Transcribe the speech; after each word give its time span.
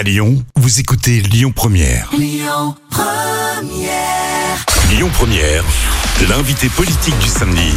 À 0.00 0.02
Lyon, 0.02 0.42
vous 0.56 0.80
écoutez 0.80 1.20
Lyon 1.20 1.52
Première. 1.54 2.08
Lyon 2.16 2.74
Première. 5.12 5.62
l'invité 6.26 6.70
politique 6.70 7.18
du 7.18 7.28
samedi 7.28 7.74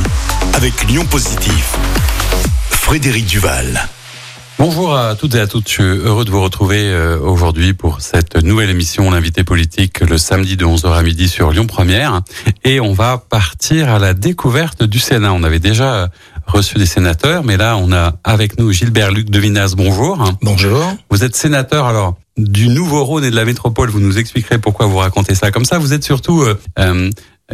avec 0.53 0.85
Lyon 0.87 1.05
Positif. 1.05 1.75
Frédéric 2.69 3.25
Duval. 3.25 3.89
Bonjour 4.57 4.95
à 4.95 5.15
toutes 5.15 5.35
et 5.35 5.41
à 5.41 5.47
toutes, 5.47 5.67
je 5.67 5.73
suis 5.73 5.83
heureux 5.83 6.23
de 6.23 6.31
vous 6.31 6.41
retrouver 6.41 6.79
euh, 6.79 7.19
aujourd'hui 7.19 7.73
pour 7.73 7.99
cette 7.99 8.37
nouvelle 8.37 8.69
émission 8.69 9.11
L'invité 9.11 9.43
politique 9.43 9.99
le 9.99 10.17
samedi 10.17 10.55
de 10.55 10.63
11h 10.63 10.93
à 10.93 11.03
midi 11.03 11.27
sur 11.27 11.51
Lyon 11.51 11.67
Première 11.67 12.21
et 12.63 12.79
on 12.79 12.93
va 12.93 13.17
partir 13.17 13.89
à 13.89 13.99
la 13.99 14.13
découverte 14.13 14.83
du 14.83 14.99
Sénat. 14.99 15.33
On 15.33 15.43
avait 15.43 15.59
déjà 15.59 16.07
reçu 16.45 16.77
des 16.77 16.85
sénateurs, 16.85 17.43
mais 17.43 17.57
là 17.57 17.77
on 17.77 17.91
a 17.91 18.13
avec 18.23 18.59
nous 18.59 18.71
Gilbert 18.71 19.11
Luc 19.11 19.29
Devinas. 19.29 19.73
Bonjour. 19.75 20.31
Bonjour. 20.41 20.95
Vous 21.09 21.23
êtes 21.23 21.35
sénateur 21.35 21.85
alors 21.85 22.15
du 22.37 22.67
Nouveau-Rhône 22.67 23.23
et 23.23 23.31
de 23.31 23.35
la 23.35 23.45
métropole. 23.45 23.89
Vous 23.89 23.99
nous 23.99 24.17
expliquerez 24.17 24.57
pourquoi 24.57 24.87
vous 24.87 24.97
racontez 24.97 25.35
ça 25.35 25.51
comme 25.51 25.65
ça. 25.65 25.77
Vous 25.77 25.93
êtes 25.93 26.03
surtout 26.03 26.41
euh, 26.41 26.59
euh, 26.79 27.09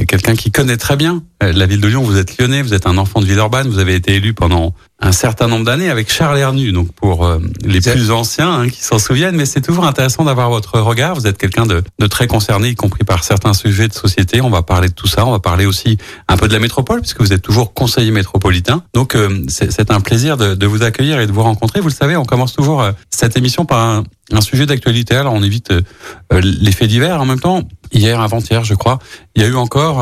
quelqu'un 0.06 0.36
qui 0.36 0.52
connaît 0.52 0.78
très 0.78 0.96
bien 0.96 1.24
la 1.42 1.66
ville 1.66 1.82
de 1.82 1.88
Lyon. 1.88 2.04
Vous 2.04 2.18
êtes 2.18 2.38
lyonnais, 2.38 2.62
vous 2.62 2.74
êtes 2.74 2.86
un 2.86 2.98
enfant 2.98 3.22
de 3.22 3.26
Villeurbanne. 3.26 3.68
Vous 3.70 3.80
avez 3.80 3.96
été 3.96 4.16
élu 4.16 4.34
pendant 4.34 4.74
un 5.02 5.12
certain 5.12 5.48
nombre 5.48 5.66
d'années 5.66 5.90
avec 5.90 6.12
Charles 6.12 6.38
Hernu, 6.38 6.72
donc 6.72 6.92
pour 6.92 7.26
euh, 7.26 7.40
les 7.64 7.80
plus 7.80 8.12
anciens 8.12 8.52
hein, 8.52 8.70
qui 8.70 8.84
s'en 8.84 9.00
souviennent, 9.00 9.36
mais 9.36 9.46
c'est 9.46 9.62
toujours 9.62 9.86
intéressant 9.86 10.26
d'avoir 10.26 10.50
votre 10.50 10.80
regard. 10.80 11.16
Vous 11.16 11.26
êtes 11.26 11.38
quelqu'un 11.38 11.66
de, 11.66 11.84
de, 12.00 12.08
très 12.08 12.28
concerné, 12.28 12.70
y 12.70 12.76
compris 12.76 13.06
par 13.06 13.24
certains 13.24 13.54
sujets 13.54 13.88
de 13.88 13.94
société. 13.94 14.42
On 14.42 14.50
va 14.50 14.62
parler 14.62 14.90
de 14.90 14.94
tout 14.94 15.08
ça. 15.08 15.26
On 15.26 15.32
va 15.32 15.40
parler 15.40 15.66
aussi 15.66 15.98
un 16.28 16.36
peu 16.36 16.50
de 16.50 16.54
la 16.54 16.60
métropole, 16.60 17.00
puisque 17.00 17.22
vous 17.22 17.32
êtes 17.32 17.42
toujours 17.42 17.74
conseiller 17.74 18.12
métropolitain. 18.12 18.84
Donc 18.94 19.16
euh, 19.16 19.44
c'est 19.48 19.92
un 19.92 20.02
plaisir 20.02 20.36
de, 20.36 20.56
de, 20.56 20.68
vous 20.68 20.84
accueillir 20.84 21.20
et 21.22 21.28
de 21.28 21.32
vous 21.32 21.44
rencontrer. 21.44 21.80
Vous 21.80 21.88
le 21.88 21.94
savez, 21.94 22.18
on 22.18 22.26
commence 22.26 22.54
toujours 22.54 22.82
euh, 22.82 22.92
cette 23.10 23.38
émission 23.38 23.66
par 23.66 23.80
un, 23.80 24.04
un 24.34 24.42
sujet 24.42 24.66
d'actualité. 24.66 25.16
Alors 25.16 25.34
on 25.34 25.44
évite 25.44 25.72
les 26.32 26.72
faits 26.72 26.90
divers. 26.90 27.22
En 27.22 27.26
même 27.26 27.40
temps, 27.40 27.64
hier, 27.92 28.22
avant-hier, 28.22 28.64
je 28.64 28.74
crois, 28.74 29.00
il 29.36 29.42
y 29.42 29.46
a 29.46 29.48
eu 29.48 29.56
encore, 29.56 29.98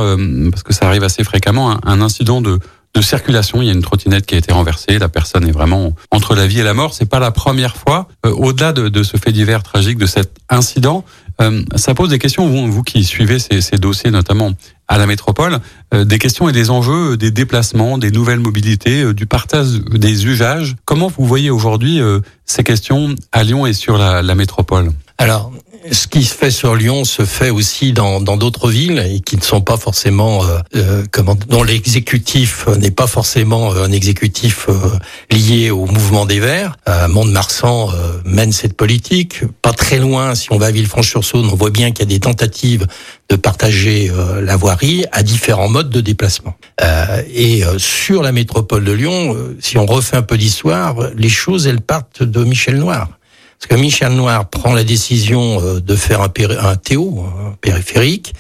parce 0.52 0.64
que 0.64 0.74
ça 0.74 0.88
arrive 0.88 1.04
assez 1.04 1.24
fréquemment, 1.24 1.80
un, 1.86 2.02
incident 2.02 2.42
de 2.42 2.60
de 2.98 3.02
circulation. 3.02 3.62
Il 3.62 3.68
y 3.68 3.70
a 3.70 3.74
une 3.74 3.82
trottinette 3.82 4.26
qui 4.26 4.36
a 4.36 4.38
été 4.38 4.52
renversée. 4.52 4.98
La 5.00 5.10
personne 5.10 5.48
est 5.48 5.52
vraiment 5.52 5.94
entre 6.12 6.36
la 6.36 6.48
vie 6.48 6.60
et 6.60 6.64
la 6.64 6.74
mort. 6.74 6.94
C'est 6.94 7.10
pas 7.10 7.20
la 7.20 7.32
première 7.32 7.78
fois. 7.78 8.08
Euh, 8.26 8.32
au-delà 8.32 8.74
de, 8.74 8.90
de, 8.90 9.04
ce 9.04 9.18
fait 9.18 9.32
divers 9.32 9.64
tragique, 9.64 9.98
de 9.98 10.06
cet 10.06 10.38
incident, 10.50 11.06
euh, 11.42 11.64
ça 11.76 11.94
pose 11.94 12.10
des 12.10 12.20
questions. 12.20 12.48
Vous, 12.48 12.84
qui 12.84 13.04
suivez 13.04 13.40
ces, 13.40 13.62
ces, 13.62 13.78
dossiers, 13.78 14.12
notamment 14.12 14.52
à 14.88 14.98
la 14.98 15.06
métropole, 15.06 15.60
euh, 15.94 16.06
des 16.06 16.18
questions 16.18 16.50
et 16.50 16.52
des 16.52 16.70
enjeux 16.70 17.18
des 17.18 17.32
déplacements, 17.32 17.98
des 17.98 18.12
nouvelles 18.12 18.40
mobilités, 18.40 19.14
du 19.14 19.26
partage 19.26 19.80
des 19.92 20.26
usages. 20.26 20.76
Comment 20.86 21.12
vous 21.16 21.26
voyez 21.26 21.50
aujourd'hui 21.50 22.00
ces 22.46 22.64
questions 22.64 23.16
à 23.32 23.44
Lyon 23.44 23.66
et 23.66 23.74
sur 23.74 23.98
la, 23.98 24.22
la 24.22 24.36
métropole? 24.36 24.92
Alors, 25.20 25.52
ce 25.92 26.08
qui 26.08 26.24
se 26.24 26.34
fait 26.34 26.52
sur 26.52 26.76
Lyon 26.76 27.06
se 27.06 27.26
fait 27.26 27.50
aussi 27.50 27.94
dans 27.94 28.20
d'autres 28.20 28.70
villes 28.70 29.04
et 29.10 29.20
qui 29.22 29.38
ne 29.38 29.42
sont 29.42 29.62
pas 29.62 29.78
forcément 29.78 30.46
euh, 30.46 30.60
euh 30.76 31.04
comment 31.12 31.36
dont 31.48 31.64
l'exécutif 31.64 32.68
n'est 32.68 32.92
pas 32.92 33.08
forcément 33.08 33.74
euh, 33.74 33.86
un 33.86 33.92
exécutif 33.92 34.68
euh, 34.70 34.74
lié 35.32 35.72
au 35.72 35.86
mouvement 35.86 36.26
des 36.26 36.40
Verts. 36.40 36.76
Euh, 36.88 37.08
Mont-de-Marsan 37.08 37.90
mène 38.26 38.52
cette 38.52 38.76
politique. 38.76 39.42
Pas 39.62 39.74
très 39.74 39.98
loin, 39.98 40.36
si 40.36 40.52
on 40.52 40.58
va 40.58 40.68
à 40.68 40.72
Villefranche-sur-Saône, 40.72 41.50
on 41.52 41.56
voit 41.56 41.70
bien 41.70 41.92
qu'il 41.92 42.00
y 42.00 42.08
a 42.08 42.14
des 42.14 42.20
tentatives 42.20 42.86
de 43.30 43.36
partager 43.36 44.12
la 44.42 44.56
voirie 44.56 45.06
à 45.12 45.24
différents 45.24 45.70
modes 45.70 45.90
de 45.90 46.02
déplacement. 46.02 46.56
et 47.34 47.64
sur 47.78 48.24
la 48.24 48.32
métropole 48.32 48.84
de 48.84 48.92
Lyon, 48.92 49.36
si 49.60 49.78
on 49.78 49.86
refait 49.86 50.18
un 50.18 50.22
peu 50.22 50.38
d'histoire, 50.38 50.96
les 51.16 51.30
choses 51.30 51.68
elles 51.68 51.82
partent 51.82 52.24
de 52.24 52.44
Michel 52.44 52.78
Noir. 52.78 53.17
Parce 53.60 53.68
que 53.70 53.76
Michel 53.76 54.14
Noir 54.14 54.50
prend 54.50 54.74
la 54.74 54.84
décision 54.84 55.60
euh, 55.62 55.80
de 55.80 55.96
faire 55.96 56.22
un, 56.22 56.32
un 56.60 56.76
théo, 56.76 57.26
un 57.26 57.54
périphérique, 57.60 58.34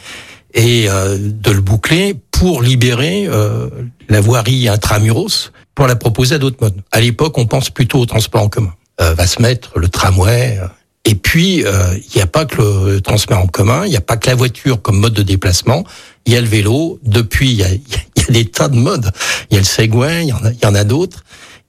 et 0.53 0.89
euh, 0.89 1.17
de 1.19 1.51
le 1.51 1.61
boucler 1.61 2.15
pour 2.31 2.61
libérer 2.61 3.27
euh, 3.27 3.69
la 4.09 4.21
voirie 4.21 4.67
intramuros 4.67 5.51
pour 5.75 5.87
la 5.87 5.95
proposer 5.95 6.35
à 6.35 6.37
d'autres 6.37 6.57
modes. 6.61 6.81
À 6.91 7.01
l'époque, 7.01 7.37
on 7.37 7.45
pense 7.45 7.69
plutôt 7.69 7.99
au 7.99 8.05
transport 8.05 8.43
en 8.43 8.49
commun. 8.49 8.73
va 8.99 9.27
se 9.27 9.41
mettre 9.41 9.77
le 9.77 9.89
tramway. 9.89 10.59
Et 11.05 11.13
puis, 11.13 11.57
il 11.59 12.15
n'y 12.15 12.21
a 12.21 12.25
pas 12.25 12.45
que 12.45 12.93
le 12.93 13.01
transport 13.01 13.37
en 13.37 13.45
commun, 13.45 13.85
il 13.85 13.91
n'y 13.91 13.95
a 13.95 14.01
pas 14.01 14.17
que 14.17 14.27
la 14.27 14.35
voiture 14.35 14.81
comme 14.81 14.97
mode 14.97 15.13
de 15.13 15.21
déplacement, 15.21 15.83
il 16.25 16.33
y 16.33 16.35
a 16.35 16.41
le 16.41 16.47
vélo. 16.47 16.99
Depuis, 17.03 17.51
il 17.51 17.57
y 17.57 17.63
a, 17.63 17.69
y 17.69 18.23
a, 18.27 18.31
des 18.31 18.45
tas 18.45 18.69
de 18.69 18.75
modes. 18.75 19.11
Il 19.51 19.53
y 19.53 19.57
a 19.57 19.59
le 19.59 19.65
Segway, 19.67 20.23
il 20.23 20.29
y 20.29 20.33
en 20.33 20.43
a, 20.43 20.51
y 20.51 20.65
en 20.65 20.73
a 20.73 20.83
d'autres. 20.83 21.23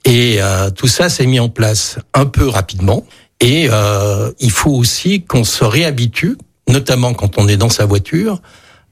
Et 0.06 0.38
tout 0.75 0.88
ça 0.88 1.10
s'est 1.10 1.26
mis 1.26 1.41
en 1.41 1.50
place 1.50 1.98
un 2.15 2.25
peu 2.25 2.48
rapidement. 2.48 3.04
Et 3.41 3.69
euh, 3.71 4.32
il 4.41 4.50
faut 4.50 4.72
aussi 4.72 5.22
qu'on 5.22 5.44
se 5.44 5.65
réhabitue, 5.65 6.37
notamment 6.69 7.15
quand 7.15 7.38
on 7.38 7.49
est 7.49 7.56
dans 7.56 7.69
sa 7.69 7.87
voiture, 7.87 8.41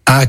à 0.07 0.27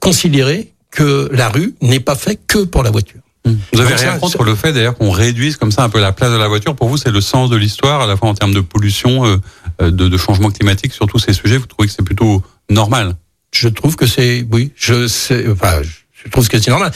considérer 0.00 0.72
que 0.90 1.28
la 1.32 1.48
rue 1.48 1.74
n'est 1.80 2.00
pas 2.00 2.16
faite 2.16 2.40
que 2.48 2.64
pour 2.64 2.82
la 2.82 2.90
voiture. 2.90 3.20
Mmh. 3.44 3.52
Vous 3.72 3.80
avez 3.80 3.94
rien 3.94 4.18
contre 4.18 4.42
le 4.42 4.54
fait 4.54 4.72
d'ailleurs 4.72 4.96
qu'on 4.96 5.10
réduise 5.10 5.56
comme 5.56 5.72
ça 5.72 5.84
un 5.84 5.88
peu 5.88 6.00
la 6.00 6.12
place 6.12 6.30
de 6.30 6.36
la 6.36 6.48
voiture. 6.48 6.74
Pour 6.74 6.88
vous, 6.88 6.96
c'est 6.96 7.12
le 7.12 7.20
sens 7.20 7.48
de 7.48 7.56
l'histoire, 7.56 8.00
à 8.00 8.06
la 8.06 8.16
fois 8.16 8.28
en 8.28 8.34
termes 8.34 8.52
de 8.52 8.60
pollution, 8.60 9.24
euh, 9.24 9.36
euh, 9.80 9.90
de, 9.90 10.08
de, 10.08 10.16
changement 10.16 10.50
climatique, 10.50 10.92
sur 10.92 11.06
tous 11.06 11.20
ces 11.20 11.32
sujets. 11.32 11.56
Vous 11.56 11.66
trouvez 11.66 11.88
que 11.88 11.94
c'est 11.94 12.04
plutôt 12.04 12.42
normal? 12.68 13.14
Je 13.52 13.68
trouve 13.68 13.96
que 13.96 14.06
c'est, 14.06 14.46
oui, 14.50 14.72
je 14.76 15.06
sais, 15.06 15.46
enfin, 15.48 15.80
je 16.12 16.30
trouve 16.30 16.48
que 16.48 16.58
c'est 16.58 16.70
normal 16.70 16.92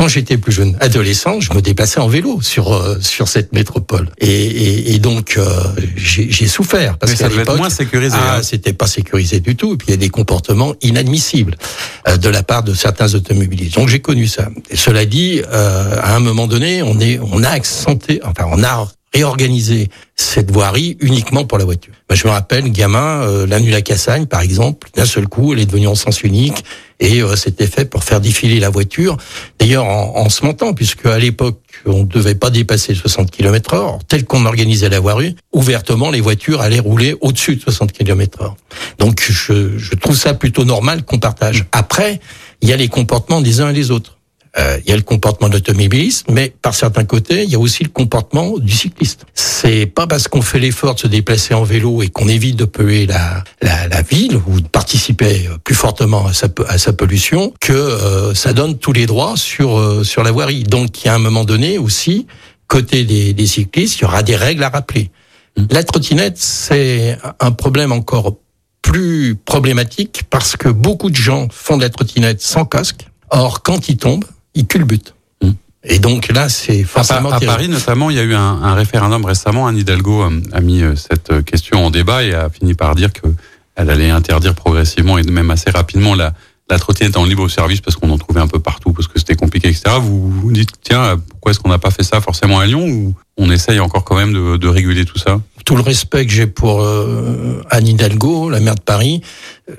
quand 0.00 0.08
j'étais 0.08 0.38
plus 0.38 0.52
jeune, 0.52 0.78
adolescent, 0.80 1.40
je 1.40 1.52
me 1.52 1.60
déplaçais 1.60 2.00
en 2.00 2.08
vélo 2.08 2.40
sur 2.40 2.72
euh, 2.72 2.96
sur 3.02 3.28
cette 3.28 3.52
métropole. 3.52 4.08
Et, 4.16 4.30
et, 4.30 4.94
et 4.94 4.98
donc 4.98 5.34
euh, 5.36 5.44
j'ai 5.94 6.48
souffert 6.48 6.96
parce 6.96 7.12
qu'à 7.12 7.28
l'époque, 7.28 7.58
moins 7.58 7.68
sécurisé. 7.68 8.16
Ah, 8.18 8.36
hein. 8.36 8.42
c'était 8.42 8.72
pas 8.72 8.86
sécurisé 8.86 9.40
du 9.40 9.56
tout. 9.56 9.74
Et 9.74 9.76
puis 9.76 9.88
il 9.88 9.90
y 9.90 9.94
a 9.94 9.98
des 9.98 10.08
comportements 10.08 10.72
inadmissibles 10.80 11.54
euh, 12.08 12.16
de 12.16 12.30
la 12.30 12.42
part 12.42 12.62
de 12.62 12.72
certains 12.72 13.14
automobilistes. 13.14 13.74
Donc 13.74 13.88
j'ai 13.90 14.00
connu 14.00 14.26
ça. 14.26 14.48
Et 14.70 14.76
cela 14.76 15.04
dit, 15.04 15.42
à 15.52 16.16
un 16.16 16.20
moment 16.20 16.46
donné, 16.46 16.82
on 16.82 16.98
est 16.98 17.20
on 17.20 17.42
a 17.42 17.50
accenté, 17.50 18.20
enfin 18.24 18.46
on 18.50 18.64
a 18.64 18.88
réorganiser 19.12 19.88
cette 20.14 20.50
voirie 20.50 20.96
uniquement 21.00 21.44
pour 21.44 21.58
la 21.58 21.64
voiture. 21.64 21.92
Ben, 22.08 22.14
je 22.14 22.26
me 22.26 22.32
rappelle, 22.32 22.70
gamin, 22.70 23.22
euh, 23.22 23.46
la 23.46 23.58
nuit 23.58 23.74
à 23.74 23.82
Cassagne, 23.82 24.26
par 24.26 24.40
exemple, 24.40 24.88
d'un 24.94 25.04
seul 25.04 25.26
coup, 25.26 25.52
elle 25.52 25.60
est 25.60 25.66
devenue 25.66 25.88
en 25.88 25.96
sens 25.96 26.22
unique 26.22 26.64
et 27.00 27.20
euh, 27.22 27.34
c'était 27.34 27.66
fait 27.66 27.86
pour 27.86 28.04
faire 28.04 28.20
défiler 28.20 28.60
la 28.60 28.70
voiture. 28.70 29.16
D'ailleurs, 29.58 29.84
en, 29.86 30.16
en, 30.16 30.28
se 30.28 30.44
montant, 30.44 30.74
puisque 30.74 31.06
à 31.06 31.18
l'époque, 31.18 31.60
on 31.86 32.00
ne 32.00 32.04
devait 32.04 32.36
pas 32.36 32.50
dépasser 32.50 32.94
60 32.94 33.30
km 33.30 33.74
heure, 33.74 33.98
tel 34.06 34.24
qu'on 34.24 34.44
organisait 34.44 34.88
la 34.88 35.00
voirie, 35.00 35.34
ouvertement, 35.52 36.10
les 36.10 36.20
voitures 36.20 36.60
allaient 36.60 36.78
rouler 36.78 37.16
au-dessus 37.20 37.56
de 37.56 37.62
60 37.62 37.92
km 37.92 38.42
heure. 38.42 38.56
Donc, 38.98 39.24
je, 39.28 39.76
je 39.76 39.94
trouve 39.96 40.16
ça 40.16 40.34
plutôt 40.34 40.64
normal 40.64 41.04
qu'on 41.04 41.18
partage. 41.18 41.64
Après, 41.72 42.20
il 42.60 42.68
y 42.68 42.72
a 42.72 42.76
les 42.76 42.88
comportements 42.88 43.40
des 43.40 43.60
uns 43.60 43.70
et 43.70 43.74
des 43.74 43.90
autres. 43.90 44.19
Euh, 44.58 44.78
il 44.84 44.90
y 44.90 44.92
a 44.92 44.96
le 44.96 45.02
comportement 45.02 45.48
de 45.48 45.54
l'automobiliste, 45.54 46.26
mais 46.28 46.52
par 46.62 46.74
certains 46.74 47.04
côtés, 47.04 47.44
il 47.44 47.50
y 47.50 47.54
a 47.54 47.58
aussi 47.58 47.84
le 47.84 47.88
comportement 47.90 48.58
du 48.58 48.72
cycliste. 48.72 49.24
C'est 49.32 49.86
pas 49.86 50.08
parce 50.08 50.26
qu'on 50.26 50.42
fait 50.42 50.58
l'effort 50.58 50.96
de 50.96 51.00
se 51.00 51.06
déplacer 51.06 51.54
en 51.54 51.62
vélo 51.62 52.02
et 52.02 52.08
qu'on 52.08 52.26
évite 52.26 52.56
de 52.56 52.64
polluer 52.64 53.06
la, 53.06 53.44
la, 53.62 53.86
la, 53.86 54.02
ville 54.02 54.40
ou 54.48 54.60
de 54.60 54.66
participer 54.66 55.48
plus 55.62 55.76
fortement 55.76 56.26
à 56.26 56.32
sa, 56.32 56.48
à 56.66 56.78
sa 56.78 56.92
pollution 56.92 57.54
que 57.60 57.72
euh, 57.72 58.34
ça 58.34 58.52
donne 58.52 58.76
tous 58.76 58.92
les 58.92 59.06
droits 59.06 59.36
sur 59.36 59.78
euh, 59.78 60.02
sur 60.02 60.24
la 60.24 60.32
voirie. 60.32 60.64
Donc, 60.64 61.04
il 61.04 61.06
y 61.06 61.10
a 61.10 61.14
un 61.14 61.18
moment 61.18 61.44
donné 61.44 61.78
aussi, 61.78 62.26
côté 62.66 63.04
des, 63.04 63.32
des 63.32 63.46
cyclistes, 63.46 63.98
il 63.98 64.02
y 64.02 64.04
aura 64.04 64.24
des 64.24 64.36
règles 64.36 64.64
à 64.64 64.68
rappeler. 64.68 65.10
La 65.70 65.84
trottinette, 65.84 66.38
c'est 66.38 67.18
un 67.38 67.52
problème 67.52 67.92
encore 67.92 68.36
plus 68.82 69.36
problématique 69.36 70.22
parce 70.30 70.56
que 70.56 70.68
beaucoup 70.68 71.10
de 71.10 71.16
gens 71.16 71.48
font 71.50 71.76
de 71.76 71.82
la 71.82 71.90
trottinette 71.90 72.40
sans 72.40 72.64
casque. 72.64 73.06
Or, 73.30 73.62
quand 73.62 73.88
ils 73.88 73.96
tombent, 73.96 74.24
il 74.54 74.66
culbute. 74.66 75.14
Mmh. 75.42 75.50
Et 75.84 75.98
donc 75.98 76.28
là, 76.28 76.48
c'est 76.48 76.84
forcément. 76.84 77.30
À, 77.30 77.36
à 77.36 77.40
Paris, 77.40 77.68
notamment, 77.68 78.10
il 78.10 78.16
y 78.16 78.20
a 78.20 78.22
eu 78.22 78.34
un, 78.34 78.62
un 78.62 78.74
référendum 78.74 79.24
récemment. 79.24 79.66
Anne 79.66 79.78
Hidalgo 79.78 80.22
euh, 80.22 80.40
a 80.52 80.60
mis 80.60 80.82
euh, 80.82 80.96
cette 80.96 81.30
euh, 81.30 81.42
question 81.42 81.84
en 81.86 81.90
débat 81.90 82.22
et 82.22 82.34
a 82.34 82.50
fini 82.50 82.74
par 82.74 82.94
dire 82.94 83.12
que 83.12 83.26
elle 83.76 83.88
allait 83.88 84.10
interdire 84.10 84.54
progressivement 84.54 85.16
et 85.16 85.22
même 85.22 85.50
assez 85.50 85.70
rapidement 85.70 86.14
la, 86.14 86.34
la 86.68 86.78
trottinette 86.78 87.16
en 87.16 87.24
libre 87.24 87.48
service 87.48 87.80
parce 87.80 87.96
qu'on 87.96 88.10
en 88.10 88.18
trouvait 88.18 88.40
un 88.40 88.46
peu 88.46 88.58
partout 88.58 88.92
parce 88.92 89.08
que 89.08 89.18
c'était 89.18 89.36
compliqué, 89.36 89.68
etc. 89.68 89.96
Vous 90.00 90.30
vous 90.30 90.52
dites 90.52 90.70
tiens, 90.82 91.16
pourquoi 91.30 91.52
est-ce 91.52 91.60
qu'on 91.60 91.70
n'a 91.70 91.78
pas 91.78 91.90
fait 91.90 92.02
ça 92.02 92.20
forcément 92.20 92.58
à 92.58 92.66
Lyon 92.66 92.86
ou 92.86 93.14
on 93.38 93.50
essaye 93.50 93.80
encore 93.80 94.04
quand 94.04 94.16
même 94.16 94.34
de, 94.34 94.58
de 94.58 94.68
réguler 94.68 95.06
tout 95.06 95.18
ça? 95.18 95.40
Tout 95.64 95.76
le 95.76 95.82
respect 95.82 96.26
que 96.26 96.32
j'ai 96.32 96.46
pour 96.46 96.82
euh, 96.82 97.62
Anne 97.70 97.88
Hidalgo, 97.88 98.50
la 98.50 98.60
maire 98.60 98.74
de 98.74 98.80
Paris, 98.80 99.20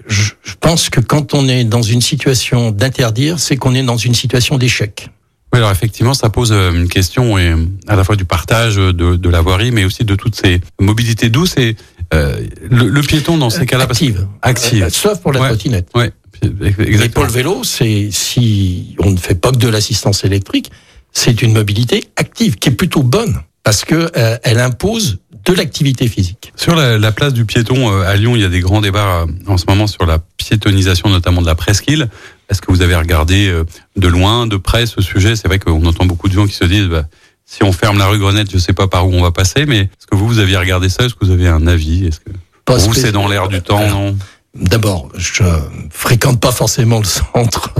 je, 0.08 0.32
je 0.44 0.54
pense 0.60 0.90
que 0.90 1.00
quand 1.00 1.34
on 1.34 1.48
est 1.48 1.64
dans 1.64 1.82
une 1.82 2.02
situation 2.02 2.72
d'interdire, 2.72 3.40
c'est 3.40 3.58
qu'on 3.58 3.76
est 3.76 3.84
dans 3.84 3.98
une 3.98 4.16
situation 4.16 4.58
d'échec. 4.58 5.10
Oui, 5.54 5.58
alors 5.58 5.72
effectivement, 5.72 6.14
ça 6.14 6.30
pose 6.30 6.54
une 6.54 6.88
question 6.88 7.38
et 7.38 7.54
à 7.88 7.98
la 7.98 8.06
fois 8.06 8.16
du 8.16 8.24
partage 8.24 8.78
de, 8.78 8.92
de 8.92 9.30
la 9.30 9.42
voirie, 9.42 9.72
mais 9.72 9.84
aussi 9.84 10.06
de 10.06 10.16
toutes 10.16 10.36
ces 10.36 10.62
mobilités 10.80 11.30
douces 11.30 11.58
et 11.58 11.76
euh, 12.14 12.42
le, 12.70 12.88
le, 12.88 13.02
piéton 13.02 13.38
dans 13.38 13.50
ces 13.50 13.66
cas-là, 13.66 13.86
active, 13.86 14.28
active, 14.42 14.84
euh, 14.84 14.90
sauf 14.90 15.20
pour 15.20 15.32
la 15.32 15.42
ouais, 15.42 15.48
trottinette. 15.48 15.90
Ouais, 15.96 16.12
Et 16.44 17.10
pour 17.10 17.24
le 17.24 17.32
vélo, 17.32 17.64
c'est 17.64 18.10
si 18.12 18.96
on 19.00 19.12
ne 19.12 19.18
fait 19.18 19.36
pas 19.36 19.52
que 19.52 19.58
de 19.58 19.70
l'assistance 19.70 20.26
électrique, 20.26 20.72
c'est 21.14 21.42
une 21.42 21.54
mobilité 21.54 22.04
active 22.18 22.56
qui 22.56 22.70
est 22.70 22.74
plutôt 22.74 23.04
bonne. 23.04 23.42
Parce 23.64 23.86
que 23.86 24.10
euh, 24.16 24.38
elle 24.44 24.60
impose 24.60 25.20
de 25.46 25.54
l'activité 25.54 26.08
physique. 26.08 26.54
Sur 26.56 26.76
la, 26.76 26.98
la, 26.98 27.12
place 27.12 27.34
du 27.34 27.46
piéton 27.46 27.92
euh, 27.92 28.04
à 28.04 28.16
Lyon, 28.16 28.36
il 28.36 28.42
y 28.42 28.46
a 28.46 28.50
des 28.50 28.60
grands 28.60 28.82
débats 28.82 29.22
euh, 29.22 29.26
en 29.48 29.58
ce 29.58 29.66
moment 29.68 29.88
sur 29.88 30.06
la 30.06 30.20
piétonisation, 30.38 31.10
notamment 31.10 31.42
de 31.42 31.48
la 31.48 31.56
presqu'île. 31.56 32.10
Est-ce 32.50 32.62
que 32.62 32.72
vous 32.72 32.82
avez 32.82 32.96
regardé 32.96 33.50
de 33.96 34.08
loin, 34.10 34.46
de 34.46 34.58
près 34.58 34.86
ce 34.86 35.02
sujet? 35.02 35.38
C'est 35.38 35.48
vrai 35.48 35.58
qu'on 35.58 35.86
entend 35.86 36.06
beaucoup 36.06 36.28
de 36.28 36.34
gens 36.34 36.46
qui 36.46 36.54
se 36.54 36.66
disent 36.66 36.88
bah, 36.88 37.06
si 37.46 37.64
on 37.64 37.72
ferme 37.72 37.98
la 37.98 38.08
rue 38.08 38.20
Grenette, 38.20 38.52
je 38.52 38.58
ne 38.58 38.62
sais 38.62 38.74
pas 38.74 38.88
par 38.88 39.08
où 39.08 39.14
on 39.14 39.22
va 39.22 39.32
passer, 39.32 39.66
mais 39.66 39.80
est-ce 39.80 40.06
que 40.06 40.16
vous, 40.16 40.28
vous 40.28 40.40
aviez 40.40 40.58
regardé 40.58 40.90
ça? 40.90 41.06
Est-ce 41.06 41.14
que 41.14 41.24
vous 41.24 41.32
avez 41.32 41.48
un 41.48 41.66
avis? 41.66 42.08
Est-ce 42.08 42.20
que 42.20 42.30
pour 42.66 42.78
vous, 42.78 42.94
c'est 42.94 43.14
dans 43.14 43.28
l'air 43.28 43.48
du 43.48 43.62
temps 43.62 43.88
non? 43.88 44.18
D'abord, 44.54 45.10
je 45.16 45.44
fréquente 45.90 46.40
pas 46.40 46.52
forcément 46.52 47.00
le 47.00 47.06
centre 47.06 47.74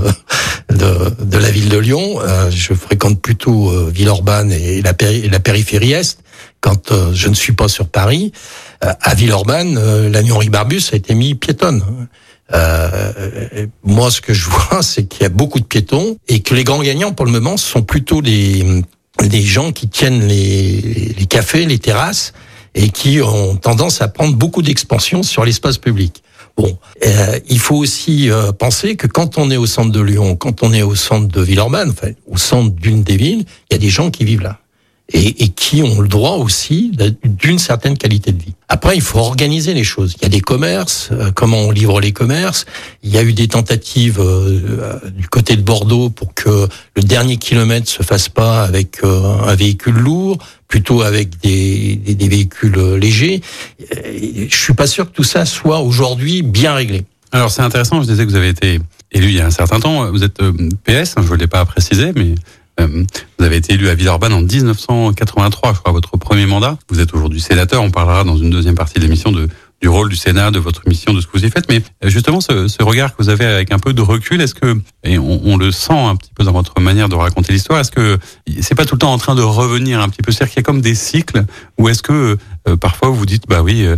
de, 0.70 1.10
de 1.24 1.38
la 1.38 1.52
ville 1.52 1.70
de 1.70 1.78
Lyon. 1.78 2.20
Je 2.50 2.74
fréquente 2.74 3.22
plutôt 3.22 3.90
Villeurbanne 3.90 4.52
et 4.52 4.82
la, 4.82 4.94
péri 4.94 5.28
la 5.30 5.40
périphérie 5.40 5.94
est 5.94 6.18
quand 6.62 6.92
euh, 6.92 7.12
je 7.14 7.28
ne 7.28 7.34
suis 7.34 7.54
pas 7.54 7.68
sur 7.68 7.88
Paris, 7.88 8.32
euh, 8.86 8.94
à 9.02 9.16
Villeurbanne, 9.16 9.78
euh, 9.78 10.10
l'agnon 10.10 10.38
Ribarbus 10.38 10.84
a 10.94 10.96
été 10.96 11.16
mis 11.16 11.36
piétonne. 11.36 11.84
Euh, 12.54 13.68
moi, 13.84 14.12
ce 14.12 14.22
que 14.22 14.34
je 14.34 14.50
vois, 14.50 14.82
c'est 14.82 15.06
qu'il 15.06 15.24
y 15.24 15.26
a 15.26 15.30
beaucoup 15.30 15.60
de 15.60 15.66
piétons 15.66 16.18
et 16.28 16.42
que 16.42 16.54
les 16.54 16.64
grands 16.64 16.82
gagnants, 16.82 17.14
pour 17.14 17.26
le 17.26 17.32
moment, 17.32 17.58
sont 17.58 17.82
plutôt 17.82 18.22
les, 18.22 18.64
les 19.20 19.42
gens 19.42 19.72
qui 19.72 19.90
tiennent 19.90 20.28
les, 20.28 21.16
les 21.18 21.26
cafés, 21.26 21.66
les 21.66 21.80
terrasses 21.80 22.34
et 22.76 22.90
qui 22.90 23.20
ont 23.22 23.58
tendance 23.58 24.02
à 24.02 24.08
prendre 24.08 24.36
beaucoup 24.36 24.62
d'expansion 24.62 25.24
sur 25.24 25.44
l'espace 25.44 25.78
public. 25.78 26.24
Bon, 26.58 26.78
euh, 27.06 27.40
il 27.50 27.60
faut 27.60 27.78
aussi 27.78 28.30
euh, 28.30 28.52
penser 28.52 28.96
que 28.96 29.08
quand 29.08 29.38
on 29.38 29.50
est 29.50 29.58
au 29.58 29.66
centre 29.66 29.92
de 29.92 30.02
Lyon, 30.02 30.36
quand 30.36 30.64
on 30.64 30.74
est 30.74 30.82
au 30.84 30.96
centre 30.96 31.28
de 31.28 31.42
Villeurbanne, 31.42 31.90
enfin 31.92 32.12
au 32.28 32.38
centre 32.38 32.72
d'une 32.76 33.04
des 33.04 33.18
villes, 33.18 33.46
il 33.70 33.74
y 33.74 33.76
a 33.76 33.80
des 33.80 33.90
gens 33.90 34.12
qui 34.12 34.26
vivent 34.26 34.42
là 34.42 34.61
et, 35.14 35.44
et 35.44 35.50
qui 35.50 35.84
ont 35.84 36.02
le 36.02 36.08
droit 36.08 36.38
aussi 36.38 36.92
d'une 37.24 37.60
certaine 37.60 37.98
qualité 37.98 38.32
de 38.32 38.42
vie. 38.42 38.54
Après, 38.74 38.96
il 38.96 39.02
faut 39.02 39.20
organiser 39.20 39.74
les 39.74 39.84
choses. 39.84 40.16
Il 40.18 40.24
y 40.24 40.26
a 40.26 40.30
des 40.30 40.40
commerces, 40.40 41.10
euh, 41.12 41.32
comment 41.32 41.58
on 41.58 41.72
livre 41.72 42.00
les 42.00 42.14
commerces. 42.14 42.66
Il 43.04 43.10
y 43.12 43.18
a 43.18 43.24
eu 43.24 43.34
des 43.34 43.50
tentatives 43.50 44.20
euh, 44.22 44.98
du 45.10 45.28
côté 45.28 45.58
de 45.58 45.62
Bordeaux 45.62 46.10
pour 46.10 46.34
que 46.34 46.70
le 46.96 47.04
dernier 47.04 47.36
kilomètre 47.36 47.90
se 47.90 48.02
fasse 48.02 48.30
pas 48.30 48.64
avec 48.64 49.04
euh, 49.04 49.44
un 49.46 49.56
véhicule 49.56 49.96
lourd, 49.96 50.38
plutôt 50.70 51.02
avec 51.02 51.38
des, 51.42 51.98
des, 51.98 52.28
véhicules 52.30 52.96
légers. 52.96 53.42
Je 53.80 54.58
suis 54.58 54.74
pas 54.74 54.88
sûr 54.88 55.12
que 55.12 55.16
tout 55.16 55.26
ça 55.26 55.46
soit 55.46 55.82
aujourd'hui 55.82 56.42
bien 56.42 56.74
réglé. 56.74 57.04
Alors 57.34 57.52
c'est 57.52 57.62
intéressant, 57.62 58.02
je 58.02 58.08
disais 58.08 58.26
que 58.26 58.30
vous 58.30 58.38
avez 58.38 58.50
été 58.50 58.80
élu 59.12 59.28
il 59.28 59.36
y 59.36 59.42
a 59.42 59.48
un 59.48 59.52
certain 59.52 59.82
temps. 59.82 60.10
Vous 60.12 60.24
êtes 60.24 60.38
PS, 60.86 61.16
hein, 61.18 61.24
je 61.28 61.34
ne 61.34 61.38
l'ai 61.38 61.48
pas 61.48 61.66
précisé, 61.66 62.14
mais 62.16 62.32
euh, 62.32 62.36
vous 62.80 63.46
avez 63.46 63.58
été 63.58 63.74
élu 63.74 63.90
à 63.90 63.96
Villeurbanne 63.96 64.34
en 64.34 64.42
1983, 64.42 65.74
je 65.74 65.80
crois, 65.80 65.92
votre 65.92 66.18
premier 66.18 66.46
mandat. 66.46 66.78
Vous 66.90 67.00
êtes 67.00 67.14
aujourd'hui 67.14 67.42
sénateur. 67.42 67.84
On 67.84 67.92
parlera 67.92 68.24
dans 68.24 68.38
une 68.38 68.50
deuxième 68.50 68.76
partie 68.76 68.96
de 68.96 69.02
l'émission 69.02 69.32
de 69.32 69.48
du 69.82 69.90
rôle 69.90 70.10
du 70.10 70.16
Sénat, 70.16 70.52
de 70.52 70.60
votre 70.60 70.88
mission, 70.88 71.14
de 71.14 71.22
ce 71.22 71.28
que 71.28 71.32
vous 71.34 71.44
y 71.44 71.50
faites. 71.50 71.68
Mais 71.68 71.82
euh, 72.04 72.10
justement, 72.10 72.40
ce, 72.40 72.68
ce 72.68 72.84
regard 72.84 73.16
que 73.16 73.24
vous 73.24 73.30
avez 73.30 73.46
avec 73.46 73.72
un 73.72 73.80
peu 73.80 73.94
de 73.94 74.02
recul, 74.02 74.40
est-ce 74.40 74.54
que, 74.54 74.80
et 75.04 75.18
on, 75.18 75.42
on, 75.44 75.58
le 75.58 75.72
sent 75.72 75.94
un 75.94 76.16
petit 76.16 76.32
peu 76.36 76.44
dans 76.44 76.52
votre 76.52 76.80
manière 76.80 77.10
de 77.10 77.16
raconter 77.16 77.52
l'histoire, 77.52 77.80
est-ce 77.80 77.92
que 77.92 78.20
c'est 78.62 78.76
pas 78.76 78.86
tout 78.86 78.96
le 78.96 79.00
temps 79.00 79.12
en 79.12 79.18
train 79.18 79.34
de 79.34 79.42
revenir 79.42 80.00
un 80.00 80.10
petit 80.10 80.22
peu? 80.22 80.32
C'est-à-dire 80.32 80.54
qu'il 80.54 80.60
y 80.60 80.64
a 80.64 80.66
comme 80.66 80.82
des 80.82 80.94
cycles, 80.94 81.46
ou 81.80 81.90
est-ce 81.90 82.04
que 82.04 82.38
euh, 82.68 82.78
parfois 82.78 83.10
vous 83.10 83.26
dites, 83.26 83.48
bah 83.48 83.64
oui, 83.64 83.86
euh, 83.86 83.98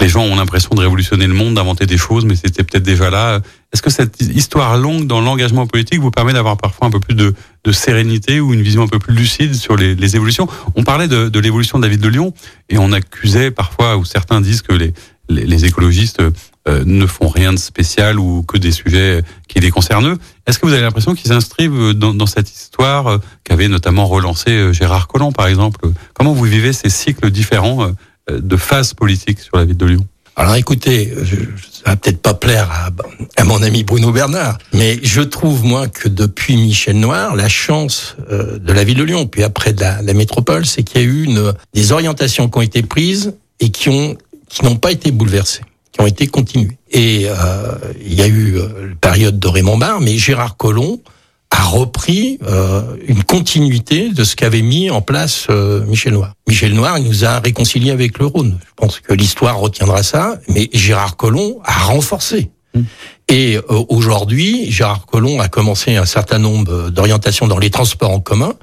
les 0.00 0.08
gens 0.08 0.22
ont 0.22 0.36
l'impression 0.36 0.70
de 0.74 0.80
révolutionner 0.80 1.26
le 1.26 1.34
monde, 1.34 1.54
d'inventer 1.54 1.86
des 1.86 1.98
choses, 1.98 2.24
mais 2.24 2.36
c'était 2.36 2.62
peut-être 2.62 2.84
déjà 2.84 3.10
là. 3.10 3.40
Est-ce 3.72 3.82
que 3.82 3.90
cette 3.90 4.20
histoire 4.20 4.78
longue 4.78 5.06
dans 5.06 5.20
l'engagement 5.20 5.66
politique 5.66 6.00
vous 6.00 6.10
permet 6.10 6.32
d'avoir 6.32 6.56
parfois 6.56 6.86
un 6.86 6.90
peu 6.90 7.00
plus 7.00 7.14
de, 7.14 7.34
sérénité 7.70 8.40
ou 8.40 8.54
une 8.54 8.62
vision 8.62 8.82
un 8.82 8.88
peu 8.88 8.98
plus 8.98 9.14
lucide 9.14 9.54
sur 9.54 9.76
les, 9.76 10.16
évolutions? 10.16 10.48
On 10.74 10.84
parlait 10.84 11.08
de, 11.08 11.38
l'évolution 11.38 11.78
de 11.78 11.86
ville 11.86 12.00
de 12.00 12.08
Lyon 12.08 12.32
et 12.68 12.78
on 12.78 12.92
accusait 12.92 13.50
parfois, 13.50 13.96
ou 13.96 14.04
certains 14.04 14.40
disent 14.40 14.62
que 14.62 14.72
les, 14.72 15.64
écologistes 15.66 16.22
euh, 16.68 16.84
ne 16.86 17.06
font 17.06 17.28
rien 17.28 17.52
de 17.52 17.58
spécial 17.58 18.18
ou 18.18 18.42
que 18.42 18.56
des 18.56 18.72
sujets 18.72 19.22
qui 19.48 19.60
les 19.60 19.70
concernent. 19.70 20.16
Est-ce 20.46 20.58
que 20.58 20.66
vous 20.66 20.72
avez 20.72 20.82
l'impression 20.82 21.14
qu'ils 21.14 21.30
s'inscrivent 21.30 21.92
dans, 21.92 22.14
dans, 22.14 22.26
cette 22.26 22.50
histoire 22.50 23.06
euh, 23.08 23.18
qu'avait 23.44 23.68
notamment 23.68 24.06
relancé 24.06 24.72
Gérard 24.72 25.08
Collomb, 25.08 25.32
par 25.32 25.48
exemple? 25.48 25.80
Comment 26.14 26.32
vous 26.32 26.44
vivez 26.44 26.72
ces 26.72 26.88
cycles 26.88 27.30
différents 27.30 27.92
de 28.30 28.56
phase 28.56 28.94
politique 28.94 29.40
sur 29.40 29.56
la 29.56 29.64
ville 29.64 29.76
de 29.76 29.86
Lyon 29.86 30.06
alors 30.40 30.54
écoutez, 30.54 31.12
je, 31.24 31.34
ça 31.34 31.90
va 31.90 31.96
peut-être 31.96 32.22
pas 32.22 32.32
plaire 32.32 32.70
à, 32.70 32.90
à, 33.36 33.44
mon 33.44 33.60
ami 33.60 33.82
Bruno 33.82 34.12
Bernard, 34.12 34.58
mais 34.72 35.00
je 35.02 35.20
trouve 35.20 35.64
moi 35.64 35.88
que 35.88 36.08
depuis 36.08 36.56
Michel 36.56 37.00
Noir, 37.00 37.34
la 37.34 37.48
chance 37.48 38.14
euh, 38.30 38.56
de 38.56 38.72
la 38.72 38.84
ville 38.84 38.98
de 38.98 39.02
Lyon, 39.02 39.26
puis 39.26 39.42
après 39.42 39.72
de 39.72 39.80
la, 39.80 40.00
la 40.00 40.14
métropole, 40.14 40.64
c'est 40.64 40.84
qu'il 40.84 41.00
y 41.00 41.04
a 41.04 41.06
eu 41.08 41.24
une, 41.24 41.52
des 41.74 41.90
orientations 41.90 42.48
qui 42.48 42.56
ont 42.56 42.62
été 42.62 42.82
prises 42.82 43.34
et 43.58 43.70
qui 43.70 43.88
ont 43.88 44.16
qui 44.48 44.64
n'ont 44.64 44.76
pas 44.76 44.92
été 44.92 45.10
bouleversées, 45.10 45.62
qui 45.92 46.00
ont 46.00 46.06
été 46.06 46.28
continuées. 46.28 46.78
Et 46.90 47.26
euh, 47.26 47.74
il 48.00 48.14
y 48.14 48.22
a 48.22 48.28
eu 48.28 48.58
euh, 48.58 48.90
la 48.90 48.94
période 48.94 49.38
de 49.38 49.48
Raymond 49.48 49.78
Barre, 49.78 50.00
mais 50.00 50.16
Gérard 50.18 50.56
Collomb 50.56 51.00
a 51.50 51.62
repris 51.62 52.38
euh, 52.46 52.96
une 53.06 53.24
continuité 53.24 54.10
de 54.10 54.24
ce 54.24 54.36
qu'avait 54.36 54.62
mis 54.62 54.90
en 54.90 55.00
place 55.00 55.46
euh, 55.50 55.84
Michel 55.86 56.12
Noir. 56.12 56.34
Michel 56.46 56.74
Noir 56.74 57.00
nous 57.00 57.24
a 57.24 57.40
réconciliés 57.40 57.90
avec 57.90 58.18
le 58.18 58.26
Rhône. 58.26 58.58
Je 58.60 58.72
pense 58.76 59.00
que 59.00 59.14
l'histoire 59.14 59.58
retiendra 59.58 60.02
ça, 60.02 60.38
mais 60.48 60.68
Gérard 60.72 61.16
Collomb 61.16 61.60
a 61.64 61.84
renforcé. 61.84 62.50
Mmh. 62.74 62.82
Et 63.28 63.56
euh, 63.56 63.62
aujourd'hui, 63.88 64.70
Gérard 64.70 65.06
Collomb 65.06 65.40
a 65.40 65.48
commencé 65.48 65.96
un 65.96 66.04
certain 66.04 66.38
nombre 66.38 66.90
d'orientations 66.90 67.46
dans 67.46 67.58
les 67.58 67.70
transports 67.70 68.10
en 68.10 68.20
commun. 68.20 68.54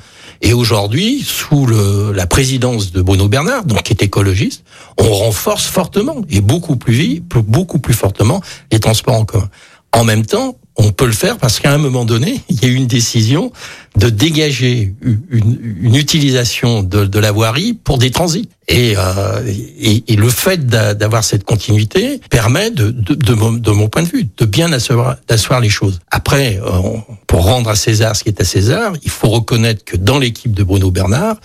Et 0.41 0.53
aujourd'hui, 0.53 1.23
sous 1.25 1.65
le, 1.65 2.11
la 2.11 2.27
présidence 2.27 2.91
de 2.91 3.01
Bruno 3.01 3.27
Bernard, 3.27 3.65
donc 3.65 3.83
qui 3.83 3.93
est 3.93 4.03
écologiste, 4.03 4.63
on 4.97 5.11
renforce 5.11 5.65
fortement 5.65 6.17
et 6.29 6.41
beaucoup 6.41 6.75
plus 6.75 6.93
vite, 6.93 7.23
beaucoup 7.29 7.79
plus 7.79 7.93
fortement 7.93 8.41
les 8.71 8.79
transports 8.79 9.15
en 9.15 9.25
commun. 9.25 9.49
En 9.91 10.03
même 10.03 10.25
temps, 10.25 10.57
on 10.77 10.91
peut 10.91 11.05
le 11.05 11.13
faire 11.13 11.37
parce 11.37 11.59
qu'à 11.59 11.73
un 11.73 11.77
moment 11.77 12.05
donné, 12.05 12.41
il 12.49 12.61
y 12.61 12.65
a 12.65 12.67
eu 12.67 12.75
une 12.75 12.87
décision 12.87 13.51
de 13.95 14.09
dégager 14.09 14.93
une, 15.01 15.95
utilisation 15.95 16.83
de, 16.83 17.19
la 17.19 17.31
voirie 17.31 17.73
pour 17.73 17.97
des 17.97 18.11
transits. 18.11 18.49
Et, 18.67 18.95
euh, 18.97 19.53
et, 19.79 20.15
le 20.15 20.29
fait 20.29 20.65
d'avoir 20.65 21.23
cette 21.23 21.43
continuité 21.43 22.19
permet, 22.29 22.71
de, 22.71 22.93
mon, 23.33 23.87
point 23.87 24.03
de 24.03 24.07
vue, 24.07 24.27
de 24.37 24.45
bien 24.45 24.73
asseoir, 24.73 25.17
les 25.61 25.69
choses. 25.69 25.99
Après, 26.11 26.59
euh, 26.65 26.97
pour 27.27 27.45
rendre 27.45 27.69
à 27.69 27.75
César 27.75 28.15
ce 28.15 28.23
qui 28.23 28.29
est 28.29 28.41
à 28.41 28.45
César, 28.45 28.93
il 29.03 29.11
faut 29.11 29.29
reconnaître 29.29 29.85
que 29.85 29.95
dans 29.95 30.17
l'équipe 30.17 30.53
de 30.53 30.63
Bruno 30.63 30.91
Bernard, 30.91 31.37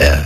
euh, 0.00 0.16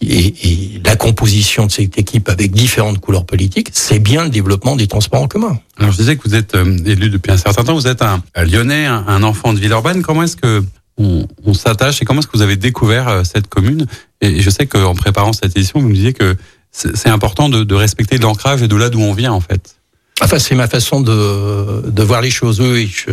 et, 0.00 0.26
et, 0.26 0.82
la 0.84 0.94
composition 0.94 1.66
de 1.66 1.72
cette 1.72 1.98
équipe 1.98 2.28
avec 2.28 2.52
différentes 2.52 3.00
couleurs 3.00 3.26
politiques, 3.26 3.70
c'est 3.72 3.98
bien 3.98 4.24
le 4.24 4.30
développement 4.30 4.76
des 4.76 4.86
transports 4.86 5.22
en 5.22 5.26
commun. 5.26 5.58
Alors 5.78 5.90
je 5.90 5.96
disais 5.96 6.16
que 6.16 6.28
vous 6.28 6.34
êtes 6.36 6.54
euh, 6.54 6.78
élu 6.84 7.10
depuis 7.10 7.32
un 7.32 7.36
certain 7.36 7.64
temps, 7.64 7.74
vous 7.74 7.88
êtes 7.88 8.02
un, 8.02 8.22
un 8.36 8.44
Lyonnais, 8.44 8.86
un, 8.86 9.04
un, 9.08 9.22
enfant 9.24 9.52
de 9.52 9.58
Villeurbanne. 9.58 10.02
Comment 10.02 10.22
est-ce 10.22 10.36
que 10.36 10.62
on, 10.96 11.26
on 11.44 11.54
s'attache 11.54 12.00
et 12.00 12.04
comment 12.04 12.20
est-ce 12.20 12.28
que 12.28 12.36
vous 12.36 12.42
avez 12.42 12.56
découvert 12.56 13.08
euh, 13.08 13.24
cette 13.24 13.48
commune? 13.48 13.86
Et, 14.20 14.40
je 14.40 14.50
sais 14.50 14.66
qu'en 14.66 14.94
préparant 14.94 15.32
cette 15.32 15.56
édition, 15.56 15.80
vous 15.80 15.88
me 15.88 15.94
disiez 15.94 16.12
que 16.12 16.36
c'est 16.70 17.08
important 17.08 17.48
de, 17.48 17.64
de 17.64 17.74
respecter 17.74 18.18
l'ancrage 18.18 18.62
et 18.62 18.68
de 18.68 18.76
là 18.76 18.90
d'où 18.90 19.00
on 19.00 19.14
vient 19.14 19.32
en 19.32 19.40
fait. 19.40 19.76
Enfin, 20.22 20.38
c'est 20.38 20.54
ma 20.54 20.68
façon 20.68 21.00
de, 21.00 21.90
de 21.90 22.02
voir 22.02 22.20
les 22.20 22.30
choses. 22.30 22.60
Oui, 22.60 22.92
je, 22.94 23.12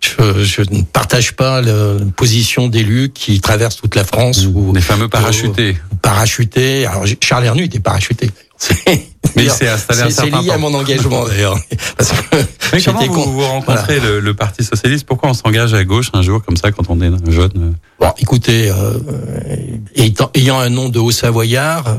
je, 0.00 0.44
je, 0.44 0.62
ne 0.70 0.82
partage 0.82 1.34
pas 1.34 1.60
la 1.60 1.94
position 2.16 2.68
d'élus 2.68 3.10
qui 3.10 3.40
traversent 3.40 3.76
toute 3.76 3.94
la 3.94 4.04
France. 4.04 4.46
Mmh. 4.46 4.56
Ou, 4.56 4.72
les 4.72 4.80
fameux 4.80 5.08
parachutés. 5.08 5.76
Ou, 5.92 5.96
parachutés. 5.96 6.86
Alors, 6.86 7.04
Charles 7.20 7.44
Hernu 7.44 7.64
était 7.64 7.80
parachuté. 7.80 8.30
Mais 9.36 9.44
il 9.44 9.50
s'est 9.50 9.68
installé 9.68 10.02
un 10.02 10.10
C'est 10.10 10.30
lié 10.30 10.50
à 10.50 10.58
mon 10.58 10.72
engagement 10.74 11.26
d'ailleurs. 11.26 11.58
Mais 12.72 12.82
comment 12.82 13.06
vous, 13.06 13.32
vous 13.32 13.40
rencontrez 13.40 13.98
voilà. 13.98 14.14
le, 14.14 14.20
le, 14.20 14.34
Parti 14.34 14.64
socialiste? 14.64 15.06
Pourquoi 15.06 15.30
on 15.30 15.34
s'engage 15.34 15.74
à 15.74 15.84
gauche 15.84 16.10
un 16.12 16.22
jour 16.22 16.42
comme 16.42 16.56
ça 16.56 16.70
quand 16.72 16.84
on 16.88 17.00
est 17.00 17.30
jeune 17.30 17.74
Bon, 17.98 18.12
écoutez, 18.18 18.70
euh, 18.70 18.98
étant, 19.94 20.30
ayant 20.34 20.58
un 20.58 20.68
nom 20.68 20.88
de 20.88 20.98
Haut-Savoyard, 20.98 21.86
euh, 21.88 21.94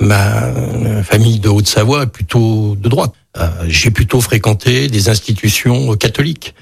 ma 0.00 1.02
famille 1.02 1.38
de 1.38 1.48
Haute-Savoie 1.48 2.04
est 2.04 2.06
plutôt 2.06 2.76
de 2.76 2.88
droite. 2.88 3.12
Euh, 3.38 3.48
J'ai 3.68 3.90
plutôt 3.90 4.20
fréquenté 4.20 4.88
des 4.88 5.08
institutions 5.08 5.94
catholiques 5.96 6.54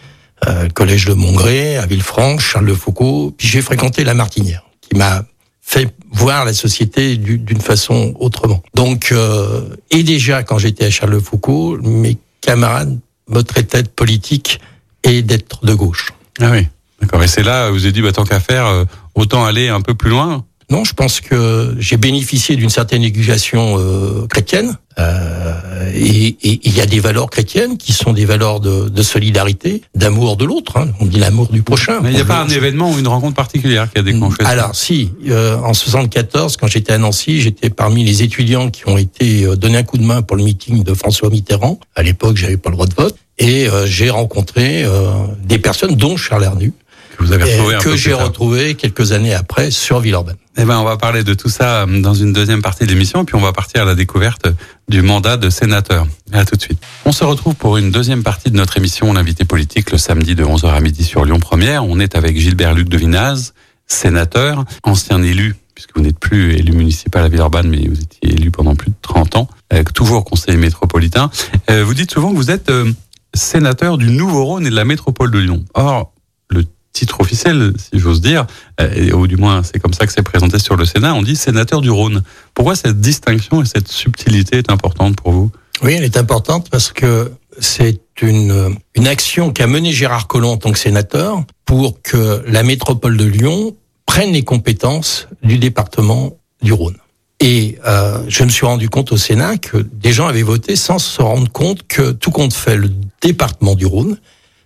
euh, 0.46 0.68
collège 0.68 1.06
de 1.06 1.14
Montgré, 1.14 1.76
à 1.76 1.86
Villefranche, 1.86 2.52
Charles 2.52 2.66
de 2.66 2.74
Foucault, 2.74 3.34
puis 3.36 3.48
j'ai 3.48 3.62
fréquenté 3.62 4.04
la 4.04 4.14
Martinière, 4.14 4.64
qui 4.80 4.96
m'a 4.96 5.24
fait 5.60 5.92
voir 6.10 6.44
la 6.44 6.54
société 6.54 7.16
d'une 7.16 7.60
façon 7.60 8.14
autrement. 8.18 8.62
Donc, 8.74 9.10
euh, 9.12 9.76
et 9.90 10.02
déjà 10.02 10.42
quand 10.42 10.58
j'étais 10.58 10.86
à 10.86 10.90
Charles 10.90 11.14
de 11.14 11.18
Foucault, 11.18 11.78
mes 11.82 12.16
camarades 12.40 12.98
me 13.28 13.42
traitaient 13.42 13.82
de 13.82 13.88
politique 13.88 14.60
et 15.04 15.22
d'être 15.22 15.64
de 15.64 15.74
gauche. 15.74 16.12
Ah 16.40 16.50
oui, 16.50 16.66
d'accord. 17.00 17.22
Et 17.22 17.28
c'est 17.28 17.42
là, 17.42 17.70
vous 17.70 17.84
avez 17.84 17.92
dit, 17.92 18.00
bah, 18.00 18.12
tant 18.12 18.24
qu'à 18.24 18.40
faire, 18.40 18.66
euh, 18.66 18.84
autant 19.14 19.44
aller 19.44 19.68
un 19.68 19.80
peu 19.80 19.94
plus 19.94 20.10
loin 20.10 20.44
non, 20.70 20.84
je 20.84 20.92
pense 20.92 21.20
que 21.20 21.74
j'ai 21.78 21.96
bénéficié 21.96 22.54
d'une 22.56 22.68
certaine 22.68 23.02
éducation 23.02 23.76
euh, 23.78 24.26
chrétienne. 24.26 24.76
Euh, 24.98 25.92
et 25.94 26.36
il 26.42 26.76
y 26.76 26.80
a 26.80 26.86
des 26.86 27.00
valeurs 27.00 27.30
chrétiennes 27.30 27.78
qui 27.78 27.92
sont 27.92 28.12
des 28.12 28.24
valeurs 28.24 28.60
de, 28.60 28.88
de 28.88 29.02
solidarité, 29.02 29.82
d'amour 29.94 30.36
de 30.36 30.44
l'autre. 30.44 30.76
Hein. 30.76 30.88
On 31.00 31.06
dit 31.06 31.20
l'amour 31.20 31.48
du 31.48 31.62
prochain. 31.62 32.00
Mais 32.02 32.10
il 32.10 32.16
n'y 32.16 32.20
a 32.20 32.24
pas 32.24 32.42
un 32.42 32.48
événement 32.48 32.90
ou 32.90 32.98
une 32.98 33.08
rencontre 33.08 33.36
particulière 33.36 33.90
qui 33.90 33.98
a 33.98 34.02
déclenché 34.02 34.42
ça? 34.42 34.48
Alors 34.48 34.74
si, 34.74 35.12
euh, 35.28 35.56
en 35.58 35.72
74, 35.72 36.56
quand 36.56 36.66
j'étais 36.66 36.92
à 36.92 36.98
Nancy, 36.98 37.40
j'étais 37.40 37.70
parmi 37.70 38.04
les 38.04 38.22
étudiants 38.22 38.70
qui 38.70 38.88
ont 38.88 38.98
été 38.98 39.44
euh, 39.44 39.56
donnés 39.56 39.78
un 39.78 39.84
coup 39.84 39.98
de 39.98 40.04
main 40.04 40.20
pour 40.20 40.36
le 40.36 40.42
meeting 40.42 40.82
de 40.82 40.94
François 40.94 41.30
Mitterrand. 41.30 41.78
À 41.94 42.02
l'époque, 42.02 42.36
j'avais 42.36 42.56
pas 42.56 42.70
le 42.70 42.74
droit 42.74 42.86
de 42.86 42.94
vote. 42.94 43.16
Et 43.38 43.68
euh, 43.68 43.86
j'ai 43.86 44.10
rencontré 44.10 44.82
euh, 44.84 45.10
des 45.44 45.58
personnes, 45.58 45.94
dont 45.94 46.16
Charles 46.16 46.44
Hernu, 46.44 46.72
que 47.18 47.24
vous 47.24 47.32
avez 47.32 47.44
retrouvé 47.44 47.74
un 47.74 47.78
que 47.78 47.96
j'ai 47.96 48.12
retrouvé 48.12 48.74
quelques 48.74 49.12
années 49.12 49.34
après 49.34 49.70
sur 49.70 50.00
Villeurbanne. 50.00 50.36
Eh 50.56 50.64
ben, 50.64 50.78
on 50.78 50.84
va 50.84 50.96
parler 50.96 51.24
de 51.24 51.34
tout 51.34 51.48
ça 51.48 51.82
euh, 51.82 52.00
dans 52.00 52.14
une 52.14 52.32
deuxième 52.32 52.62
partie 52.62 52.84
de 52.84 52.90
l'émission, 52.90 53.24
puis 53.24 53.34
on 53.34 53.40
va 53.40 53.52
partir 53.52 53.82
à 53.82 53.84
la 53.84 53.94
découverte 53.94 54.46
du 54.88 55.02
mandat 55.02 55.36
de 55.36 55.50
sénateur. 55.50 56.06
À 56.32 56.44
tout 56.44 56.56
de 56.56 56.62
suite. 56.62 56.78
On 57.04 57.12
se 57.12 57.24
retrouve 57.24 57.54
pour 57.54 57.76
une 57.76 57.90
deuxième 57.90 58.22
partie 58.22 58.50
de 58.50 58.56
notre 58.56 58.76
émission, 58.76 59.12
l'invité 59.12 59.44
politique, 59.44 59.90
le 59.90 59.98
samedi 59.98 60.34
de 60.34 60.44
11h 60.44 60.68
à 60.68 60.80
midi 60.80 61.04
sur 61.04 61.24
Lyon 61.24 61.40
Première. 61.40 61.84
On 61.84 61.98
est 62.00 62.16
avec 62.16 62.38
Gilbert 62.38 62.74
Luc 62.74 62.88
de 62.88 62.96
Vinaz, 62.96 63.52
sénateur, 63.86 64.64
ancien 64.84 65.22
élu, 65.22 65.56
puisque 65.74 65.96
vous 65.96 66.02
n'êtes 66.02 66.18
plus 66.18 66.54
élu 66.54 66.72
municipal 66.72 67.24
à 67.24 67.28
Villeurbanne, 67.28 67.68
mais 67.68 67.86
vous 67.88 68.00
étiez 68.00 68.32
élu 68.32 68.50
pendant 68.50 68.76
plus 68.76 68.90
de 68.90 68.96
30 69.02 69.36
ans, 69.36 69.48
euh, 69.72 69.82
toujours 69.94 70.24
conseiller 70.24 70.58
métropolitain. 70.58 71.30
Euh, 71.70 71.84
vous 71.84 71.94
dites 71.94 72.10
souvent 72.10 72.30
que 72.30 72.36
vous 72.36 72.50
êtes 72.50 72.70
euh, 72.70 72.92
sénateur 73.34 73.98
du 73.98 74.10
Nouveau-Rhône 74.10 74.66
et 74.66 74.70
de 74.70 74.74
la 74.74 74.84
métropole 74.84 75.30
de 75.30 75.38
Lyon. 75.38 75.64
Or, 75.74 76.12
le 76.50 76.64
titre 76.98 77.20
officiel, 77.20 77.72
si 77.78 77.98
j'ose 77.98 78.20
dire, 78.20 78.46
euh, 78.80 79.12
ou 79.12 79.26
du 79.26 79.36
moins 79.36 79.62
c'est 79.62 79.78
comme 79.78 79.92
ça 79.92 80.06
que 80.06 80.12
c'est 80.12 80.22
présenté 80.22 80.58
sur 80.58 80.76
le 80.76 80.84
Sénat, 80.84 81.14
on 81.14 81.22
dit 81.22 81.36
sénateur 81.36 81.80
du 81.80 81.90
Rhône. 81.90 82.22
Pourquoi 82.54 82.74
cette 82.74 83.00
distinction 83.00 83.62
et 83.62 83.66
cette 83.66 83.88
subtilité 83.88 84.58
est 84.58 84.70
importante 84.70 85.16
pour 85.16 85.32
vous? 85.32 85.50
Oui, 85.82 85.94
elle 85.94 86.04
est 86.04 86.16
importante 86.16 86.68
parce 86.70 86.90
que 86.92 87.30
c'est 87.60 88.00
une, 88.20 88.76
une 88.96 89.06
action 89.06 89.52
qu'a 89.52 89.68
menée 89.68 89.92
Gérard 89.92 90.26
Collomb 90.26 90.52
en 90.52 90.56
tant 90.56 90.72
que 90.72 90.78
sénateur 90.78 91.44
pour 91.64 92.02
que 92.02 92.42
la 92.46 92.64
métropole 92.64 93.16
de 93.16 93.24
Lyon 93.24 93.76
prenne 94.06 94.32
les 94.32 94.42
compétences 94.42 95.28
du 95.42 95.58
département 95.58 96.36
du 96.62 96.72
Rhône. 96.72 96.96
Et 97.40 97.78
euh, 97.86 98.24
je 98.26 98.42
me 98.42 98.48
suis 98.48 98.66
rendu 98.66 98.88
compte 98.88 99.12
au 99.12 99.16
Sénat 99.16 99.58
que 99.58 99.76
des 99.76 100.12
gens 100.12 100.26
avaient 100.26 100.42
voté 100.42 100.74
sans 100.74 100.98
se 100.98 101.22
rendre 101.22 101.50
compte 101.52 101.86
que 101.86 102.10
tout 102.10 102.32
compte 102.32 102.52
fait, 102.52 102.76
le 102.76 102.90
département 103.22 103.76
du 103.76 103.86
Rhône, 103.86 104.18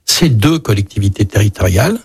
c'est 0.06 0.30
deux 0.30 0.58
collectivités 0.58 1.26
territoriales, 1.26 1.98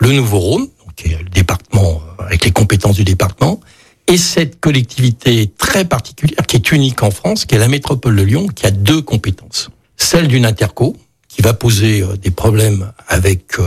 le 0.00 0.12
Nouveau-Rhône, 0.12 0.68
qui 0.96 1.12
est 1.12 1.18
le 1.22 1.28
département 1.28 2.02
euh, 2.20 2.24
avec 2.24 2.44
les 2.44 2.52
compétences 2.52 2.96
du 2.96 3.04
département, 3.04 3.60
et 4.06 4.18
cette 4.18 4.60
collectivité 4.60 5.50
très 5.56 5.84
particulière, 5.84 6.46
qui 6.46 6.56
est 6.56 6.72
unique 6.72 7.02
en 7.02 7.10
France, 7.10 7.46
qui 7.46 7.54
est 7.54 7.58
la 7.58 7.68
métropole 7.68 8.16
de 8.16 8.22
Lyon, 8.22 8.46
qui 8.48 8.66
a 8.66 8.70
deux 8.70 9.00
compétences. 9.00 9.70
Celle 9.96 10.28
d'une 10.28 10.44
interco, 10.44 10.96
qui 11.28 11.42
va 11.42 11.54
poser 11.54 12.02
euh, 12.02 12.16
des 12.16 12.30
problèmes 12.30 12.92
avec 13.08 13.58
euh, 13.58 13.64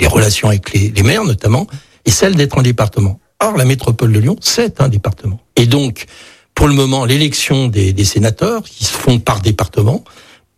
les 0.00 0.06
relations 0.06 0.48
avec 0.48 0.72
les, 0.72 1.02
maires 1.02 1.24
notamment, 1.24 1.66
et 2.04 2.10
celle 2.10 2.34
d'être 2.34 2.58
un 2.58 2.62
département. 2.62 3.20
Or, 3.40 3.56
la 3.56 3.64
métropole 3.64 4.12
de 4.12 4.18
Lyon, 4.18 4.36
c'est 4.40 4.80
un 4.80 4.88
département. 4.88 5.40
Et 5.56 5.66
donc, 5.66 6.06
pour 6.54 6.68
le 6.68 6.74
moment, 6.74 7.04
l'élection 7.04 7.66
des 7.66 8.04
sénateurs, 8.04 8.62
qui 8.62 8.84
se 8.84 8.92
font 8.92 9.18
par 9.18 9.40
département, 9.40 10.04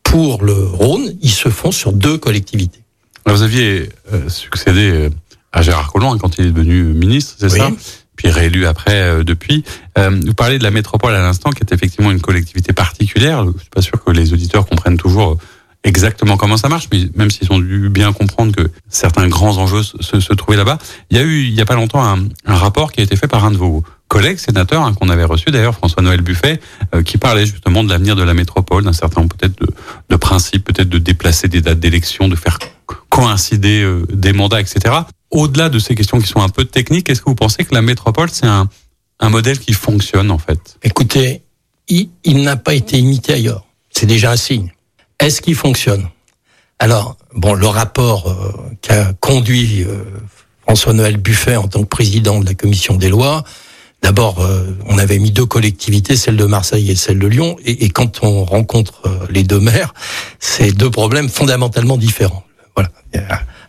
pour 0.03 0.45
le 0.45 0.55
Rhône, 0.55 1.17
ils 1.23 1.31
se 1.31 1.49
font 1.49 1.73
sur 1.73 1.93
deux 1.93 2.19
collectivités. 2.19 2.84
Vous 3.26 3.43
aviez 3.43 3.88
euh, 4.12 4.28
succédé 4.28 4.90
euh, 4.90 5.11
à 5.52 5.62
Gérard 5.62 5.93
Collomb 5.93 6.19
quand 6.19 6.38
il 6.38 6.47
est 6.47 6.50
devenu 6.50 6.83
ministre, 6.85 7.35
c'est 7.38 7.52
Oui. 7.52 7.59
ça? 7.59 7.71
Puis 8.16 8.31
réélu 8.31 8.66
après 8.66 9.00
euh, 9.02 9.25
depuis. 9.25 9.64
Euh, 9.99 10.21
vous 10.25 10.35
parlez 10.35 10.59
de 10.59 10.62
la 10.62 10.71
métropole 10.71 11.14
à 11.14 11.21
l'instant, 11.23 11.50
qui 11.50 11.62
est 11.64 11.73
effectivement 11.73 12.11
une 12.12 12.21
collectivité 12.21 12.73
particulière. 12.73 13.45
Je 13.45 13.59
suis 13.61 13.71
pas 13.71 13.83
sûr 13.83 14.02
que 14.04 14.11
les 14.12 14.33
auditeurs 14.33 14.66
comprennent 14.66 14.97
toujours 14.99 15.33
euh, 15.33 15.37
exactement 15.83 16.37
comment 16.37 16.57
ça 16.57 16.69
marche, 16.69 16.88
mais 16.93 17.09
même 17.16 17.31
s'ils 17.31 17.50
ont 17.52 17.59
dû 17.59 17.88
bien 17.90 18.12
comprendre 18.12 18.54
que 18.54 18.71
certains 18.88 19.26
grands 19.28 19.57
enjeux 19.59 19.83
se, 19.83 20.00
se- 20.00 20.21
se 20.21 20.33
trouvaient 20.33 20.57
là-bas, 20.57 20.78
il 21.11 21.16
y 21.16 21.21
a 21.21 21.25
eu 21.25 21.43
il 21.43 21.54
y 21.54 21.61
a 21.61 21.64
pas 21.66 21.75
longtemps 21.75 22.04
un, 22.04 22.28
un 22.47 22.54
rapport 22.57 22.93
qui 22.93 23.00
a 23.00 23.04
été 23.04 23.16
fait 23.16 23.26
par 23.26 23.45
un 23.45 23.50
de 23.50 23.57
vos 23.57 23.83
collègues 24.09 24.39
sénateurs 24.39 24.83
hein, 24.83 24.95
qu'on 24.95 25.09
avait 25.09 25.25
reçu 25.25 25.51
d'ailleurs, 25.51 25.75
François-Noël 25.75 26.21
Buffet, 26.21 26.61
euh, 26.95 27.03
qui 27.03 27.19
parlait 27.19 27.47
justement 27.47 27.83
de 27.85 27.89
l'avenir 27.91 28.17
de 28.17 28.23
la 28.23 28.35
métropole, 28.35 28.85
d'un 28.85 28.93
certain 28.93 29.23
nombre 29.23 29.35
peut-être 29.37 29.59
de, 29.61 29.67
de 30.09 30.17
principes, 30.17 30.65
peut-être 30.65 30.89
de 30.89 30.99
déplacer 30.99 31.49
des 31.49 31.61
dates 31.61 31.81
d'élection, 31.81 32.29
de 32.29 32.37
faire 32.37 32.59
co- 32.87 32.97
coïncider 33.09 33.83
euh, 33.83 34.07
des 34.13 34.33
mandats, 34.33 34.61
etc. 34.61 34.95
Au-delà 35.31 35.69
de 35.69 35.79
ces 35.79 35.95
questions 35.95 36.21
qui 36.21 36.29
sont 36.29 36.41
un 36.43 36.49
peu 36.49 36.65
techniques, 36.65 37.09
est-ce 37.11 37.21
que 37.21 37.31
vous 37.31 37.35
pensez 37.35 37.65
que 37.65 37.75
la 37.75 37.83
métropole 37.83 38.29
c'est 38.31 38.47
un, 38.47 38.69
un 39.21 39.29
modèle 39.31 39.59
qui 39.59 39.73
fonctionne 39.73 40.31
en 40.31 40.39
fait? 40.39 40.77
Écoutez, 40.83 41.43
il, 41.89 42.11
il 42.25 42.43
n'a 42.43 42.57
pas 42.57 42.75
été 42.75 42.99
imité 42.99 43.33
ailleurs. 43.33 43.65
C'est 43.91 44.07
déjà 44.07 44.31
un 44.31 44.37
signe. 44.37 44.73
Est-ce 45.19 45.41
qu'il 45.41 45.55
fonctionne? 45.55 46.09
Alors, 46.79 47.17
bon, 47.35 47.55
le 47.55 47.67
rapport 47.67 48.29
euh, 48.29 48.53
qu'a 48.83 49.13
conduit 49.15 49.85
euh, 49.85 50.05
François-Noël 50.63 51.17
Buffet 51.17 51.57
en 51.57 51.69
tant 51.69 51.81
que 51.83 51.89
président 51.89 52.41
de 52.41 52.47
la 52.47 52.55
commission 52.55 52.97
des 52.97 53.09
lois, 53.09 53.45
d'abord, 54.05 54.41
euh, 54.41 54.67
on 54.87 54.99
avait 54.99 55.19
mis 55.19 55.31
deux 55.33 55.47
collectivités, 55.47 56.15
celle 56.15 56.37
de 56.37 56.45
Marseille 56.45 56.91
et 56.91 56.95
celle 56.95 57.19
de 57.19 57.27
Lyon, 57.27 57.57
et, 57.65 57.85
et 57.87 57.89
quand 57.89 58.21
on 58.23 58.45
rencontre 58.45 59.03
euh, 59.07 59.27
les 59.31 59.43
deux 59.43 59.61
maires, 59.61 59.95
c'est 60.39 60.73
deux 60.73 60.91
problèmes 60.91 61.29
fondamentalement 61.31 61.97
différents. 61.97 62.45
Voilà. 62.77 62.91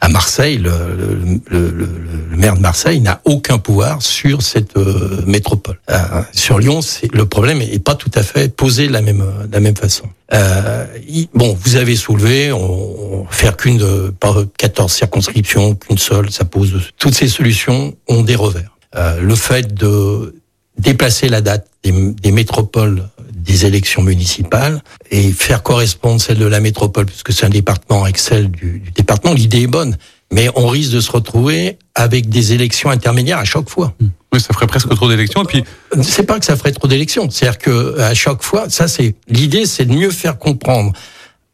À 0.02 0.10
Marseille, 0.10 0.58
le, 0.58 0.72
le- 0.72 1.40
le- 1.48 1.72
le- 1.72 2.36
maire 2.38 2.56
de 2.56 2.60
Marseille 2.62 3.00
n'a 3.00 3.22
aucun 3.24 3.58
pouvoir 3.60 4.02
sur 4.02 4.42
cette 4.42 4.76
euh, 4.78 5.22
métropole. 5.26 5.80
Euh, 5.90 6.22
sur 6.34 6.60
Lyon, 6.60 6.82
c'est 6.82 7.12
le 7.14 7.26
problème 7.26 7.62
est 7.62 7.80
pas 7.80 7.96
tout 7.96 8.12
à 8.14 8.22
fait 8.24 8.54
posé 8.54 8.88
de 8.88 8.94
la 8.94 9.02
même 9.02 9.24
de 9.48 9.54
la 9.54 9.60
même 9.62 9.78
façon. 9.78 10.06
Euh, 10.34 10.86
bon, 11.34 11.58
vous 11.64 11.76
avez 11.78 11.96
soulevé, 11.96 12.52
on, 12.52 13.22
on- 13.22 13.26
faire 13.30 13.56
qu'une 13.58 13.78
de 13.78 14.12
pas 14.20 14.36
14 14.58 14.92
circonscriptions, 14.92 15.76
qu'une 15.76 15.98
seule, 15.98 16.30
ça 16.32 16.46
pose 16.46 16.74
toutes 16.98 17.16
ces 17.16 17.28
solutions 17.28 17.96
ont 18.08 18.22
des 18.24 18.36
revers. 18.36 18.75
Euh, 18.96 19.20
le 19.22 19.36
fait 19.36 19.74
de 19.74 20.36
déplacer 20.78 21.30
la 21.30 21.42
date 21.42 21.68
des, 21.84 21.92
des 21.92 22.32
métropoles 22.32 23.10
des 23.34 23.66
élections 23.66 24.02
municipales 24.02 24.82
et 25.12 25.32
faire 25.32 25.62
correspondre 25.64 26.20
celle 26.20 26.40
de 26.40 26.46
la 26.46 26.60
métropole, 26.60 27.06
puisque 27.06 27.32
c'est 27.32 27.46
un 27.46 27.50
département 27.50 28.04
avec 28.04 28.18
celle 28.18 28.50
du, 28.50 28.80
du 28.80 28.92
département, 28.92 29.34
l'idée 29.34 29.62
est 29.62 29.68
bonne. 29.68 29.98
Mais 30.32 30.50
on 30.56 30.68
risque 30.68 30.92
de 30.92 31.00
se 31.00 31.12
retrouver 31.12 31.78
avec 31.94 32.30
des 32.30 32.54
élections 32.54 32.90
intermédiaires 32.90 33.38
à 33.38 33.46
chaque 33.46 33.70
fois. 33.70 33.94
Oui, 34.34 34.40
ça 34.42 34.54
ferait 34.54 34.68
presque 34.68 34.94
trop 34.96 35.08
d'élections. 35.08 35.44
Et 35.44 35.46
puis, 35.46 35.64
C'est 36.02 36.24
pas 36.24 36.40
que 36.40 36.46
ça 36.46 36.56
ferait 36.58 36.72
trop 36.72 36.88
d'élections, 36.88 37.30
c'est-à-dire 37.30 37.60
que 37.60 38.00
à 38.00 38.14
chaque 38.14 38.42
fois, 38.42 38.70
ça 38.70 38.88
c'est 38.88 39.16
l'idée, 39.30 39.66
c'est 39.66 39.86
de 39.86 39.94
mieux 39.94 40.10
faire 40.10 40.38
comprendre 40.40 40.92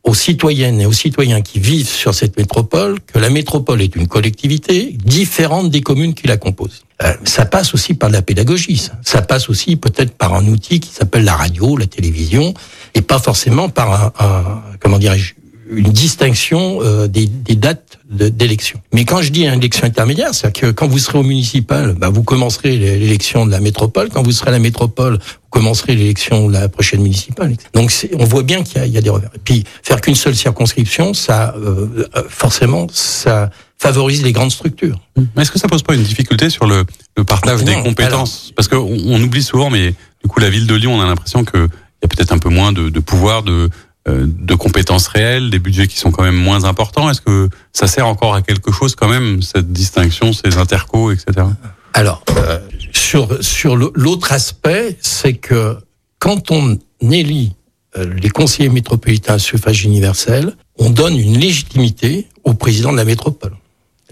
aux 0.04 0.16
citoyennes 0.16 0.82
et 0.82 0.86
aux 0.86 0.94
citoyens 0.94 1.42
qui 1.42 1.60
vivent 1.60 1.88
sur 1.90 2.16
cette 2.16 2.38
métropole 2.38 3.00
que 3.02 3.20
la 3.20 3.30
métropole 3.30 3.82
est 3.82 3.96
une 3.96 4.08
collectivité 4.08 4.98
différente 5.04 5.70
des 5.70 5.82
communes 5.82 6.14
qui 6.14 6.28
la 6.28 6.38
composent. 6.38 6.84
Euh, 7.04 7.14
ça 7.24 7.46
passe 7.46 7.74
aussi 7.74 7.94
par 7.96 8.10
la 8.10 8.22
pédagogie. 8.22 8.78
Ça, 8.78 8.92
Ça 9.04 9.22
passe 9.22 9.50
aussi 9.50 9.76
peut-être 9.76 10.14
par 10.16 10.34
un 10.36 10.46
outil 10.46 10.80
qui 10.80 10.90
s'appelle 10.92 11.24
la 11.24 11.36
radio, 11.36 11.76
la 11.78 11.88
télévision, 11.88 12.54
et 12.94 13.02
pas 13.02 13.18
forcément 13.20 13.70
par 13.70 13.92
un, 13.92 14.14
un- 14.26 14.62
comment 14.80 15.00
dirais-je 15.00 15.34
une 15.72 15.90
distinction 15.92 16.80
euh, 16.82 17.08
des, 17.08 17.26
des 17.28 17.56
dates 17.56 17.98
de- 18.10 18.30
d'élection. 18.30 18.82
Mais 18.94 19.06
quand 19.06 19.22
je 19.22 19.32
dis 19.32 19.46
une 19.48 19.54
élection 19.60 19.86
intermédiaire, 19.88 20.34
c'est 20.34 20.54
que 20.54 20.72
quand 20.72 20.88
vous 20.88 21.00
serez 21.00 21.18
au 21.18 21.24
municipal, 21.24 21.96
bah, 21.98 22.10
vous 22.10 22.24
commencerez 22.24 22.78
l'élection 22.78 23.46
de 23.46 23.52
la 23.52 23.60
métropole. 23.62 24.10
Quand 24.10 24.22
vous 24.22 24.32
serez 24.34 24.50
à 24.50 24.52
la 24.52 24.60
métropole, 24.60 25.14
vous 25.14 25.50
commencerez 25.50 25.96
l'élection 25.96 26.48
de 26.50 26.54
la 26.54 26.68
prochaine 26.70 27.02
municipale. 27.02 27.56
Donc 27.74 27.92
on 28.20 28.26
voit 28.26 28.44
bien 28.44 28.64
qu'il 28.64 28.84
y, 28.86 28.90
y 28.90 28.98
a 28.98 29.02
des 29.02 29.10
revers. 29.10 29.32
Et 29.34 29.40
puis 29.44 29.64
faire 29.82 30.02
qu'une 30.02 30.16
seule 30.16 30.36
circonscription, 30.36 31.14
ça 31.14 31.56
euh, 31.58 32.06
euh, 32.18 32.24
forcément 32.28 32.88
ça 32.92 33.50
favorise 33.78 34.24
les 34.24 34.32
grandes 34.34 34.52
structures. 34.52 35.00
Mais 35.36 35.42
Est-ce 35.42 35.52
que 35.52 35.58
ça 35.60 35.68
pose 35.68 35.82
pas 35.84 35.96
une 35.96 36.04
difficulté 36.04 36.50
sur 36.50 36.68
le, 36.68 36.86
le 37.18 37.24
partage 37.24 37.64
Non, 37.64 37.66
des 37.78 37.82
compétences 37.82 38.52
Parce 38.56 38.68
qu'on 38.68 38.78
on 39.06 39.22
oublie 39.24 39.42
souvent, 39.42 39.70
mais 39.72 39.94
du 40.24 40.28
coup, 40.30 40.40
la 40.40 40.50
ville 40.52 40.68
de 40.68 40.76
Lyon, 40.76 40.96
on 40.96 41.02
a 41.02 41.06
l'impression 41.06 41.44
qu'il 41.44 41.62
y 41.62 42.06
a 42.06 42.08
peut-être 42.08 42.32
un 42.32 42.38
peu 42.38 42.50
moins 42.50 42.74
de, 42.74 42.90
de 42.90 43.00
pouvoir, 43.00 43.42
de, 43.42 43.70
de 44.08 44.56
compétences 44.56 45.08
réelles, 45.08 45.52
des 45.52 45.60
budgets 45.60 45.88
qui 45.88 45.98
sont 45.98 46.12
quand 46.12 46.24
même 46.24 46.36
moins 46.36 46.64
importants. 46.64 47.10
Est-ce 47.10 47.22
que 47.22 47.50
ça 47.72 47.86
sert 47.86 48.08
encore 48.08 48.34
à 48.34 48.42
quelque 48.42 48.72
chose 48.72 48.96
quand 48.96 49.08
même, 49.08 49.42
cette 49.42 49.72
distinction, 49.72 50.34
ces 50.34 50.58
intercos, 50.58 51.12
etc. 51.14 51.46
Alors, 51.94 52.24
euh, 52.38 52.60
sur, 52.94 53.44
sur 53.44 53.76
l'autre 53.76 54.32
aspect, 54.32 54.98
c'est 55.02 55.34
que 55.34 55.78
quand 56.20 56.52
on 56.52 56.80
élit 57.02 57.54
euh, 57.98 58.14
les 58.22 58.30
conseillers 58.30 58.70
métropolitains 58.70 59.36
à 59.36 59.40
suffrage 59.40 59.84
universel, 59.84 60.56
on 60.78 60.90
donne 60.90 61.18
une 61.18 61.38
légitimité 61.38 62.28
au 62.44 62.54
président 62.54 62.92
de 62.92 62.98
la 62.98 63.06
métropole. 63.06 63.56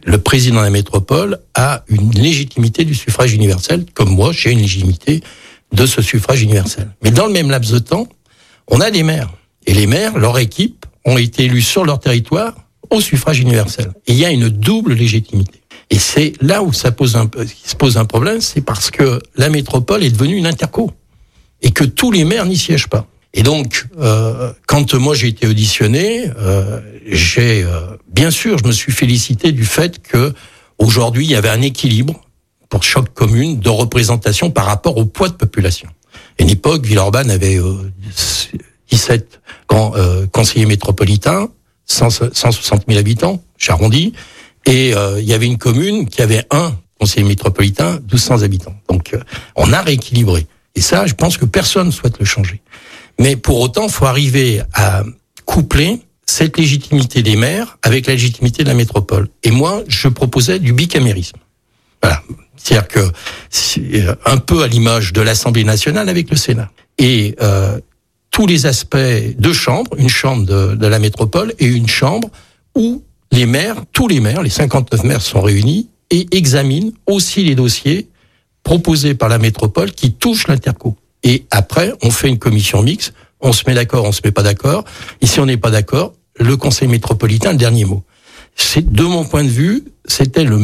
Le 0.05 0.17
président 0.17 0.59
de 0.59 0.65
la 0.65 0.69
métropole 0.69 1.39
a 1.55 1.83
une 1.87 2.11
légitimité 2.11 2.83
du 2.83 2.95
suffrage 2.95 3.33
universel, 3.33 3.85
comme 3.93 4.09
moi, 4.09 4.31
j'ai 4.33 4.51
une 4.51 4.59
légitimité 4.59 5.21
de 5.71 5.85
ce 5.85 6.01
suffrage 6.01 6.41
universel. 6.41 6.89
Mais 7.03 7.11
dans 7.11 7.27
le 7.27 7.33
même 7.33 7.49
laps 7.49 7.71
de 7.71 7.79
temps, 7.79 8.07
on 8.67 8.81
a 8.81 8.91
des 8.91 9.03
maires. 9.03 9.29
Et 9.69 9.73
les 9.75 9.85
maires, 9.85 10.17
leur 10.17 10.39
équipe, 10.39 10.87
ont 11.05 11.19
été 11.19 11.43
élus 11.43 11.61
sur 11.61 11.85
leur 11.85 11.99
territoire 11.99 12.55
au 12.89 13.01
suffrage 13.01 13.39
universel. 13.39 13.91
Et 14.07 14.13
il 14.13 14.17
y 14.17 14.25
a 14.25 14.31
une 14.31 14.49
double 14.49 14.95
légitimité. 14.95 15.61
Et 15.91 15.99
c'est 15.99 16.33
là 16.41 16.63
où 16.63 16.73
ça 16.73 16.91
pose 16.91 17.15
un, 17.15 17.29
se 17.63 17.75
pose 17.75 17.97
un 17.97 18.05
problème, 18.05 18.41
c'est 18.41 18.61
parce 18.61 18.89
que 18.89 19.21
la 19.35 19.49
métropole 19.49 20.03
est 20.03 20.09
devenue 20.09 20.37
une 20.37 20.47
interco. 20.47 20.91
Et 21.61 21.69
que 21.69 21.83
tous 21.83 22.11
les 22.11 22.23
maires 22.23 22.47
n'y 22.47 22.57
siègent 22.57 22.87
pas. 22.87 23.05
Et 23.35 23.43
donc, 23.43 23.85
euh, 23.99 24.51
quand 24.65 24.95
moi 24.95 25.13
j'ai 25.13 25.27
été 25.27 25.45
auditionné, 25.45 26.31
euh, 26.39 26.79
j'ai 27.05 27.61
euh, 27.63 27.95
bien 28.11 28.31
sûr, 28.31 28.57
je 28.57 28.65
me 28.65 28.71
suis 28.71 28.91
félicité 28.91 29.51
du 29.51 29.65
fait 29.65 30.01
que 30.01 30.33
aujourd'hui 30.79 31.25
il 31.25 31.29
y 31.29 31.35
avait 31.35 31.49
un 31.49 31.61
équilibre 31.61 32.19
pour 32.69 32.81
chaque 32.81 33.13
commune 33.13 33.59
de 33.59 33.69
représentation 33.69 34.49
par 34.49 34.65
rapport 34.65 34.97
au 34.97 35.05
poids 35.05 35.29
de 35.29 35.35
population. 35.35 35.89
À 36.39 36.41
une 36.41 36.49
époque, 36.49 36.87
Villeurbanne 36.87 37.29
avait 37.29 37.59
17 38.89 39.38
conseillers 40.31 40.65
métropolitains, 40.65 41.49
160 41.85 42.83
000 42.87 42.99
habitants, 42.99 43.41
j'arrondis, 43.57 44.13
et 44.65 44.89
il 44.91 45.23
y 45.23 45.33
avait 45.33 45.45
une 45.45 45.57
commune 45.57 46.07
qui 46.07 46.21
avait 46.21 46.45
un 46.51 46.75
conseiller 46.99 47.25
métropolitain, 47.25 47.99
1200 48.11 48.43
habitants. 48.43 48.75
Donc, 48.89 49.15
on 49.55 49.71
a 49.71 49.81
rééquilibré. 49.81 50.47
Et 50.75 50.81
ça, 50.81 51.05
je 51.05 51.13
pense 51.13 51.37
que 51.37 51.45
personne 51.45 51.87
ne 51.87 51.91
souhaite 51.91 52.19
le 52.19 52.25
changer. 52.25 52.61
Mais 53.19 53.35
pour 53.35 53.59
autant, 53.59 53.89
faut 53.89 54.05
arriver 54.05 54.61
à 54.73 55.03
coupler 55.45 56.01
cette 56.25 56.57
légitimité 56.57 57.23
des 57.23 57.35
maires 57.35 57.77
avec 57.81 58.05
la 58.05 58.13
légitimité 58.13 58.63
de 58.63 58.69
la 58.69 58.75
métropole. 58.75 59.29
Et 59.43 59.51
moi, 59.51 59.83
je 59.87 60.07
proposais 60.07 60.59
du 60.59 60.73
bicamérisme. 60.73 61.37
Voilà. 62.01 62.21
C'est-à-dire 62.55 62.87
que 62.87 62.99
euh, 62.99 64.15
un 64.25 64.37
peu 64.37 64.63
à 64.63 64.67
l'image 64.67 65.11
de 65.11 65.21
l'Assemblée 65.21 65.63
nationale 65.63 66.07
avec 66.07 66.29
le 66.29 66.37
Sénat. 66.37 66.69
Et 66.97 67.35
euh, 67.41 67.79
tous 68.39 68.47
les 68.47 68.67
aspects 68.67 68.95
de 68.95 69.51
chambres, 69.51 69.91
une 69.97 70.07
chambre 70.07 70.45
de, 70.45 70.73
de, 70.73 70.87
la 70.87 70.97
métropole 70.97 71.53
et 71.59 71.65
une 71.65 71.89
chambre 71.89 72.29
où 72.73 73.03
les 73.33 73.45
maires, 73.45 73.75
tous 73.91 74.07
les 74.07 74.21
maires, 74.21 74.43
les 74.43 74.49
59 74.49 75.03
maires 75.03 75.21
sont 75.21 75.41
réunis 75.41 75.89
et 76.09 76.25
examinent 76.31 76.93
aussi 77.05 77.43
les 77.43 77.53
dossiers 77.53 78.07
proposés 78.63 79.13
par 79.13 79.27
la 79.27 79.39
métropole 79.39 79.91
qui 79.91 80.13
touchent 80.13 80.47
l'interco. 80.47 80.95
Et 81.21 81.47
après, 81.51 81.91
on 82.01 82.11
fait 82.11 82.29
une 82.29 82.39
commission 82.39 82.81
mixte, 82.81 83.13
on 83.41 83.51
se 83.51 83.63
met 83.67 83.73
d'accord, 83.73 84.05
on 84.05 84.13
se 84.13 84.21
met 84.23 84.31
pas 84.31 84.43
d'accord. 84.43 84.85
Et 85.19 85.27
si 85.27 85.41
on 85.41 85.45
n'est 85.45 85.57
pas 85.57 85.69
d'accord, 85.69 86.13
le 86.39 86.55
conseil 86.55 86.87
métropolitain, 86.87 87.51
le 87.51 87.57
dernier 87.57 87.83
mot. 87.83 88.03
C'est 88.55 88.89
de 88.89 89.03
mon 89.03 89.25
point 89.25 89.43
de 89.43 89.49
vue, 89.49 89.83
c'était 90.05 90.45
le 90.45 90.57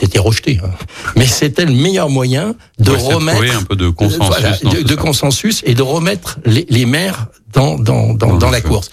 c'était 0.00 0.18
rejeté, 0.18 0.60
hein. 0.62 0.70
mais 1.16 1.26
c'était 1.26 1.64
le 1.64 1.72
meilleur 1.72 2.08
moyen 2.08 2.54
de 2.78 2.90
remettre 2.90 3.56
un 3.56 3.62
peu 3.62 3.76
de 3.76 3.88
consensus, 3.88 4.62
de, 4.62 4.94
consensus 4.94 5.62
et 5.64 5.74
de 5.74 5.82
remettre 5.82 6.38
les, 6.44 6.66
les 6.68 6.86
maires 6.86 7.26
dans 7.52 7.78
dans 7.78 8.14
dans, 8.14 8.36
dans 8.36 8.50
la 8.50 8.60
course. 8.60 8.90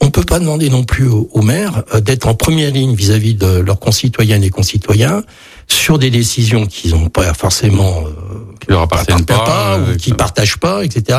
On 0.00 0.10
peut 0.10 0.24
pas 0.24 0.38
demander 0.38 0.70
non 0.70 0.84
plus 0.84 1.06
aux, 1.06 1.28
aux 1.32 1.42
maires 1.42 1.84
euh, 1.94 2.00
d'être 2.00 2.26
en 2.26 2.34
première 2.34 2.72
ligne 2.72 2.94
vis-à-vis 2.94 3.34
de 3.34 3.60
leurs 3.60 3.78
concitoyennes 3.78 4.42
et 4.42 4.50
concitoyens 4.50 5.22
sur 5.72 5.98
des 5.98 6.10
décisions 6.10 6.66
qu'ils 6.66 6.92
n'ont 6.92 7.08
pas 7.08 7.32
forcément 7.34 8.04
euh, 8.04 8.54
qui 8.60 8.70
leur 8.70 8.82
appartiennent 8.82 9.24
pas, 9.24 9.44
pas 9.44 9.78
ou 9.78 9.96
qui 9.96 10.12
partagent 10.12 10.58
pas, 10.58 10.84
etc. 10.84 11.18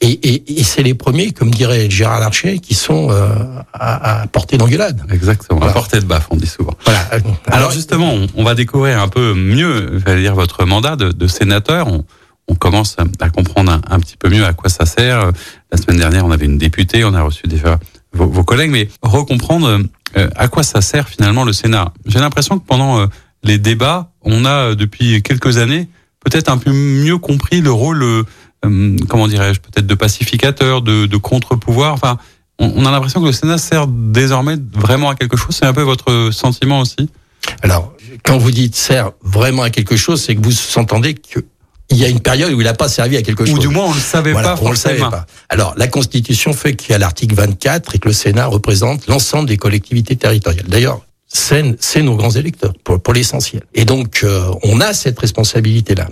Et, 0.00 0.10
et, 0.10 0.60
et 0.60 0.62
c'est 0.62 0.82
les 0.82 0.94
premiers, 0.94 1.32
comme 1.32 1.50
dirait 1.50 1.90
Gérard 1.90 2.20
Larcher, 2.20 2.58
qui 2.60 2.74
sont 2.74 3.10
euh, 3.10 3.28
à, 3.72 4.20
à, 4.22 4.26
portée 4.28 4.56
d'engueulade. 4.56 5.02
Exactement, 5.10 5.60
à 5.62 5.72
portée 5.72 6.00
de 6.00 6.04
baffe, 6.04 6.28
on 6.30 6.36
dit 6.36 6.46
souvent. 6.46 6.74
Voilà. 6.84 7.00
Alors, 7.10 7.36
Alors 7.46 7.70
justement, 7.72 8.12
on, 8.12 8.26
on, 8.36 8.44
va 8.44 8.54
découvrir 8.54 9.00
un 9.00 9.08
peu 9.08 9.34
mieux, 9.34 10.00
j'allais 10.06 10.22
dire, 10.22 10.34
votre 10.34 10.64
mandat 10.64 10.94
de, 10.94 11.10
de 11.10 11.26
sénateur. 11.26 11.88
On, 11.88 12.04
on, 12.46 12.54
commence 12.54 12.96
à 13.20 13.30
comprendre 13.30 13.72
un, 13.72 13.80
un, 13.90 13.98
petit 13.98 14.16
peu 14.16 14.28
mieux 14.28 14.44
à 14.44 14.52
quoi 14.52 14.70
ça 14.70 14.86
sert. 14.86 15.32
La 15.72 15.78
semaine 15.78 15.98
dernière, 15.98 16.24
on 16.24 16.30
avait 16.30 16.46
une 16.46 16.58
députée, 16.58 17.04
on 17.04 17.14
a 17.14 17.22
reçu 17.22 17.48
déjà 17.48 17.80
vos, 18.12 18.26
vos 18.26 18.44
collègues, 18.44 18.70
mais 18.70 18.88
recomprendre 19.02 19.80
euh, 20.16 20.30
à 20.36 20.48
quoi 20.48 20.62
ça 20.62 20.80
sert 20.80 21.08
finalement 21.08 21.44
le 21.44 21.52
Sénat? 21.52 21.92
J'ai 22.06 22.18
l'impression 22.18 22.58
que 22.58 22.64
pendant 22.64 23.00
euh, 23.00 23.06
les 23.44 23.58
débats, 23.58 24.10
on 24.22 24.44
a 24.44 24.74
depuis 24.74 25.22
quelques 25.22 25.58
années 25.58 25.88
peut-être 26.28 26.50
un 26.50 26.58
peu 26.58 26.72
mieux 26.72 27.18
compris 27.18 27.60
le 27.60 27.72
rôle, 27.72 28.02
euh, 28.02 28.96
comment 29.08 29.28
dirais-je, 29.28 29.60
peut-être 29.60 29.86
de 29.86 29.94
pacificateur, 29.94 30.82
de, 30.82 31.06
de 31.06 31.16
contre-pouvoir. 31.16 31.94
Enfin, 31.94 32.18
on, 32.58 32.72
on 32.76 32.86
a 32.86 32.90
l'impression 32.90 33.20
que 33.20 33.26
le 33.26 33.32
Sénat 33.32 33.58
sert 33.58 33.86
désormais 33.86 34.56
vraiment 34.72 35.10
à 35.10 35.14
quelque 35.14 35.36
chose. 35.36 35.56
C'est 35.56 35.66
un 35.66 35.72
peu 35.72 35.82
votre 35.82 36.30
sentiment 36.32 36.80
aussi? 36.80 37.08
Alors, 37.62 37.94
quand 38.24 38.38
vous 38.38 38.50
dites 38.50 38.74
sert 38.74 39.12
vraiment 39.22 39.62
à 39.62 39.70
quelque 39.70 39.96
chose, 39.96 40.22
c'est 40.22 40.34
que 40.34 40.42
vous 40.42 40.54
entendez 40.76 41.14
que 41.14 41.40
il 41.90 41.96
y 41.96 42.04
a 42.04 42.08
une 42.08 42.20
période 42.20 42.52
où 42.52 42.60
il 42.60 42.64
n'a 42.64 42.74
pas 42.74 42.88
servi 42.88 43.16
à 43.16 43.22
quelque 43.22 43.46
chose. 43.46 43.54
Ou 43.54 43.58
du 43.58 43.68
moins, 43.68 43.86
on 43.86 43.94
le 43.94 44.00
savait 44.00 44.32
voilà, 44.32 44.56
pas. 44.56 44.60
On 44.62 44.68
le 44.68 44.76
savait 44.76 44.98
pas. 44.98 45.24
Alors, 45.48 45.72
la 45.78 45.88
Constitution 45.88 46.52
fait 46.52 46.76
qu'il 46.76 46.90
y 46.90 46.94
a 46.94 46.98
l'article 46.98 47.34
24 47.34 47.94
et 47.94 47.98
que 47.98 48.08
le 48.08 48.12
Sénat 48.12 48.44
représente 48.44 49.06
l'ensemble 49.06 49.48
des 49.48 49.56
collectivités 49.56 50.14
territoriales. 50.14 50.66
D'ailleurs, 50.68 51.00
c'est 51.28 52.02
nos 52.02 52.16
grands 52.16 52.30
électeurs, 52.30 52.72
pour, 52.84 53.00
pour 53.00 53.14
l'essentiel. 53.14 53.62
Et 53.74 53.84
donc, 53.84 54.20
euh, 54.24 54.50
on 54.62 54.80
a 54.80 54.94
cette 54.94 55.18
responsabilité-là. 55.18 56.08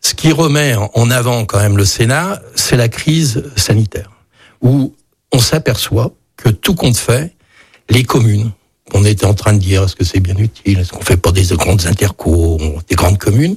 Ce 0.00 0.14
qui 0.14 0.32
remet 0.32 0.74
en 0.94 1.10
avant 1.10 1.44
quand 1.44 1.60
même 1.60 1.76
le 1.76 1.84
Sénat, 1.84 2.40
c'est 2.54 2.76
la 2.76 2.88
crise 2.88 3.44
sanitaire, 3.56 4.10
où 4.62 4.94
on 5.32 5.38
s'aperçoit 5.38 6.12
que 6.36 6.48
tout 6.48 6.74
compte 6.74 6.96
fait, 6.96 7.34
les 7.90 8.04
communes, 8.04 8.52
on 8.94 9.04
était 9.04 9.26
en 9.26 9.34
train 9.34 9.52
de 9.52 9.58
dire 9.58 9.84
est-ce 9.84 9.96
que 9.96 10.04
c'est 10.04 10.20
bien 10.20 10.36
utile, 10.36 10.78
est-ce 10.78 10.92
qu'on 10.92 11.02
fait 11.02 11.16
pas 11.16 11.32
des 11.32 11.44
grandes 11.54 11.86
intercos, 11.86 12.58
des 12.88 12.96
grandes 12.96 13.18
communes, 13.18 13.56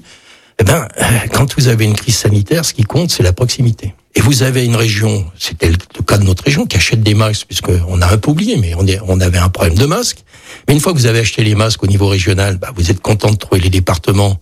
eh 0.60 0.64
ben, 0.64 0.88
quand 1.34 1.56
vous 1.56 1.68
avez 1.68 1.86
une 1.86 1.96
crise 1.96 2.18
sanitaire, 2.18 2.66
ce 2.66 2.74
qui 2.74 2.84
compte, 2.84 3.12
c'est 3.12 3.24
la 3.24 3.34
proximité. 3.34 3.94
Et 4.16 4.22
vous 4.22 4.44
avez 4.44 4.66
une 4.66 4.76
région, 4.76 5.26
c'était 5.40 5.70
le 5.70 6.04
cas 6.06 6.18
de 6.18 6.24
notre 6.24 6.44
région, 6.44 6.66
qui 6.66 6.78
achète 6.78 7.02
des 7.02 7.16
masques, 7.16 7.48
puisqu'on 7.48 8.02
a 8.02 8.08
un 8.08 8.18
peu 8.18 8.32
oublié, 8.32 8.58
mais 8.58 8.74
on, 8.76 8.86
est, 8.86 9.00
on 9.08 9.20
avait 9.20 9.40
un 9.40 9.50
problème 9.50 9.76
de 9.76 9.86
masques. 9.86 10.24
Mais 10.68 10.74
une 10.74 10.80
fois 10.80 10.94
que 10.94 10.98
vous 10.98 11.06
avez 11.06 11.20
acheté 11.20 11.44
les 11.44 11.56
masques 11.56 11.84
au 11.84 11.88
niveau 11.88 12.08
régional, 12.08 12.58
bah, 12.58 12.72
vous 12.76 12.92
êtes 12.92 13.02
content 13.02 13.32
de 13.32 13.38
trouver 13.38 13.62
les 13.62 13.70
départements 13.70 14.40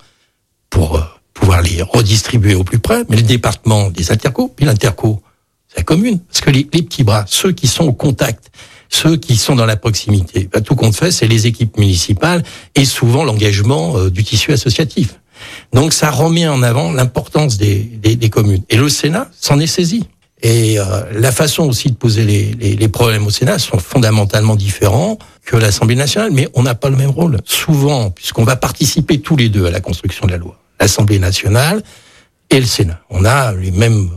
pour 0.70 0.98
euh, 0.98 1.02
pouvoir 1.34 1.62
les 1.62 1.82
redistribuer 1.82 2.56
au 2.56 2.64
plus 2.64 2.80
près. 2.80 3.04
Mais 3.10 3.18
le 3.18 3.24
département 3.24 3.90
des 3.90 4.12
intercos, 4.12 4.52
puis 4.56 4.66
l'interco, 4.66 5.22
c'est 5.68 5.78
la 5.78 5.84
commune. 5.84 6.20
Parce 6.20 6.42
que 6.42 6.50
les, 6.50 6.64
petits 6.66 7.04
bras, 7.04 7.26
ceux 7.28 7.52
qui 7.52 7.68
sont 7.68 7.86
au 7.86 7.94
contact, 7.94 8.52
ceux 8.90 9.18
qui 9.18 9.38
sont 9.38 9.56
dans 9.56 9.66
la 9.66 9.78
proximité, 9.78 10.50
bah, 10.52 10.62
tout 10.62 10.76
compte 10.76 10.96
fait, 10.96 11.12
c'est 11.12 11.28
les 11.28 11.48
équipes 11.48 11.78
municipales 11.78 12.44
et 12.76 12.86
souvent 12.86 13.24
l'engagement 13.24 13.98
euh, 13.98 14.10
du 14.10 14.24
tissu 14.24 14.52
associatif. 14.52 15.16
Donc 15.74 15.94
ça 15.94 16.12
remet 16.12 16.48
en 16.48 16.62
avant 16.62 16.92
l'importance 16.92 17.58
des, 17.58 18.30
communes. 18.30 18.64
Et 18.70 18.78
le 18.78 18.90
Sénat 18.90 19.30
s'en 19.40 19.60
est 19.60 19.68
saisi. 19.68 20.06
Et 20.44 20.80
euh, 20.80 20.84
la 21.12 21.32
façon 21.32 21.64
aussi 21.64 21.90
de 21.90 21.96
poser 21.96 22.26
les, 22.26 22.54
les, 22.54 22.76
les, 22.76 22.88
problèmes 22.88 23.28
au 23.28 23.30
Sénat 23.30 23.60
sont 23.60 23.78
fondamentalement 23.78 24.56
différents 24.56 25.20
que 25.46 25.56
l'Assemblée 25.56 25.96
nationale, 25.96 26.32
mais 26.32 26.50
on 26.56 26.64
n'a 26.64 26.74
pas 26.74 26.90
le 26.90 26.96
même 26.96 27.12
rôle. 27.12 27.38
Souvent, 27.46 28.10
puisqu'on 28.10 28.44
va 28.44 28.56
participer 28.56 29.20
tous 29.20 29.36
les 29.36 29.50
deux 29.50 29.66
à 29.68 29.72
la 29.72 29.82
construction 29.82 30.26
de 30.26 30.32
la 30.32 30.38
loi, 30.38 30.60
l'Assemblée 30.80 31.20
nationale 31.20 31.84
et 32.50 32.60
le 32.60 32.66
Sénat. 32.66 33.00
On 33.10 33.24
a 33.24 33.54
les 33.54 33.72
mêmes 33.72 34.10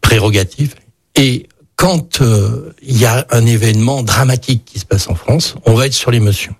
prérogatives. 0.00 0.74
Et 1.16 1.48
quand 1.74 2.20
euh, 2.20 2.72
il 2.82 2.96
y 2.96 3.04
a 3.04 3.26
un 3.30 3.44
événement 3.44 4.02
dramatique 4.02 4.64
qui 4.64 4.78
se 4.78 4.86
passe 4.86 5.08
en 5.08 5.14
France, 5.14 5.56
on 5.64 5.74
va 5.74 5.86
être 5.86 5.94
sur 5.94 6.12
l'émotion. 6.12 6.54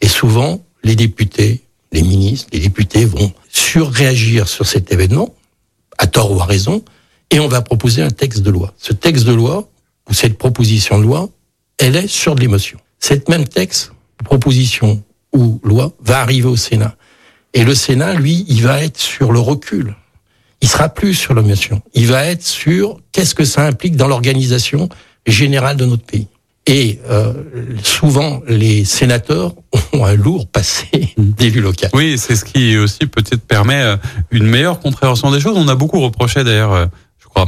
Et 0.00 0.08
souvent, 0.08 0.64
les 0.82 0.96
députés, 0.96 1.62
les 1.92 2.02
ministres, 2.02 2.48
les 2.52 2.58
députés 2.58 3.04
vont 3.04 3.32
surréagir 3.50 4.48
sur 4.48 4.66
cet 4.66 4.92
événement, 4.92 5.34
à 5.98 6.06
tort 6.06 6.32
ou 6.32 6.40
à 6.40 6.44
raison, 6.44 6.84
et 7.32 7.40
on 7.40 7.48
va 7.48 7.62
proposer 7.62 8.02
un 8.02 8.10
texte 8.10 8.42
de 8.42 8.50
loi. 8.50 8.74
Ce 8.76 8.92
texte 8.92 9.24
de 9.24 9.32
loi, 9.32 9.68
ou 10.08 10.12
cette 10.12 10.36
proposition 10.36 10.98
de 10.98 11.04
loi, 11.04 11.28
elle 11.78 11.96
est 11.96 12.06
sur 12.06 12.34
de 12.34 12.40
l'émotion. 12.40 12.78
Cette 13.00 13.28
même 13.28 13.48
texte, 13.48 13.92
proposition 14.22 15.02
ou 15.32 15.58
loi, 15.64 15.92
va 16.00 16.20
arriver 16.20 16.46
au 16.46 16.56
Sénat. 16.56 16.94
Et 17.54 17.64
le 17.64 17.74
Sénat, 17.74 18.14
lui, 18.14 18.44
il 18.48 18.62
va 18.62 18.84
être 18.84 18.98
sur 18.98 19.32
le 19.32 19.40
recul. 19.40 19.96
Il 20.60 20.68
sera 20.68 20.90
plus 20.90 21.14
sur 21.14 21.34
l'émotion. 21.34 21.82
Il 21.94 22.06
va 22.06 22.26
être 22.26 22.44
sur 22.44 23.00
qu'est-ce 23.10 23.34
que 23.34 23.44
ça 23.44 23.66
implique 23.66 23.96
dans 23.96 24.08
l'organisation 24.08 24.88
générale 25.26 25.76
de 25.76 25.86
notre 25.86 26.04
pays. 26.04 26.28
Et 26.66 27.00
euh, 27.10 27.32
souvent, 27.82 28.42
les 28.46 28.84
sénateurs 28.84 29.54
ont 29.92 30.04
un 30.04 30.14
lourd 30.14 30.46
passé 30.46 31.14
d'élu 31.16 31.60
local. 31.60 31.90
Oui, 31.94 32.16
c'est 32.18 32.36
ce 32.36 32.44
qui 32.44 32.76
aussi 32.76 33.06
peut-être 33.06 33.42
permet 33.42 33.82
euh, 33.82 33.96
une 34.30 34.46
meilleure 34.46 34.78
compréhension 34.78 35.32
des 35.32 35.40
choses. 35.40 35.56
On 35.56 35.66
a 35.68 35.74
beaucoup 35.74 36.00
reproché 36.00 36.44
d'ailleurs, 36.44 36.72
euh, 36.72 36.86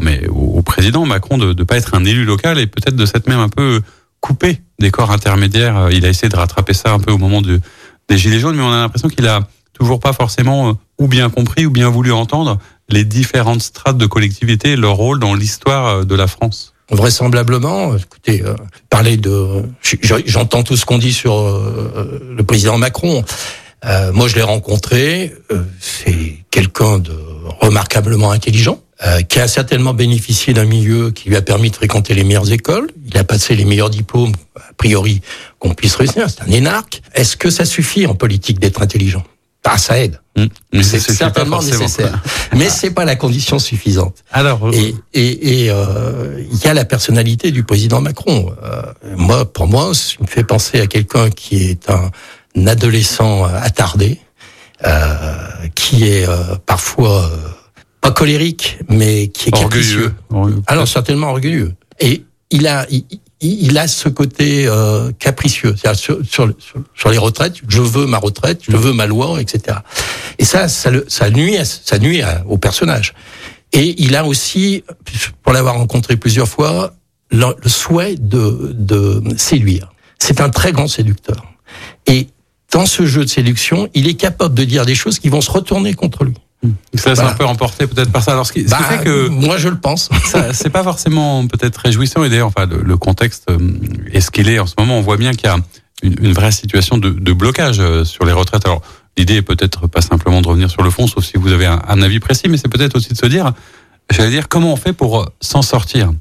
mais 0.00 0.26
au 0.28 0.62
président 0.62 1.06
Macron 1.06 1.38
de 1.38 1.52
ne 1.52 1.64
pas 1.64 1.76
être 1.76 1.94
un 1.94 2.04
élu 2.04 2.24
local 2.24 2.58
et 2.58 2.66
peut-être 2.66 2.96
de 2.96 3.06
s'être 3.06 3.28
même 3.28 3.38
un 3.38 3.48
peu 3.48 3.80
coupé 4.20 4.60
des 4.78 4.90
corps 4.90 5.10
intermédiaires. 5.10 5.88
Il 5.90 6.04
a 6.04 6.08
essayé 6.08 6.28
de 6.28 6.36
rattraper 6.36 6.74
ça 6.74 6.92
un 6.92 6.98
peu 6.98 7.12
au 7.12 7.18
moment 7.18 7.42
de, 7.42 7.60
des 8.08 8.18
Gilets 8.18 8.40
jaunes, 8.40 8.56
mais 8.56 8.62
on 8.62 8.72
a 8.72 8.80
l'impression 8.80 9.08
qu'il 9.08 9.26
a 9.26 9.46
toujours 9.72 10.00
pas 10.00 10.12
forcément 10.12 10.78
ou 10.98 11.08
bien 11.08 11.30
compris 11.30 11.66
ou 11.66 11.70
bien 11.70 11.88
voulu 11.88 12.12
entendre 12.12 12.58
les 12.88 13.04
différentes 13.04 13.62
strates 13.62 13.98
de 13.98 14.06
collectivité 14.06 14.72
et 14.72 14.76
leur 14.76 14.94
rôle 14.94 15.18
dans 15.18 15.34
l'histoire 15.34 16.04
de 16.04 16.14
la 16.14 16.26
France 16.26 16.74
vraisemblablement, 16.90 17.96
écoutez, 17.96 18.42
euh, 18.42 18.54
parler 18.90 19.16
de, 19.16 19.62
j'entends 20.26 20.62
tout 20.62 20.76
ce 20.76 20.84
qu'on 20.84 20.98
dit 20.98 21.12
sur 21.12 21.38
euh, 21.38 22.34
le 22.36 22.44
président 22.44 22.78
Macron. 22.78 23.24
Euh, 23.84 24.12
moi, 24.12 24.28
je 24.28 24.34
l'ai 24.34 24.42
rencontré. 24.42 25.34
c'est 25.80 26.38
quelqu'un 26.50 26.98
de 26.98 27.12
remarquablement 27.60 28.30
intelligent, 28.30 28.80
qui 29.28 29.40
a 29.40 29.48
certainement 29.48 29.92
bénéficié 29.92 30.54
d'un 30.54 30.64
milieu 30.64 31.10
qui 31.10 31.28
lui 31.28 31.36
a 31.36 31.42
permis 31.42 31.70
de 31.70 31.76
fréquenter 31.76 32.14
les 32.14 32.24
meilleures 32.24 32.52
écoles. 32.52 32.90
Il 33.06 33.18
a 33.18 33.24
passé 33.24 33.54
les 33.54 33.64
meilleurs 33.64 33.90
diplômes, 33.90 34.32
a 34.56 34.72
priori, 34.76 35.20
qu'on 35.58 35.74
puisse 35.74 35.96
réussir. 35.96 36.26
C'est 36.30 36.42
un 36.42 36.50
énarque. 36.50 37.02
Est-ce 37.14 37.36
que 37.36 37.50
ça 37.50 37.64
suffit 37.64 38.06
en 38.06 38.14
politique 38.14 38.60
d'être 38.60 38.82
intelligent? 38.82 39.24
Ah, 39.64 39.78
ça 39.78 39.98
aide. 39.98 40.20
Mmh. 40.36 40.44
Mais 40.74 40.82
C'est 40.82 41.00
certainement 41.00 41.62
nécessaire. 41.62 42.22
Mais 42.54 42.68
c'est 42.70 42.90
pas 42.90 43.04
la 43.04 43.16
condition 43.16 43.58
suffisante. 43.58 44.16
Alors, 44.30 44.70
Et 44.74 44.94
et 45.14 45.64
et, 45.64 45.70
euh, 45.70 46.42
il 46.52 46.58
y 46.58 46.68
a 46.68 46.74
la 46.74 46.84
personnalité 46.84 47.50
du 47.50 47.64
président 47.64 48.00
Macron. 48.00 48.52
Euh, 48.62 48.82
moi, 49.16 49.50
pour 49.50 49.66
moi, 49.66 49.94
ça 49.94 50.16
me 50.20 50.26
fait 50.26 50.44
penser 50.44 50.80
à 50.80 50.86
quelqu'un 50.86 51.30
qui 51.30 51.64
est 51.64 51.88
un, 51.90 52.10
un 52.56 52.66
adolescent 52.66 53.44
attardé, 53.44 54.20
euh, 54.86 55.34
qui 55.74 56.08
est 56.08 56.28
euh, 56.28 56.56
parfois 56.66 57.24
euh, 57.24 57.36
pas 58.04 58.10
colérique, 58.12 58.78
mais 58.90 59.28
qui 59.28 59.48
est 59.48 59.52
capricieux. 59.52 60.12
orgueilleux. 60.30 60.62
Alors 60.66 60.86
certainement 60.86 61.30
orgueilleux. 61.30 61.72
Et 62.00 62.22
il 62.50 62.66
a, 62.68 62.86
il, 63.40 63.78
a 63.78 63.88
ce 63.88 64.10
côté 64.10 64.66
euh, 64.66 65.10
capricieux. 65.18 65.74
C'est-à-dire 65.76 65.98
sur, 65.98 66.18
sur, 66.24 66.52
sur- 66.58 66.82
sur 66.94 67.08
les 67.10 67.16
retraites, 67.18 67.56
je 67.66 67.80
veux 67.80 68.04
ma 68.06 68.18
retraite, 68.18 68.60
je 68.68 68.76
veux 68.76 68.92
ma 68.92 69.06
loi, 69.06 69.40
etc. 69.40 69.78
Et 70.38 70.44
ça, 70.44 70.68
ça, 70.68 70.90
le, 70.90 71.06
ça 71.08 71.30
nuit, 71.30 71.56
à- 71.56 71.64
ça 71.64 71.98
nuit 71.98 72.20
à- 72.20 72.44
au 72.46 72.58
personnage. 72.58 73.14
Et 73.72 73.94
il 74.02 74.14
a 74.16 74.24
aussi, 74.26 74.84
pour 75.42 75.52
l'avoir 75.54 75.76
rencontré 75.76 76.16
plusieurs 76.16 76.46
fois, 76.48 76.94
le, 77.30 77.46
le 77.62 77.68
souhait 77.70 78.16
de, 78.16 78.72
de 78.74 79.22
séduire. 79.38 79.92
C'est 80.18 80.40
un 80.42 80.50
très 80.50 80.72
grand 80.72 80.88
séducteur. 80.88 81.42
Et 82.06 82.28
dans 82.70 82.86
ce 82.86 83.06
jeu 83.06 83.24
de 83.24 83.30
séduction, 83.30 83.88
il 83.94 84.08
est 84.08 84.14
capable 84.14 84.54
de 84.54 84.64
dire 84.64 84.84
des 84.84 84.94
choses 84.94 85.18
qui 85.18 85.28
vont 85.30 85.40
se 85.40 85.50
retourner 85.50 85.94
contre 85.94 86.24
lui. 86.24 86.34
Ça, 86.94 87.14
Voilà. 87.14 87.30
un 87.30 87.34
peu 87.34 87.44
emporté 87.44 87.86
peut-être 87.86 88.10
par 88.12 88.22
ça. 88.22 88.32
Alors, 88.32 88.46
ce 88.46 88.52
qui, 88.52 88.60
ce 88.60 88.64
qui 88.66 88.70
Bah, 88.70 88.78
fait 88.84 89.04
que 89.04 89.28
moi, 89.28 89.56
je 89.58 89.68
le 89.68 89.76
pense. 89.78 90.08
c'est 90.52 90.70
pas 90.70 90.82
forcément 90.82 91.46
peut-être 91.46 91.76
réjouissant. 91.78 92.24
Et 92.24 92.28
d'ailleurs, 92.28 92.48
enfin, 92.48 92.66
le, 92.66 92.82
le 92.82 92.96
contexte 92.96 93.44
euh, 93.50 93.58
est 94.12 94.20
ce 94.20 94.30
qu'il 94.30 94.48
est 94.48 94.58
en 94.58 94.66
ce 94.66 94.74
moment. 94.78 94.98
On 94.98 95.02
voit 95.02 95.16
bien 95.16 95.32
qu'il 95.32 95.46
y 95.46 95.52
a 95.52 95.56
une, 96.02 96.16
une 96.20 96.32
vraie 96.32 96.52
situation 96.52 96.98
de, 96.98 97.10
de 97.10 97.32
blocage 97.32 97.78
euh, 97.80 98.04
sur 98.04 98.24
les 98.24 98.32
retraites. 98.32 98.64
Alors, 98.66 98.82
l'idée 99.16 99.34
est 99.36 99.42
peut-être 99.42 99.86
pas 99.86 100.00
simplement 100.02 100.42
de 100.42 100.48
revenir 100.48 100.70
sur 100.70 100.82
le 100.82 100.90
fond, 100.90 101.06
sauf 101.06 101.24
si 101.24 101.32
vous 101.36 101.52
avez 101.52 101.66
un, 101.66 101.80
un 101.88 102.02
avis 102.02 102.20
précis, 102.20 102.48
mais 102.48 102.56
c'est 102.56 102.68
peut-être 102.68 102.96
aussi 102.96 103.12
de 103.12 103.18
se 103.18 103.26
dire, 103.26 103.52
j'allais 104.10 104.30
dire, 104.30 104.48
comment 104.48 104.72
on 104.72 104.76
fait 104.76 104.92
pour 104.92 105.20
euh, 105.22 105.26
s'en 105.40 105.62
sortir? 105.62 106.12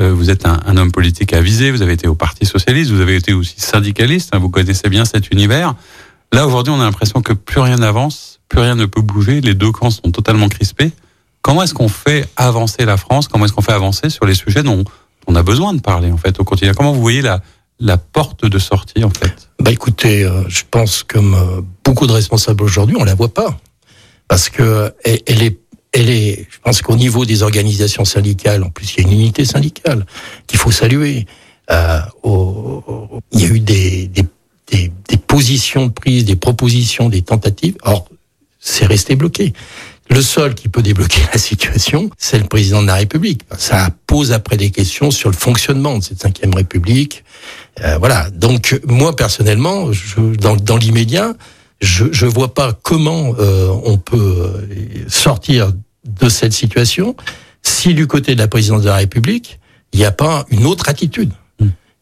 Euh, 0.00 0.12
Vous 0.14 0.30
êtes 0.30 0.46
un, 0.46 0.60
un 0.64 0.76
homme 0.76 0.92
politique 0.92 1.32
avisé, 1.32 1.72
vous 1.72 1.82
avez 1.82 1.92
été 1.94 2.06
au 2.06 2.14
Parti 2.14 2.46
socialiste, 2.46 2.90
vous 2.92 3.00
avez 3.00 3.16
été 3.16 3.32
aussi 3.32 3.54
syndicaliste, 3.58 4.30
hein, 4.32 4.38
vous 4.38 4.48
connaissez 4.48 4.88
bien 4.88 5.04
cet 5.04 5.30
univers. 5.32 5.74
Là, 6.32 6.46
aujourd'hui, 6.46 6.72
on 6.72 6.80
a 6.80 6.84
l'impression 6.84 7.22
que 7.22 7.32
plus 7.32 7.60
rien 7.60 7.76
n'avance, 7.76 8.40
plus 8.48 8.60
rien 8.60 8.74
ne 8.74 8.86
peut 8.86 9.00
bouger, 9.00 9.40
les 9.40 9.54
deux 9.54 9.72
camps 9.72 9.90
sont 9.90 10.10
totalement 10.10 10.48
crispés. 10.48 10.92
Comment 11.42 11.62
est-ce 11.62 11.74
qu'on 11.74 11.88
fait 11.88 12.28
avancer 12.36 12.84
la 12.84 12.96
France? 12.96 13.28
Comment 13.28 13.44
est-ce 13.44 13.52
qu'on 13.52 13.62
fait 13.62 13.72
avancer 13.72 14.10
sur 14.10 14.26
les 14.26 14.34
sujets 14.34 14.62
dont 14.62 14.84
on 15.26 15.34
a 15.34 15.42
besoin 15.42 15.72
de 15.72 15.80
parler 15.80 16.10
en 16.10 16.16
fait 16.16 16.38
au 16.40 16.44
quotidien? 16.44 16.74
Comment 16.74 16.92
vous 16.92 17.00
voyez 17.00 17.22
la, 17.22 17.96
porte 17.96 18.44
de 18.44 18.58
sortie 18.58 19.04
en 19.04 19.10
fait? 19.10 19.48
Bah 19.60 19.70
écoutez, 19.70 20.24
euh, 20.24 20.42
je 20.48 20.62
pense 20.70 21.02
comme 21.02 21.34
euh, 21.34 21.62
beaucoup 21.84 22.06
de 22.06 22.12
responsables 22.12 22.62
aujourd'hui, 22.62 22.96
on 22.98 23.04
la 23.04 23.14
voit 23.14 23.32
pas 23.32 23.56
parce 24.26 24.50
que 24.50 24.92
elle, 25.04 25.42
est, 25.42 25.58
elle 25.92 26.10
est. 26.10 26.46
Je 26.50 26.58
pense 26.62 26.82
qu'au 26.82 26.96
niveau 26.96 27.24
des 27.24 27.42
organisations 27.42 28.04
syndicales, 28.04 28.62
en 28.62 28.70
plus 28.70 28.94
il 28.94 29.02
y 29.02 29.04
a 29.04 29.08
une 29.08 29.14
unité 29.14 29.44
syndicale 29.44 30.06
qu'il 30.46 30.58
faut 30.58 30.70
saluer. 30.70 31.26
Euh, 31.70 32.00
il 33.32 33.40
y 33.40 33.44
a 33.44 33.48
eu 33.48 33.60
des, 33.60 34.10
des, 34.70 34.92
des 35.08 35.16
positions 35.16 35.90
prises, 35.90 36.24
des 36.24 36.36
propositions, 36.36 37.08
des 37.08 37.22
tentatives. 37.22 37.76
Or, 37.82 38.08
c'est 38.58 38.86
resté 38.86 39.16
bloqué. 39.16 39.52
Le 40.10 40.22
seul 40.22 40.54
qui 40.54 40.68
peut 40.68 40.82
débloquer 40.82 41.20
la 41.32 41.38
situation, 41.38 42.10
c'est 42.18 42.38
le 42.38 42.44
président 42.44 42.82
de 42.82 42.86
la 42.86 42.94
République. 42.94 43.42
Ça 43.56 43.90
pose 44.06 44.32
après 44.32 44.56
des 44.56 44.70
questions 44.70 45.10
sur 45.10 45.30
le 45.30 45.36
fonctionnement 45.36 45.98
de 45.98 46.02
cette 46.02 46.20
cinquième 46.20 46.54
République. 46.54 47.24
Euh, 47.80 47.98
voilà. 47.98 48.30
Donc 48.30 48.80
moi 48.86 49.14
personnellement, 49.14 49.92
je, 49.92 50.20
dans, 50.36 50.56
dans 50.56 50.76
l'immédiat, 50.76 51.34
je 51.80 52.06
je 52.10 52.26
vois 52.26 52.54
pas 52.54 52.72
comment 52.72 53.34
euh, 53.38 53.68
on 53.84 53.98
peut 53.98 54.16
euh, 54.16 55.04
sortir 55.08 55.72
de 56.04 56.28
cette 56.28 56.52
situation 56.52 57.14
si 57.62 57.94
du 57.94 58.06
côté 58.06 58.34
de 58.34 58.40
la 58.40 58.48
présidence 58.48 58.82
de 58.82 58.88
la 58.88 58.96
République, 58.96 59.60
il 59.92 60.00
n'y 60.00 60.06
a 60.06 60.12
pas 60.12 60.46
une 60.50 60.66
autre 60.66 60.88
attitude. 60.88 61.32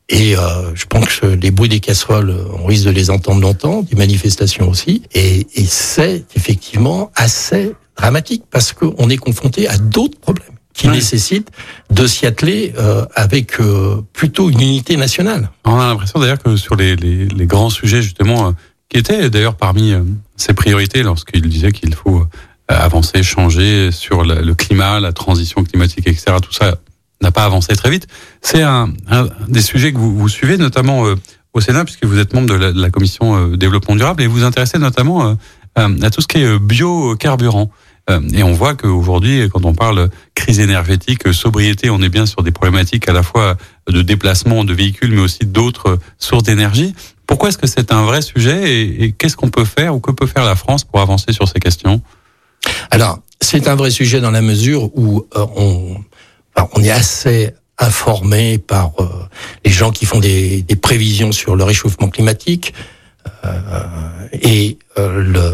Et 0.09 0.37
euh, 0.37 0.75
je 0.75 0.85
pense 0.87 1.07
que 1.21 1.27
les 1.27 1.51
bruits 1.51 1.69
des 1.69 1.81
casseroles, 1.81 2.33
on 2.63 2.67
risque 2.67 2.85
de 2.85 2.91
les 2.91 3.11
entendre 3.11 3.41
longtemps, 3.41 3.83
des 3.83 3.97
manifestations 3.97 4.69
aussi. 4.69 5.03
Et, 5.15 5.47
et 5.55 5.65
c'est 5.65 6.25
effectivement 6.37 7.11
assez 7.17 7.75
dramatique 7.97 8.45
parce 8.51 8.73
qu'on 8.73 9.09
est 9.11 9.17
confronté 9.17 9.67
à 9.69 9.79
d'autres 9.79 10.19
problèmes 10.21 10.47
qui 10.75 10.87
nécessitent 10.93 11.49
de 11.91 12.07
s'y 12.07 12.27
atteler 12.27 12.75
euh, 12.79 13.05
avec 13.15 13.59
euh, 13.61 14.03
plutôt 14.13 14.51
une 14.51 14.61
unité 14.61 14.97
nationale. 14.99 15.51
On 15.65 15.81
a 15.81 15.87
l'impression 15.87 16.21
d'ailleurs 16.21 16.39
que 16.43 16.55
sur 16.57 16.77
les, 16.77 16.95
les, 16.97 17.27
les 17.27 17.47
grands 17.47 17.71
sujets 17.71 18.03
justement, 18.03 18.49
euh, 18.49 18.53
qui 18.91 18.99
étaient 18.99 19.31
d'ailleurs 19.31 19.57
parmi 19.57 19.93
euh, 19.93 20.03
ses 20.37 20.53
priorités 20.53 21.03
lorsqu'il 21.03 21.49
disait 21.49 21.73
qu'il 21.73 21.95
faut 21.95 22.21
euh, 22.21 22.27
avancer, 22.69 23.23
changer 23.23 23.91
sur 23.91 24.23
la- 24.23 24.43
le 24.43 24.55
climat, 24.55 25.01
la 25.01 25.13
transition 25.15 25.65
climatique, 25.65 26.07
etc. 26.07 26.37
Tout 26.43 26.53
ça 26.53 26.77
n'a 27.23 27.31
pas 27.31 27.45
avancé 27.45 27.75
très 27.77 27.91
vite. 27.91 28.07
C'est 28.43 28.63
un, 28.63 28.93
un 29.11 29.29
des 29.49 29.63
sujets 29.63 29.93
que 29.93 29.99
vous, 29.99 30.17
vous 30.17 30.29
suivez 30.29 30.57
notamment 30.57 31.07
euh, 31.07 31.15
au 31.55 31.61
Sénat 31.61 31.85
puisque 31.85 32.05
vous 32.05 32.19
êtes 32.19 32.35
membre 32.35 32.49
de 32.49 32.55
la, 32.55 32.73
de 32.73 32.81
la 32.81 32.91
commission 32.91 33.37
euh, 33.37 33.57
développement 33.57 33.97
durable 33.97 34.23
et 34.23 34.27
vous 34.27 34.37
vous 34.39 34.45
intéressez 34.45 34.79
notamment 34.79 35.37
euh, 35.77 35.89
à, 36.03 36.11
tout 36.11 36.21
ce 36.21 36.27
qui 36.27 36.39
est 36.39 36.45
euh, 36.45 36.59
biocarburant. 36.59 37.71
Euh, 38.09 38.21
Et 38.35 38.43
on 38.45 38.53
voit 38.53 38.75
qu'aujourd'hui, 38.75 39.49
quand 39.53 39.65
on 39.65 39.75
parle 39.75 40.11
crise 40.35 40.61
énergétique, 40.61 41.27
euh, 41.27 41.33
sobriété, 41.33 41.91
on 41.91 42.01
est 42.03 42.09
bien 42.09 42.27
sur 42.27 42.43
des 42.43 42.53
problématiques 42.53 43.09
à 43.09 43.13
la 43.13 43.23
fois 43.23 43.57
de 43.89 44.03
déplacement 44.03 44.65
de 44.65 44.73
véhicules, 44.75 45.11
mais 45.11 45.23
aussi 45.23 45.45
d'autres 45.47 45.99
sources 46.19 46.45
d'énergie. 46.45 46.95
Pourquoi 47.27 47.49
est-ce 47.49 47.59
que 47.59 47.67
c'est 47.67 47.91
un 47.93 48.05
vrai 48.05 48.23
sujet 48.23 48.71
et, 48.71 49.05
et 49.05 49.13
qu'est-ce 49.13 49.37
qu'on 49.37 49.51
peut 49.51 49.65
faire 49.65 49.95
ou 49.97 50.01
que 50.01 50.13
peut 50.13 50.29
faire 50.29 50.45
la 50.45 50.55
France 50.55 50.85
pour 50.85 51.01
avancer 51.01 51.33
sur 51.33 51.49
ces 51.49 51.59
questions? 51.59 52.01
Alors, 52.91 53.19
c'est 53.41 53.67
un 53.69 53.75
vrai 53.75 53.91
sujet 53.91 54.21
dans 54.21 54.31
la 54.31 54.43
mesure 54.43 54.97
où 54.97 55.27
euh, 55.37 55.47
on, 55.57 55.97
on 56.75 56.83
est 56.83 56.91
assez 56.91 57.53
informé 57.79 58.59
par 58.59 58.93
euh, 59.01 59.09
les 59.65 59.71
gens 59.71 59.91
qui 59.91 60.07
font 60.07 60.19
des, 60.19 60.65
prévisions 60.81 61.33
sur 61.33 61.57
le 61.57 61.65
réchauffement 61.65 62.09
climatique. 62.09 62.73
Euh, 63.45 63.85
et 64.33 64.79
euh, 64.99 65.53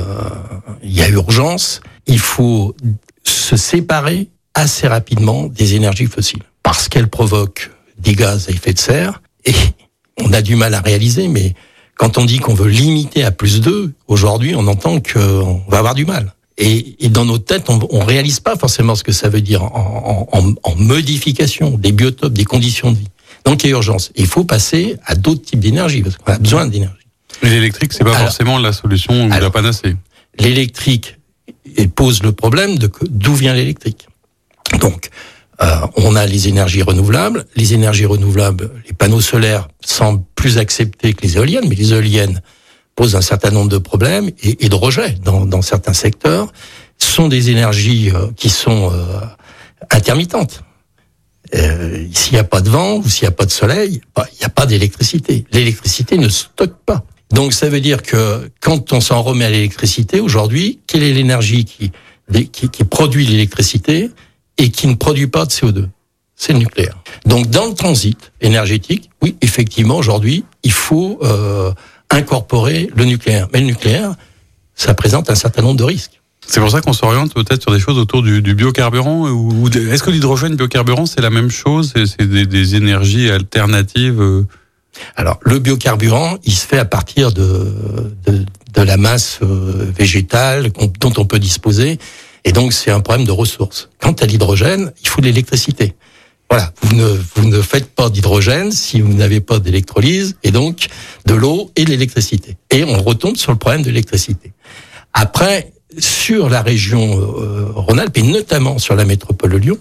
il 0.82 0.92
y 0.92 1.02
a 1.02 1.08
urgence. 1.08 1.80
Il 2.06 2.18
faut 2.18 2.76
se 3.24 3.56
séparer 3.56 4.28
assez 4.54 4.86
rapidement 4.86 5.46
des 5.46 5.74
énergies 5.74 6.06
fossiles 6.06 6.42
parce 6.62 6.88
qu'elles 6.88 7.08
provoquent 7.08 7.70
des 7.98 8.14
gaz 8.14 8.48
à 8.48 8.52
effet 8.52 8.72
de 8.72 8.78
serre 8.78 9.22
et 9.44 9.54
on 10.18 10.32
a 10.32 10.42
du 10.42 10.56
mal 10.56 10.74
à 10.74 10.80
réaliser, 10.80 11.28
mais 11.28 11.54
quand 11.96 12.18
on 12.18 12.24
dit 12.24 12.38
qu'on 12.38 12.54
veut 12.54 12.68
limiter 12.68 13.24
à 13.24 13.30
plus 13.30 13.60
2, 13.60 13.92
aujourd'hui, 14.08 14.54
on 14.54 14.66
entend 14.66 15.00
qu'on 15.00 15.62
va 15.68 15.78
avoir 15.78 15.94
du 15.94 16.04
mal. 16.04 16.34
Et, 16.64 17.04
et 17.04 17.08
dans 17.08 17.24
nos 17.24 17.38
têtes, 17.38 17.68
on, 17.68 17.80
on 17.90 18.04
réalise 18.04 18.38
pas 18.40 18.56
forcément 18.56 18.94
ce 18.94 19.02
que 19.02 19.12
ça 19.12 19.28
veut 19.28 19.40
dire 19.40 19.62
en, 19.64 20.28
en, 20.32 20.54
en- 20.62 20.76
modification 20.76 21.70
des 21.76 21.92
biotopes, 21.92 22.32
des 22.32 22.44
conditions 22.44 22.92
de 22.92 22.98
vie. 22.98 23.08
Donc 23.44 23.64
il 23.64 23.68
y 23.68 23.70
a 23.70 23.76
urgence. 23.76 24.12
Il 24.14 24.26
faut 24.26 24.44
passer 24.44 24.96
à 25.04 25.14
d'autres 25.16 25.42
types 25.42 25.58
d'énergie 25.60 26.02
parce 26.02 26.16
qu'on 26.16 26.32
a 26.32 26.38
besoin 26.38 26.66
d'énergie. 26.66 26.94
L'électrique, 27.42 27.92
c'est 27.92 28.04
pas 28.04 28.10
Alors- 28.14 28.26
forcément 28.28 28.58
la 28.58 28.72
solution 28.72 29.24
ou 29.24 29.28
la 29.28 29.34
Alors- 29.36 29.50
panacée. 29.52 29.96
L'électrique 30.38 31.16
pose 31.96 32.22
le 32.22 32.32
problème 32.32 32.78
de 32.78 32.86
que- 32.86 33.04
d'où 33.08 33.34
vient 33.34 33.54
l'électrique. 33.54 34.06
Donc, 34.80 35.08
euh, 35.62 35.76
on 35.96 36.14
a 36.16 36.24
les 36.26 36.48
énergies 36.48 36.82
renouvelables. 36.82 37.46
Les 37.56 37.74
énergies 37.74 38.06
renouvelables, 38.06 38.70
les 38.86 38.92
panneaux 38.92 39.20
solaires 39.20 39.68
semblent 39.84 40.22
plus 40.36 40.58
acceptés 40.58 41.12
que 41.14 41.22
les 41.22 41.36
éoliennes, 41.36 41.66
mais 41.68 41.74
les 41.74 41.92
éoliennes 41.92 42.40
posent 42.94 43.16
un 43.16 43.22
certain 43.22 43.50
nombre 43.50 43.70
de 43.70 43.78
problèmes 43.78 44.30
et, 44.42 44.68
de 44.68 44.74
rejets 44.74 45.16
dans, 45.24 45.46
dans 45.46 45.62
certains 45.62 45.94
secteurs. 45.94 46.52
Sont 46.98 47.28
des 47.28 47.50
énergies 47.50 48.10
euh, 48.10 48.28
qui 48.36 48.48
sont 48.48 48.90
euh, 48.92 49.20
intermittentes. 49.90 50.62
Euh, 51.54 52.06
s'il 52.12 52.34
n'y 52.34 52.38
a 52.38 52.44
pas 52.44 52.60
de 52.60 52.70
vent 52.70 52.96
ou 52.96 53.08
s'il 53.08 53.24
n'y 53.24 53.28
a 53.28 53.36
pas 53.36 53.44
de 53.44 53.50
soleil, 53.50 54.00
bah, 54.14 54.26
il 54.32 54.38
n'y 54.38 54.44
a 54.44 54.48
pas 54.48 54.66
d'électricité. 54.66 55.44
L'électricité 55.52 56.16
ne 56.16 56.28
stocke 56.28 56.76
pas. 56.86 57.04
Donc 57.30 57.52
ça 57.52 57.68
veut 57.68 57.80
dire 57.80 58.02
que 58.02 58.50
quand 58.60 58.92
on 58.92 59.00
s'en 59.00 59.22
remet 59.22 59.46
à 59.46 59.50
l'électricité 59.50 60.20
aujourd'hui, 60.20 60.80
quelle 60.86 61.02
est 61.02 61.12
l'énergie 61.12 61.64
qui, 61.64 61.90
qui, 62.52 62.68
qui 62.68 62.84
produit 62.84 63.26
l'électricité 63.26 64.10
et 64.58 64.70
qui 64.70 64.86
ne 64.86 64.94
produit 64.94 65.26
pas 65.26 65.44
de 65.44 65.50
CO2 65.50 65.88
C'est 66.36 66.52
le 66.52 66.60
nucléaire. 66.60 67.02
Donc 67.26 67.48
dans 67.48 67.66
le 67.66 67.74
transit 67.74 68.32
énergétique, 68.40 69.10
oui, 69.22 69.36
effectivement, 69.40 69.96
aujourd'hui, 69.96 70.44
il 70.62 70.72
faut 70.72 71.18
euh, 71.22 71.72
incorporer 72.12 72.90
le 72.94 73.04
nucléaire. 73.04 73.48
Mais 73.52 73.60
le 73.60 73.66
nucléaire, 73.66 74.14
ça 74.74 74.94
présente 74.94 75.30
un 75.30 75.34
certain 75.34 75.62
nombre 75.62 75.78
de 75.78 75.84
risques. 75.84 76.20
C'est 76.46 76.60
pour 76.60 76.70
ça 76.70 76.80
qu'on 76.80 76.92
s'oriente 76.92 77.32
peut-être 77.34 77.62
sur 77.62 77.72
des 77.72 77.78
choses 77.78 77.98
autour 77.98 78.22
du, 78.22 78.42
du 78.42 78.54
biocarburant 78.54 79.30
ou, 79.30 79.68
est-ce 79.68 80.02
que 80.02 80.10
l'hydrogène 80.10 80.56
biocarburant 80.56 81.06
c'est 81.06 81.20
la 81.20 81.30
même 81.30 81.50
chose? 81.50 81.92
C'est 81.94 82.28
des, 82.28 82.46
des 82.46 82.74
énergies 82.74 83.30
alternatives 83.30 84.20
euh, 84.20 84.46
Alors, 85.16 85.38
le 85.42 85.60
biocarburant, 85.60 86.38
il 86.44 86.52
se 86.52 86.66
fait 86.66 86.78
à 86.78 86.84
partir 86.84 87.32
de, 87.32 88.12
de, 88.26 88.44
de 88.74 88.82
la 88.82 88.96
masse 88.96 89.38
euh, 89.42 89.90
végétale 89.96 90.72
dont 90.98 91.12
on 91.16 91.24
peut 91.24 91.38
disposer. 91.38 91.98
Et 92.44 92.52
donc, 92.52 92.72
c'est 92.72 92.90
un 92.90 93.00
problème 93.00 93.26
de 93.26 93.32
ressources. 93.32 93.88
Quant 94.00 94.12
à 94.12 94.26
l'hydrogène, 94.26 94.92
il 95.02 95.08
faut 95.08 95.20
de 95.20 95.26
l'électricité. 95.26 95.94
Voilà, 96.52 96.70
vous 96.82 96.96
ne, 96.96 97.06
vous 97.34 97.48
ne 97.48 97.62
faites 97.62 97.94
pas 97.94 98.10
d'hydrogène 98.10 98.72
si 98.72 99.00
vous 99.00 99.14
n'avez 99.14 99.40
pas 99.40 99.58
d'électrolyse, 99.58 100.36
et 100.42 100.50
donc 100.50 100.88
de 101.24 101.32
l'eau 101.32 101.70
et 101.76 101.86
de 101.86 101.88
l'électricité. 101.88 102.58
Et 102.70 102.84
on 102.84 103.02
retombe 103.02 103.38
sur 103.38 103.52
le 103.52 103.56
problème 103.56 103.80
de 103.80 103.88
l'électricité. 103.88 104.52
Après, 105.14 105.72
sur 105.98 106.48
la 106.48 106.62
région 106.62 107.18
euh, 107.18 107.66
Rhône-Alpes 107.74 108.18
et 108.18 108.22
notamment 108.22 108.78
sur 108.78 108.94
la 108.94 109.04
métropole 109.04 109.52
de 109.52 109.56
Lyon, 109.58 109.78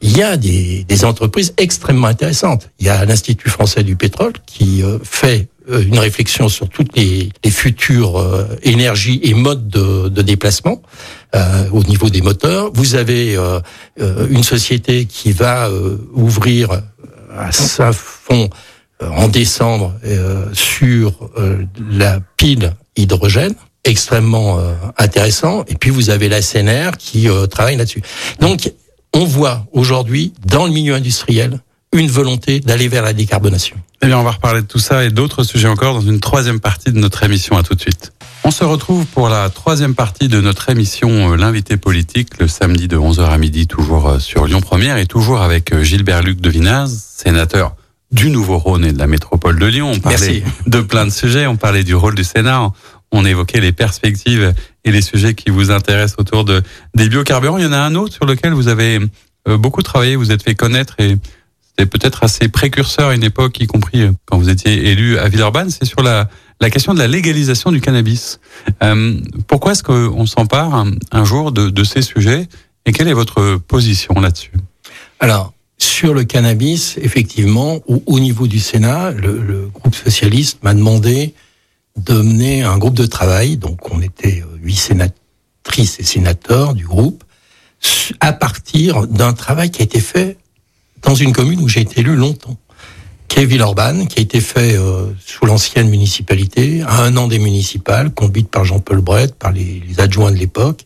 il 0.00 0.16
y 0.16 0.22
a 0.22 0.36
des, 0.36 0.84
des 0.84 1.04
entreprises 1.04 1.54
extrêmement 1.56 2.08
intéressantes. 2.08 2.70
Il 2.80 2.86
y 2.86 2.90
a 2.90 3.04
l'Institut 3.04 3.50
français 3.50 3.84
du 3.84 3.96
pétrole 3.96 4.32
qui 4.46 4.82
euh, 4.82 4.98
fait 5.02 5.48
euh, 5.70 5.82
une 5.82 5.98
réflexion 5.98 6.48
sur 6.48 6.68
toutes 6.68 6.96
les, 6.96 7.28
les 7.44 7.50
futures 7.50 8.18
euh, 8.18 8.48
énergies 8.62 9.20
et 9.22 9.32
modes 9.32 9.68
de, 9.68 10.08
de 10.08 10.22
déplacement 10.22 10.82
euh, 11.36 11.68
au 11.70 11.84
niveau 11.84 12.10
des 12.10 12.20
moteurs. 12.20 12.70
Vous 12.74 12.94
avez 12.96 13.36
une 14.30 14.42
société 14.42 15.06
qui 15.06 15.32
va 15.32 15.70
ouvrir 16.14 16.82
à 17.36 17.52
Saint-Fond 17.52 18.50
en 19.00 19.28
décembre 19.28 19.94
sur 20.52 21.30
la 21.90 22.20
pile 22.36 22.74
hydrogène 22.96 23.54
extrêmement 23.84 24.58
intéressant. 24.98 25.64
Et 25.68 25.74
puis 25.74 25.90
vous 25.90 26.10
avez 26.10 26.28
la 26.28 26.40
CNR 26.40 26.92
qui 26.98 27.28
travaille 27.50 27.76
là-dessus. 27.76 28.02
Donc 28.40 28.72
on 29.12 29.24
voit 29.24 29.66
aujourd'hui 29.72 30.32
dans 30.46 30.66
le 30.66 30.72
milieu 30.72 30.94
industriel 30.94 31.60
une 31.94 32.08
volonté 32.08 32.60
d'aller 32.60 32.88
vers 32.88 33.02
la 33.02 33.12
décarbonation. 33.12 33.76
Eh 34.02 34.06
bien, 34.06 34.18
on 34.18 34.22
va 34.22 34.32
reparler 34.32 34.62
de 34.62 34.66
tout 34.66 34.78
ça 34.78 35.04
et 35.04 35.10
d'autres 35.10 35.44
sujets 35.44 35.68
encore 35.68 35.94
dans 35.94 36.00
une 36.00 36.20
troisième 36.20 36.58
partie 36.58 36.90
de 36.90 36.98
notre 36.98 37.22
émission. 37.22 37.56
À 37.56 37.62
tout 37.62 37.74
de 37.74 37.80
suite. 37.80 38.12
On 38.44 38.50
se 38.50 38.64
retrouve 38.64 39.06
pour 39.06 39.28
la 39.28 39.50
troisième 39.50 39.94
partie 39.94 40.26
de 40.28 40.40
notre 40.40 40.68
émission 40.70 41.32
euh, 41.32 41.36
L'invité 41.36 41.76
politique 41.76 42.38
le 42.40 42.48
samedi 42.48 42.88
de 42.88 42.96
11h 42.96 43.28
à 43.28 43.38
midi 43.38 43.68
toujours 43.68 44.08
euh, 44.08 44.18
sur 44.18 44.46
Lyon 44.46 44.60
Première 44.60 44.96
et 44.96 45.06
toujours 45.06 45.42
avec 45.42 45.72
euh, 45.72 45.84
Gilbert 45.84 46.22
Luc 46.22 46.40
de 46.40 46.50
Vinaz, 46.50 46.90
sénateur 47.16 47.76
du 48.10 48.30
Nouveau-Rhône 48.30 48.84
et 48.84 48.92
de 48.92 48.98
la 48.98 49.06
métropole 49.06 49.58
de 49.58 49.66
Lyon. 49.66 49.92
On 49.94 50.00
parlait 50.00 50.42
de 50.66 50.80
plein 50.80 51.06
de 51.06 51.10
sujets, 51.10 51.46
on 51.46 51.56
parlait 51.56 51.84
du 51.84 51.94
rôle 51.94 52.14
du 52.14 52.24
Sénat, 52.24 52.70
on 53.12 53.24
évoquait 53.24 53.60
les 53.60 53.72
perspectives 53.72 54.52
et 54.84 54.90
les 54.90 55.02
sujets 55.02 55.34
qui 55.34 55.50
vous 55.50 55.70
intéressent 55.70 56.18
autour 56.18 56.44
de 56.44 56.62
des 56.94 57.08
biocarburants. 57.08 57.58
Il 57.58 57.64
y 57.64 57.68
en 57.68 57.72
a 57.72 57.78
un 57.78 57.94
autre 57.94 58.14
sur 58.14 58.26
lequel 58.26 58.52
vous 58.52 58.68
avez 58.68 58.98
beaucoup 59.46 59.82
travaillé, 59.82 60.16
vous 60.16 60.30
êtes 60.30 60.42
fait 60.42 60.54
connaître 60.54 60.94
et 60.98 61.16
c'était 61.72 61.86
peut-être 61.88 62.22
assez 62.22 62.48
précurseur 62.48 63.08
à 63.08 63.14
une 63.14 63.24
époque, 63.24 63.58
y 63.60 63.66
compris 63.66 64.02
euh, 64.02 64.12
quand 64.26 64.36
vous 64.36 64.50
étiez 64.50 64.90
élu 64.90 65.18
à 65.18 65.28
Villeurbanne, 65.28 65.70
c'est 65.70 65.86
sur 65.86 66.02
la, 66.02 66.28
la 66.60 66.70
question 66.70 66.92
de 66.92 66.98
la 66.98 67.06
légalisation 67.06 67.72
du 67.72 67.80
cannabis. 67.80 68.40
Euh, 68.82 69.18
pourquoi 69.46 69.72
est-ce 69.72 69.82
qu'on 69.82 70.26
s'empare 70.26 70.74
un, 70.74 70.90
un, 71.12 71.24
jour 71.24 71.50
de, 71.50 71.70
de, 71.70 71.84
ces 71.84 72.02
sujets 72.02 72.46
et 72.84 72.92
quelle 72.92 73.08
est 73.08 73.14
votre 73.14 73.56
position 73.56 74.14
là-dessus? 74.20 74.52
Alors, 75.18 75.54
sur 75.78 76.12
le 76.12 76.24
cannabis, 76.24 76.98
effectivement, 77.00 77.80
au, 77.86 78.02
au 78.06 78.20
niveau 78.20 78.46
du 78.46 78.60
Sénat, 78.60 79.12
le, 79.12 79.40
le 79.40 79.70
groupe 79.72 79.94
socialiste 79.94 80.62
m'a 80.62 80.74
demandé 80.74 81.34
de 81.96 82.14
mener 82.14 82.62
un 82.62 82.78
groupe 82.78 82.94
de 82.94 83.06
travail, 83.06 83.56
donc 83.56 83.92
on 83.92 84.00
était 84.00 84.42
euh, 84.42 84.56
huit 84.62 84.76
sénatrices 84.76 86.00
et 86.00 86.04
sénateurs 86.04 86.74
du 86.74 86.86
groupe, 86.86 87.24
à 88.20 88.32
partir 88.32 89.06
d'un 89.06 89.32
travail 89.32 89.70
qui 89.70 89.82
a 89.82 89.84
été 89.84 90.00
fait 90.00 90.38
dans 91.02 91.14
une 91.14 91.32
commune 91.32 91.60
où 91.60 91.68
j'ai 91.68 91.80
été 91.80 92.00
élu 92.00 92.14
longtemps, 92.14 92.56
qui 93.28 93.40
est 93.40 93.48
qui 93.48 94.18
a 94.18 94.22
été 94.22 94.40
fait 94.40 94.76
euh, 94.76 95.06
sous 95.24 95.46
l'ancienne 95.46 95.88
municipalité, 95.88 96.82
à 96.82 97.02
un 97.02 97.16
an 97.16 97.28
des 97.28 97.38
municipales, 97.38 98.12
conduite 98.12 98.48
par 98.48 98.64
Jean-Paul 98.64 99.00
Brett, 99.00 99.34
par 99.34 99.52
les, 99.52 99.82
adjoints 99.98 100.30
de 100.30 100.36
l'époque, 100.36 100.84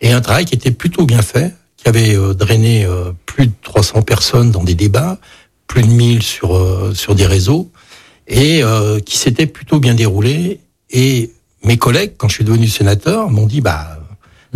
et 0.00 0.12
un 0.12 0.20
travail 0.20 0.46
qui 0.46 0.54
était 0.54 0.70
plutôt 0.70 1.04
bien 1.04 1.22
fait, 1.22 1.54
qui 1.76 1.88
avait 1.88 2.16
euh, 2.16 2.34
drainé 2.34 2.86
plus 3.26 3.46
de 3.46 3.52
300 3.62 4.02
personnes 4.02 4.50
dans 4.50 4.64
des 4.64 4.74
débats, 4.74 5.18
plus 5.66 5.82
de 5.82 5.88
1000 5.88 6.22
sur 6.22 6.92
sur 6.94 7.14
des 7.14 7.26
réseaux, 7.26 7.70
et 8.28 8.62
euh, 8.62 9.00
qui 9.00 9.18
s'était 9.18 9.46
plutôt 9.46 9.78
bien 9.78 9.94
déroulé. 9.94 10.60
Et 10.90 11.30
mes 11.64 11.76
collègues, 11.76 12.12
quand 12.16 12.28
je 12.28 12.34
suis 12.34 12.44
devenu 12.44 12.68
sénateur, 12.68 13.30
m'ont 13.30 13.46
dit 13.46 13.60
bah 13.60 13.96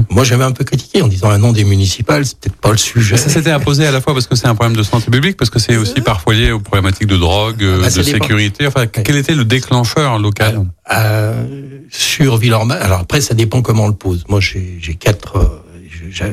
moi, 0.09 0.24
j'avais 0.24 0.44
un 0.44 0.52
peu 0.52 0.64
critiqué 0.64 1.02
en 1.02 1.09
disant 1.09 1.28
un 1.30 1.38
nom 1.38 1.52
des 1.52 1.64
municipales, 1.64 2.24
c'est 2.24 2.38
peut-être 2.38 2.56
pas 2.56 2.70
le 2.70 2.78
sujet. 2.78 3.16
Ça 3.16 3.28
s'était 3.28 3.50
imposé 3.50 3.87
à 3.87 3.90
la 3.90 4.00
fois 4.00 4.14
parce 4.14 4.26
que 4.26 4.35
c'est 4.35 4.46
un 4.46 4.54
problème 4.54 4.76
de 4.76 4.83
santé 4.83 5.11
publique, 5.11 5.37
parce 5.37 5.50
que 5.50 5.59
c'est 5.59 5.76
aussi 5.76 6.00
parfois 6.00 6.35
lié 6.35 6.52
aux 6.52 6.61
problématiques 6.61 7.06
de 7.06 7.16
drogue, 7.16 7.62
ah, 7.62 7.80
bah, 7.83 7.90
de 7.90 8.02
sécurité. 8.02 8.66
Enfin, 8.66 8.87
quel 8.87 9.16
était 9.16 9.35
le 9.35 9.44
déclencheur 9.44 10.18
local 10.18 10.64
euh, 10.92 11.44
Sur 11.90 12.38
Villeurbanne. 12.38 12.78
Alors 12.80 13.00
après, 13.00 13.20
ça 13.20 13.35
dépend 13.35 13.62
comment 13.62 13.85
on 13.85 13.88
le 13.88 13.94
pose. 13.94 14.24
Moi, 14.28 14.40
j'ai 14.40 14.94
quatre. 14.98 15.37
Euh, 15.37 15.62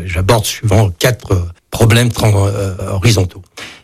j'aborde 0.05 0.45
souvent 0.45 0.89
quatre 0.89 1.33
euh, 1.33 1.41
problèmes 1.71 2.09
euh, 2.23 2.75
horizontaux. 2.91 3.41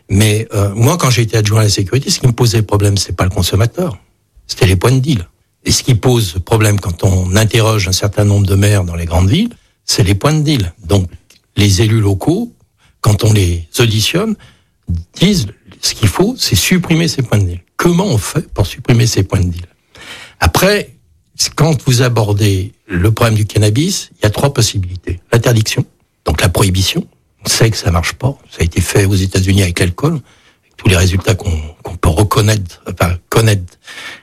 Mais 0.08 0.46
euh, 0.54 0.74
moi, 0.74 0.96
quand 0.98 1.10
j'ai 1.10 1.22
été 1.22 1.36
adjoint 1.36 1.60
à 1.60 1.64
la 1.64 1.70
sécurité, 1.70 2.10
ce 2.10 2.20
qui 2.20 2.26
me 2.26 2.32
posait 2.32 2.62
problème, 2.62 2.96
c'est 2.96 3.16
pas 3.16 3.24
le 3.24 3.30
consommateur, 3.30 3.98
c'était 4.46 4.66
les 4.66 4.76
points 4.76 4.92
de 4.92 5.00
deal. 5.00 5.28
Et 5.64 5.72
ce 5.72 5.82
qui 5.82 5.94
pose 5.94 6.38
problème 6.44 6.78
quand 6.78 7.04
on 7.04 7.34
interroge 7.36 7.88
un 7.88 7.92
certain 7.92 8.24
nombre 8.24 8.46
de 8.46 8.54
maires 8.54 8.84
dans 8.84 8.96
les 8.96 9.06
grandes 9.06 9.30
villes, 9.30 9.54
c'est 9.84 10.02
les 10.02 10.14
points 10.14 10.34
de 10.34 10.42
deal. 10.42 10.72
Donc, 10.84 11.08
les 11.56 11.82
élus 11.82 12.00
locaux, 12.00 12.52
quand 13.00 13.24
on 13.24 13.32
les 13.32 13.66
auditionne, 13.78 14.34
disent 15.14 15.46
ce 15.80 15.94
qu'il 15.94 16.08
faut, 16.08 16.34
c'est 16.38 16.56
supprimer 16.56 17.08
ces 17.08 17.22
points 17.22 17.38
de 17.38 17.44
deal. 17.44 17.60
Comment 17.76 18.06
on 18.06 18.18
fait 18.18 18.48
pour 18.52 18.66
supprimer 18.66 19.06
ces 19.06 19.22
points 19.22 19.40
de 19.40 19.48
deal? 19.48 19.66
Après, 20.40 20.94
quand 21.56 21.82
vous 21.86 22.02
abordez 22.02 22.72
le 22.86 23.10
problème 23.10 23.34
du 23.34 23.46
cannabis, 23.46 24.10
il 24.18 24.24
y 24.24 24.26
a 24.26 24.30
trois 24.30 24.52
possibilités. 24.52 25.20
L'interdiction, 25.32 25.84
donc 26.24 26.40
la 26.40 26.48
prohibition. 26.48 27.06
On 27.44 27.48
sait 27.48 27.70
que 27.70 27.76
ça 27.76 27.90
marche 27.90 28.14
pas. 28.14 28.36
Ça 28.50 28.58
a 28.60 28.64
été 28.64 28.80
fait 28.80 29.04
aux 29.04 29.14
États-Unis 29.14 29.62
avec 29.62 29.78
l'alcool, 29.78 30.20
tous 30.76 30.88
les 30.88 30.96
résultats 30.96 31.34
qu'on 31.34 31.50
qu 31.50 31.96
peut 32.00 32.08
reconnaître, 32.08 32.82
enfin 32.90 33.16
connaître, 33.28 33.78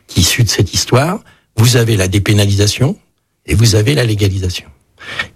qui 0.08 0.22
issus 0.22 0.44
de 0.44 0.50
cette 0.50 0.74
histoire. 0.74 1.20
Vous 1.56 1.78
avez 1.78 1.98
la 1.98 2.08
dépénalisation 2.08 2.98
et 3.46 3.56
vous 3.56 3.76
avez 3.76 3.94
la 3.94 4.04
légalisation. 4.04 4.68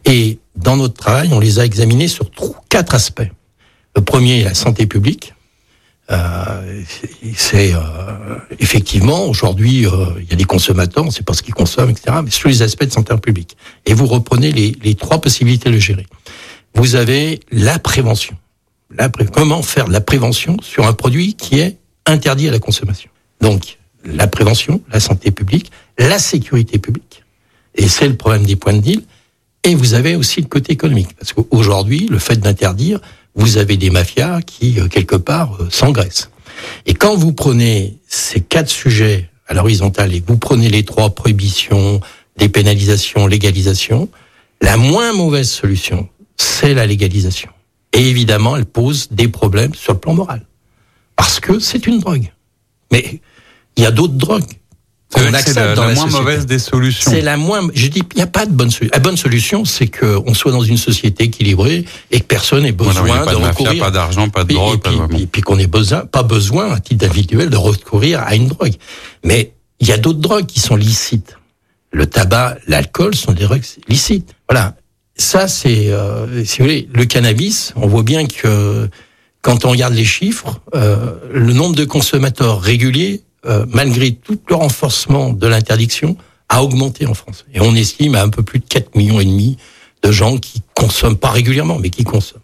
Et 0.06 0.40
dans 0.56 0.78
notre 0.78 0.96
travail, 0.96 1.30
on 1.32 1.40
les 1.40 1.60
a 1.60 1.66
examinés 1.66 2.08
sur 2.08 2.30
quatre 2.70 2.96
aspects. 2.96 3.30
Le 3.96 4.02
premier 4.02 4.44
la 4.44 4.54
santé 4.54 4.86
publique. 4.86 5.34
Euh, 6.12 6.84
c'est 7.36 7.74
euh, 7.74 7.80
effectivement 8.60 9.26
aujourd'hui 9.26 9.88
euh, 9.88 10.06
il 10.22 10.30
y 10.30 10.34
a 10.34 10.36
des 10.36 10.44
consommateurs, 10.44 11.04
on 11.04 11.08
ne 11.08 11.12
sait 11.12 11.24
pas 11.24 11.34
ce 11.34 11.42
qu'ils 11.42 11.56
consomment, 11.56 11.90
etc. 11.90 12.18
Mais 12.24 12.30
sur 12.30 12.48
les 12.48 12.62
aspects 12.62 12.84
de 12.84 12.92
santé 12.92 13.16
publique. 13.18 13.58
Et 13.88 13.96
vous 13.96 14.06
reprenez 14.06 14.52
les, 14.52 14.76
les 14.84 14.94
trois 14.94 15.20
possibilités 15.20 15.72
de 15.72 15.80
gérer. 15.80 16.06
Vous 16.76 16.96
avez 16.96 17.40
la 17.52 17.80
prévention. 17.80 18.36
La 18.96 19.10
pré 19.10 19.26
comment 19.26 19.62
faire 19.62 19.88
de 19.88 19.94
la 19.94 20.02
prévention 20.02 20.58
sur 20.62 20.86
un 20.86 20.94
produit 20.94 21.34
qui 21.34 21.60
est 21.60 21.78
interdit 22.06 22.50
à 22.50 22.52
la 22.52 22.60
consommation? 22.60 23.10
Donc 23.42 23.78
la 24.04 24.28
prévention, 24.28 24.82
la 24.92 25.00
santé 25.00 25.32
publique, 25.32 25.72
la 25.98 26.20
sécurité 26.20 26.78
publique. 26.78 27.24
Et 27.76 27.88
c'est 27.88 28.08
le 28.08 28.16
problème 28.16 28.46
des 28.46 28.56
points 28.56 28.74
de 28.74 28.80
deal. 28.82 29.02
Et 29.64 29.74
vous 29.74 29.94
avez 29.96 30.16
aussi 30.16 30.42
le 30.42 30.48
côté 30.48 30.74
économique. 30.74 31.16
Parce 31.18 31.34
qu'aujourd'hui, 31.34 32.08
le 32.10 32.20
fait 32.20 32.36
d'interdire, 32.36 33.00
vous 33.36 33.58
avez 33.58 33.78
des 33.78 33.90
mafias 33.90 34.42
qui, 34.42 34.80
euh, 34.80 34.88
quelque 34.88 35.16
part, 35.16 35.58
euh, 35.60 35.70
s'engraissent. 35.72 36.30
Et 36.86 36.94
quand 36.94 37.16
vous 37.16 37.34
prenez 37.34 37.98
ces 38.08 38.42
quatre 38.42 38.70
sujets 38.70 39.30
à 39.48 39.54
l'horizontale 39.54 40.14
et 40.14 40.24
vous 40.26 40.38
prenez 40.38 40.70
les 40.70 40.84
trois 40.84 41.10
prohibitions, 41.10 42.00
dépénalisation, 42.38 43.28
légalisation, 43.28 44.10
la 44.62 44.78
moins 44.78 45.14
mauvaise 45.14 45.50
solution, 45.50 46.08
c'est 46.38 46.74
la 46.74 46.86
légalisation. 46.86 47.50
Et 47.94 48.10
évidemment, 48.10 48.56
elle 48.58 48.66
pose 48.66 49.10
des 49.12 49.28
problèmes 49.28 49.74
sur 49.74 49.94
le 49.94 50.00
plan 50.00 50.14
moral. 50.14 50.46
Parce 51.16 51.40
que 51.40 51.60
c'est 51.60 51.88
une 51.88 52.00
drogue. 52.00 52.32
Mais 52.92 53.22
il 53.78 53.84
y 53.84 53.86
a 53.86 53.92
d'autres 53.92 54.14
drogues 54.14 54.44
on 55.18 55.34
accepte 55.34 55.56
la, 55.56 55.76
dans 55.76 55.84
la, 55.84 55.94
la 55.94 55.96
moins 55.96 56.10
mauvaise 56.10 56.46
des 56.46 56.60
solutions. 56.60 57.12
C'est 57.12 57.22
la 57.22 57.38
moins. 57.38 57.68
Je 57.74 57.88
dis, 57.88 58.04
il 58.14 58.18
n'y 58.18 58.22
a 58.22 58.28
pas 58.28 58.46
de 58.46 58.52
bonne 58.52 58.72
solution. 58.72 58.92
La 58.94 59.00
bonne 59.00 59.18
solution, 59.18 59.66
c'est 59.66 59.88
que 59.88 60.20
on 60.26 60.34
soit 60.34 60.52
dans 60.52 60.62
une 60.62 60.78
société 60.78 61.26
équilibrée 61.26 61.86
et 62.12 62.20
que 62.20 62.26
personne 62.26 62.64
n'ait 62.64 62.72
besoin 62.72 62.94
voilà, 62.94 63.26
de, 63.26 63.32
de 63.32 63.36
recourir. 63.36 63.84
Pas 63.84 63.92
d'argent, 63.92 64.30
pas 64.30 64.44
de 64.44 64.54
drogue, 64.54 64.82
et 65.18 65.28
puis, 65.28 65.42
qu'on 65.42 65.58
ait 65.58 65.68
besoin, 65.68 66.06
pas 66.06 66.24
besoin 66.24 66.72
à 66.72 66.80
titre 66.80 67.06
individuel 67.06 67.50
de 67.50 67.58
recourir 67.58 68.22
à 68.24 68.36
une 68.36 68.48
drogue. 68.48 68.74
Mais 69.24 69.54
il 69.80 69.88
y 69.88 69.92
a 69.92 69.98
d'autres 69.98 70.20
drogues 70.20 70.46
qui 70.46 70.60
sont 70.60 70.76
licites. 70.76 71.38
Le 71.92 72.08
tabac, 72.08 72.58
l'alcool 72.68 73.16
sont 73.16 73.32
des 73.32 73.44
drogues 73.44 73.64
licites. 73.88 74.36
Voilà. 74.50 74.76
Ça, 75.18 75.48
c'est, 75.48 75.90
euh, 75.90 76.44
si 76.44 76.60
vous 76.60 76.66
voulez, 76.66 76.90
le 76.94 77.06
cannabis. 77.06 77.74
On 77.76 77.88
voit 77.88 78.04
bien 78.04 78.26
que 78.26 78.90
quand 79.42 79.66
on 79.66 79.70
regarde 79.70 79.94
les 79.94 80.06
chiffres, 80.06 80.60
euh, 80.74 81.14
le 81.32 81.54
nombre 81.54 81.76
de 81.76 81.86
consommateurs 81.86 82.62
réguliers 82.62 83.24
euh, 83.48 83.66
malgré 83.70 84.12
tout 84.12 84.40
le 84.50 84.56
renforcement 84.56 85.32
de 85.32 85.46
l'interdiction, 85.48 86.18
a 86.50 86.64
augmenté 86.64 87.06
en 87.06 87.14
France. 87.14 87.46
Et 87.54 87.62
on 87.62 87.76
estime 87.76 88.16
à 88.16 88.24
un 88.24 88.30
peu 88.30 88.42
plus 88.42 88.60
de 88.60 88.66
4 88.66 88.96
millions 88.96 89.20
et 89.20 89.26
demi 89.26 89.58
de 90.02 90.12
gens 90.12 90.38
qui 90.38 90.64
consomment, 90.74 91.18
pas 91.18 91.30
régulièrement, 91.30 91.78
mais 91.80 91.92
qui 91.92 92.04
consomment. 92.04 92.42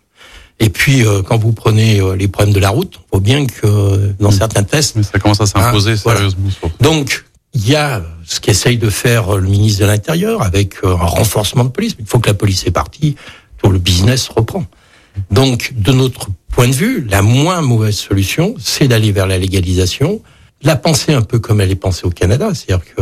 Et 0.59 0.69
puis, 0.69 1.03
euh, 1.03 1.23
quand 1.23 1.37
vous 1.37 1.53
prenez 1.53 1.99
euh, 1.99 2.15
les 2.15 2.27
problèmes 2.27 2.53
de 2.53 2.59
la 2.59 2.69
route, 2.69 2.99
on 3.11 3.17
voit 3.17 3.23
bien 3.23 3.47
que 3.47 3.65
euh, 3.65 4.13
dans 4.19 4.29
mmh. 4.29 4.33
certains 4.33 4.63
tests... 4.63 4.95
Mais 4.95 5.01
ça 5.01 5.17
commence 5.17 5.41
à 5.41 5.47
s'imposer 5.47 5.93
hein, 5.93 5.97
sérieusement. 5.97 6.49
Voilà. 6.61 6.75
Donc, 6.79 7.25
il 7.53 7.67
y 7.67 7.75
a 7.75 8.01
ce 8.25 8.39
qu'essaye 8.39 8.77
de 8.77 8.89
faire 8.89 9.35
le 9.35 9.47
ministre 9.47 9.81
de 9.81 9.85
l'Intérieur 9.85 10.41
avec 10.41 10.75
un 10.83 10.93
renforcement 10.93 11.65
de 11.65 11.69
police. 11.69 11.95
Il 11.99 12.05
faut 12.05 12.19
que 12.19 12.29
la 12.29 12.33
police 12.33 12.65
est 12.65 12.71
partie, 12.71 13.15
tout 13.57 13.69
le 13.69 13.79
business 13.79 14.29
reprend. 14.29 14.65
Donc, 15.29 15.73
de 15.75 15.91
notre 15.91 16.29
point 16.49 16.67
de 16.67 16.73
vue, 16.73 17.05
la 17.09 17.21
moins 17.21 17.61
mauvaise 17.61 17.97
solution, 17.97 18.55
c'est 18.59 18.87
d'aller 18.87 19.11
vers 19.11 19.27
la 19.27 19.37
légalisation, 19.37 20.21
la 20.63 20.75
penser 20.75 21.13
un 21.13 21.21
peu 21.21 21.39
comme 21.39 21.59
elle 21.59 21.71
est 21.71 21.75
pensée 21.75 22.05
au 22.05 22.09
Canada, 22.09 22.51
c'est-à-dire 22.53 22.85
que 22.95 23.01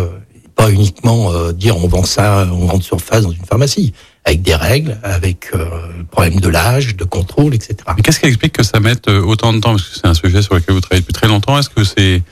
pas 0.55 0.71
uniquement 0.71 1.31
euh, 1.31 1.53
dire 1.53 1.77
on 1.77 1.88
vend 1.88 2.03
ça 2.03 2.45
en 2.51 2.65
grande 2.65 2.83
surface 2.83 3.23
dans 3.23 3.31
une 3.31 3.45
pharmacie, 3.45 3.93
avec 4.25 4.41
des 4.41 4.55
règles, 4.55 4.97
avec 5.03 5.51
euh, 5.53 5.65
le 5.97 6.03
problème 6.03 6.39
de 6.41 6.49
l'âge, 6.49 6.97
de 6.97 7.05
contrôle, 7.05 7.55
etc. 7.55 7.77
Mais 7.95 8.01
qu'est-ce 8.01 8.19
qui 8.19 8.25
explique 8.25 8.53
que 8.53 8.63
ça 8.63 8.79
mette 8.81 9.07
euh, 9.07 9.21
autant 9.21 9.53
de 9.53 9.59
temps? 9.59 9.71
Parce 9.71 9.88
que 9.88 9.95
c'est 9.95 10.07
un 10.07 10.13
sujet 10.13 10.41
sur 10.41 10.55
lequel 10.55 10.75
vous 10.75 10.81
travaillez 10.81 11.01
depuis 11.01 11.13
très 11.13 11.27
longtemps. 11.27 11.57
Est-ce 11.57 11.69
que 11.69 11.83
c'est 11.85 12.23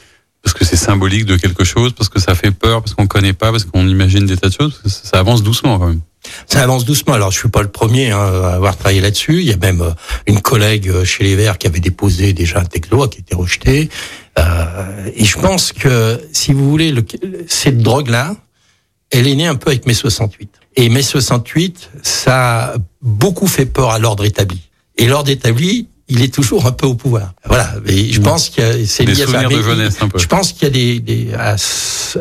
parce 0.44 0.54
que 0.54 0.66
c'est 0.66 0.78
symbolique 0.78 1.26
de 1.26 1.36
quelque 1.36 1.64
chose, 1.64 1.94
parce 1.94 2.10
que 2.10 2.20
ça 2.20 2.36
fait 2.36 2.52
peur, 2.52 2.82
parce 2.82 2.94
qu'on 2.94 3.08
connaît 3.08 3.34
pas, 3.34 3.52
parce 3.52 3.66
qu'on 3.66 3.88
imagine 3.88 4.26
des 4.26 4.38
tas 4.38 4.50
de 4.50 4.54
choses 4.54 4.82
Ça 4.86 5.20
avance 5.20 5.44
doucement 5.44 5.78
quand 5.80 5.88
même. 5.88 6.02
Ça 6.46 6.64
avance 6.64 6.86
doucement. 6.86 7.14
Alors, 7.14 7.32
je 7.32 7.40
suis 7.40 7.50
pas 7.50 7.62
le 7.62 7.68
premier 7.68 8.12
hein, 8.12 8.20
à 8.20 8.54
avoir 8.54 8.78
travaillé 8.78 9.02
là-dessus. 9.02 9.40
Il 9.42 9.48
y 9.48 9.54
a 9.54 9.58
même 9.58 9.82
euh, 9.82 9.92
une 10.26 10.42
collègue 10.42 10.90
euh, 10.90 11.06
chez 11.06 11.24
les 11.24 11.36
Verts 11.36 11.58
qui 11.58 11.68
avait 11.68 11.80
déposé 11.80 12.34
déjà 12.34 12.60
un 12.60 12.66
texte 12.66 12.92
qui 13.10 13.20
était 13.20 13.36
rejeté. 13.36 13.90
Euh, 14.38 15.12
et 15.16 15.26
je 15.26 15.38
pense 15.38 15.72
que, 15.72 16.22
si 16.32 16.54
vous 16.54 16.70
voulez, 16.70 16.92
le, 16.92 17.06
cette 17.48 17.80
drogue-là, 17.80 18.36
elle 19.10 19.28
est 19.28 19.36
née 19.36 19.48
un 19.48 19.56
peu 19.56 19.70
avec 19.70 19.86
mai 19.86 19.94
68. 19.94 20.50
Et 20.76 20.90
mai 20.90 21.02
68, 21.02 21.90
ça 22.04 22.74
a 22.74 22.76
beaucoup 23.02 23.48
fait 23.48 23.66
peur 23.66 23.92
à 23.92 24.00
l'ordre 24.00 24.26
établi. 24.26 24.62
Et 24.98 25.08
l'ordre 25.08 25.30
établi, 25.30 25.88
il 26.10 26.22
est 26.22 26.34
toujours 26.34 26.66
un 26.66 26.72
peu 26.72 26.86
au 26.88 26.96
pouvoir. 26.96 27.34
Voilà. 27.46 27.74
Et 27.86 28.12
je 28.12 28.22
pense 28.22 28.50
que 28.50 28.86
c'est 28.86 29.04
Des 29.06 29.14
lié 29.14 29.24
à 29.24 29.28
ça. 29.28 29.44
de 29.44 29.62
jeunesse 29.62 29.98
un 30.02 30.08
peu. 30.08 30.18
Je 30.20 30.28
pense 30.28 30.54
qu'il 30.54 30.64
y 30.64 30.68
a 30.68 30.70
des, 30.70 31.00
des 31.00 31.34
à, 31.34 31.56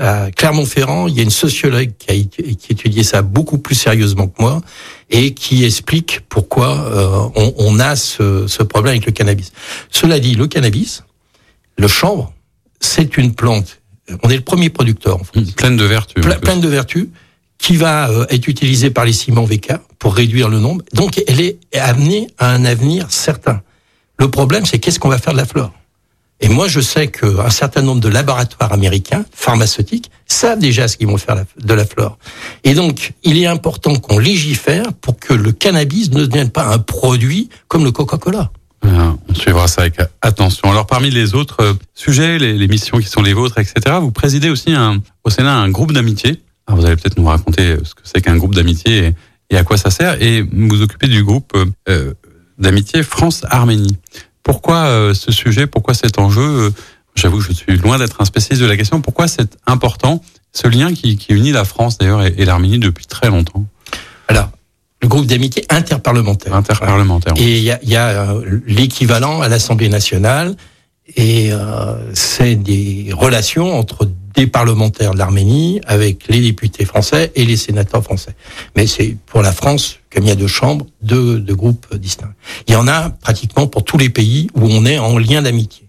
à 0.01 0.31
Clermont-Ferrand, 0.33 1.07
il 1.07 1.14
y 1.16 1.20
a 1.20 1.22
une 1.22 1.31
sociologue 1.31 1.92
qui 1.99 2.11
a 2.11 2.14
qui 2.14 2.72
étudié 2.72 3.05
ça 3.05 3.22
beaucoup 3.22 3.59
plus 3.59 3.75
sérieusement 3.77 4.27
que 4.27 4.42
moi 4.42 4.61
et 5.11 5.35
qui 5.35 5.64
explique 5.64 6.20
pourquoi 6.29 6.68
euh, 6.87 7.29
on, 7.37 7.55
on 7.59 7.79
a 7.81 7.94
ce, 7.94 8.46
ce 8.49 8.62
problème 8.64 8.92
avec 8.92 9.07
le 9.07 9.12
cannabis. 9.12 9.53
Cela 9.90 10.18
dit, 10.18 10.35
le 10.35 10.49
cannabis, 10.49 11.05
le 11.79 11.87
chanvre, 11.87 12.33
c'est 12.81 13.16
une 13.16 13.35
plante. 13.35 13.81
On 14.25 14.31
est 14.31 14.37
le 14.37 14.42
premier 14.42 14.70
producteur 14.70 15.20
en 15.20 15.25
France 15.25 15.53
Pleine 15.53 15.77
de 15.77 15.85
vertus. 15.85 16.22
plein, 16.22 16.33
en 16.33 16.38
plus. 16.38 16.40
plein 16.42 16.57
de 16.57 16.68
vertus, 16.68 17.07
qui 17.59 17.77
va 17.77 18.11
euh, 18.11 18.27
être 18.31 18.49
utilisée 18.49 18.90
par 18.90 19.05
les 19.05 19.12
ciments 19.12 19.44
VK 19.44 19.75
pour 19.99 20.14
réduire 20.14 20.49
le 20.49 20.59
nombre. 20.59 20.85
Donc, 20.92 21.22
elle 21.27 21.40
est 21.40 21.59
amenée 21.75 22.27
à 22.38 22.51
un 22.51 22.64
avenir 22.64 23.07
certain. 23.11 23.62
Le 24.18 24.31
problème, 24.31 24.64
c'est 24.64 24.79
qu'est-ce 24.79 24.98
qu'on 24.98 25.09
va 25.09 25.18
faire 25.18 25.33
de 25.33 25.38
la 25.38 25.46
flore? 25.46 25.72
Et 26.40 26.48
moi, 26.48 26.68
je 26.68 26.81
sais 26.81 27.09
qu'un 27.09 27.48
certain 27.48 27.81
nombre 27.81 28.00
de 28.00 28.09
laboratoires 28.09 28.72
américains, 28.72 29.24
pharmaceutiques, 29.33 30.11
savent 30.26 30.59
déjà 30.59 30.87
ce 30.87 30.96
qu'ils 30.98 31.07
vont 31.07 31.16
faire 31.16 31.42
de 31.59 31.74
la 31.74 31.87
flore. 31.87 32.18
Et 32.62 32.74
donc, 32.74 33.14
il 33.22 33.38
est 33.38 33.46
important 33.46 33.96
qu'on 33.96 34.18
légifère 34.18 34.92
pour 35.00 35.18
que 35.18 35.33
le 35.33 35.52
cannabis 35.52 36.11
ne 36.11 36.26
devienne 36.26 36.50
pas 36.50 36.66
un 36.66 36.79
produit 36.79 37.48
comme 37.68 37.85
le 37.85 37.90
Coca-Cola. 37.90 38.50
Euh, 38.85 39.12
On 39.29 39.35
suivra 39.35 39.66
ça 39.66 39.83
avec 39.83 39.96
attention. 40.20 40.70
Alors 40.70 40.87
parmi 40.87 41.11
les 41.11 41.35
autres 41.35 41.62
euh, 41.62 41.72
sujets, 41.94 42.38
les, 42.38 42.68
missions 42.68 42.98
qui 42.98 43.09
sont 43.09 43.22
les 43.22 43.33
vôtres, 43.33 43.59
etc., 43.59 43.96
vous 44.00 44.12
présidez 44.12 44.50
aussi 44.50 44.74
au 45.24 45.31
Sénat 45.31 45.57
un 45.57 45.70
groupe 45.70 45.92
d'amitié. 45.92 46.42
Alors 46.66 46.81
vous 46.81 46.87
allez 46.87 46.96
peut-être 46.96 47.16
nous 47.16 47.26
raconter 47.26 47.62
euh, 47.62 47.81
ce 47.83 47.94
que 47.94 48.02
c'est 48.05 48.20
qu'un 48.20 48.37
groupe 48.37 48.55
d'amitié 48.55 49.07
et, 49.07 49.14
et 49.50 49.57
à 49.57 49.64
quoi 49.64 49.76
ça 49.76 49.90
sert. 49.90 50.20
Et 50.22 50.42
vous 50.42 50.68
vous 50.68 50.83
occupez 50.83 51.09
du 51.09 51.22
groupe 51.22 51.52
euh, 51.55 51.66
euh, 51.88 52.14
d'amitié 52.59 53.03
France-Arménie. 53.03 53.97
Pourquoi 54.42 54.87
euh, 54.87 55.14
ce 55.14 55.33
sujet? 55.33 55.66
Pourquoi 55.66 55.95
cet 55.95 56.19
enjeu? 56.19 56.42
Euh, 56.42 56.71
J'avoue 57.16 57.38
que 57.38 57.45
je 57.45 57.53
suis 57.53 57.79
loin 57.79 57.99
d'être 57.99 58.21
un 58.21 58.27
spécialiste 58.27 58.62
de 58.62 58.69
la 58.69 58.77
question. 58.77 59.01
Pourquoi 59.01 59.27
c'est 59.27 59.57
important 59.66 60.23
ce 60.53 60.69
lien 60.69 60.92
qui, 60.92 61.16
qui 61.16 61.33
unit 61.33 61.51
la 61.51 61.64
France 61.64 61.97
d'ailleurs 61.99 62.23
et, 62.23 62.35
et 62.37 62.45
l'Arménie 62.45 62.79
depuis 62.79 63.07
très 63.07 63.29
longtemps, 63.29 63.64
Alors, 64.29 64.51
le 65.03 65.09
groupe 65.09 65.27
d'amitié 65.27 65.64
interparlementaire. 65.71 66.55
interparlementaire 66.55 67.35
Et 67.37 67.59
il 67.59 67.62
y 67.62 67.71
a, 67.71 67.79
y 67.83 67.97
a, 67.97 68.33
euh, 68.33 68.61
l'équivalent 68.66 69.40
à 69.40 69.49
l'Assemblée 69.49 69.88
nationale, 69.88 70.57
et 71.14 71.53
euh, 71.53 72.14
c'est 72.14 72.57
des 72.57 73.11
relations 73.12 73.79
entre 73.79 74.09
des 74.35 74.47
parlementaires 74.47 75.12
de 75.12 75.19
l'Arménie 75.19 75.81
avec 75.87 76.29
les 76.29 76.40
députés 76.40 76.85
français 76.85 77.33
et 77.35 77.45
les 77.45 77.57
sénateurs 77.57 78.03
français. 78.03 78.35
Mais 78.75 78.87
c'est 78.87 79.16
pour 79.27 79.42
la 79.42 79.53
France, 79.53 79.99
comme 80.12 80.25
il 80.25 80.29
y 80.29 80.33
a 80.33 80.37
deux 80.37 80.47
chambres, 80.47 80.87
deux, 81.01 81.38
deux 81.38 81.55
groupes 81.55 81.95
distincts. 81.97 82.35
Il 82.66 82.75
y 82.75 82.77
en 82.77 82.87
a 82.87 83.11
pratiquement 83.11 83.66
pour 83.66 83.85
tous 83.85 83.99
les 83.99 84.11
pays 84.11 84.49
où 84.55 84.66
on 84.66 84.85
est 84.85 84.99
en 84.99 85.16
lien 85.16 85.42
d'amitié. 85.42 85.87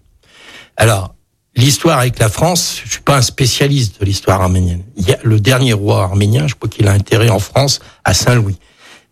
Alors, 0.76 1.14
l'histoire 1.56 1.98
avec 1.98 2.18
la 2.18 2.28
France, 2.28 2.80
je 2.84 2.92
suis 2.92 3.02
pas 3.02 3.16
un 3.16 3.22
spécialiste 3.22 4.00
de 4.00 4.06
l'histoire 4.06 4.40
arménienne. 4.40 4.84
Il 4.96 5.06
y 5.06 5.12
a 5.12 5.18
le 5.22 5.40
dernier 5.40 5.74
roi 5.74 6.04
arménien, 6.04 6.46
je 6.46 6.54
crois 6.54 6.68
qu'il 6.68 6.86
a 6.88 6.92
intérêt 6.92 7.28
en 7.28 7.40
France 7.40 7.80
à 8.04 8.14
Saint-Louis. 8.14 8.56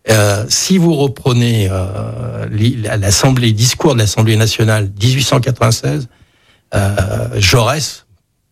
Euh, 0.09 0.45
si 0.47 0.77
vous 0.77 0.95
reprenez 0.95 1.67
euh, 1.69 2.47
l'Assemblée, 2.97 3.51
discours 3.51 3.93
de 3.93 3.99
l'Assemblée 3.99 4.37
nationale 4.37 4.89
1896, 5.01 6.07
euh, 6.73 7.29
Jaurès 7.35 8.05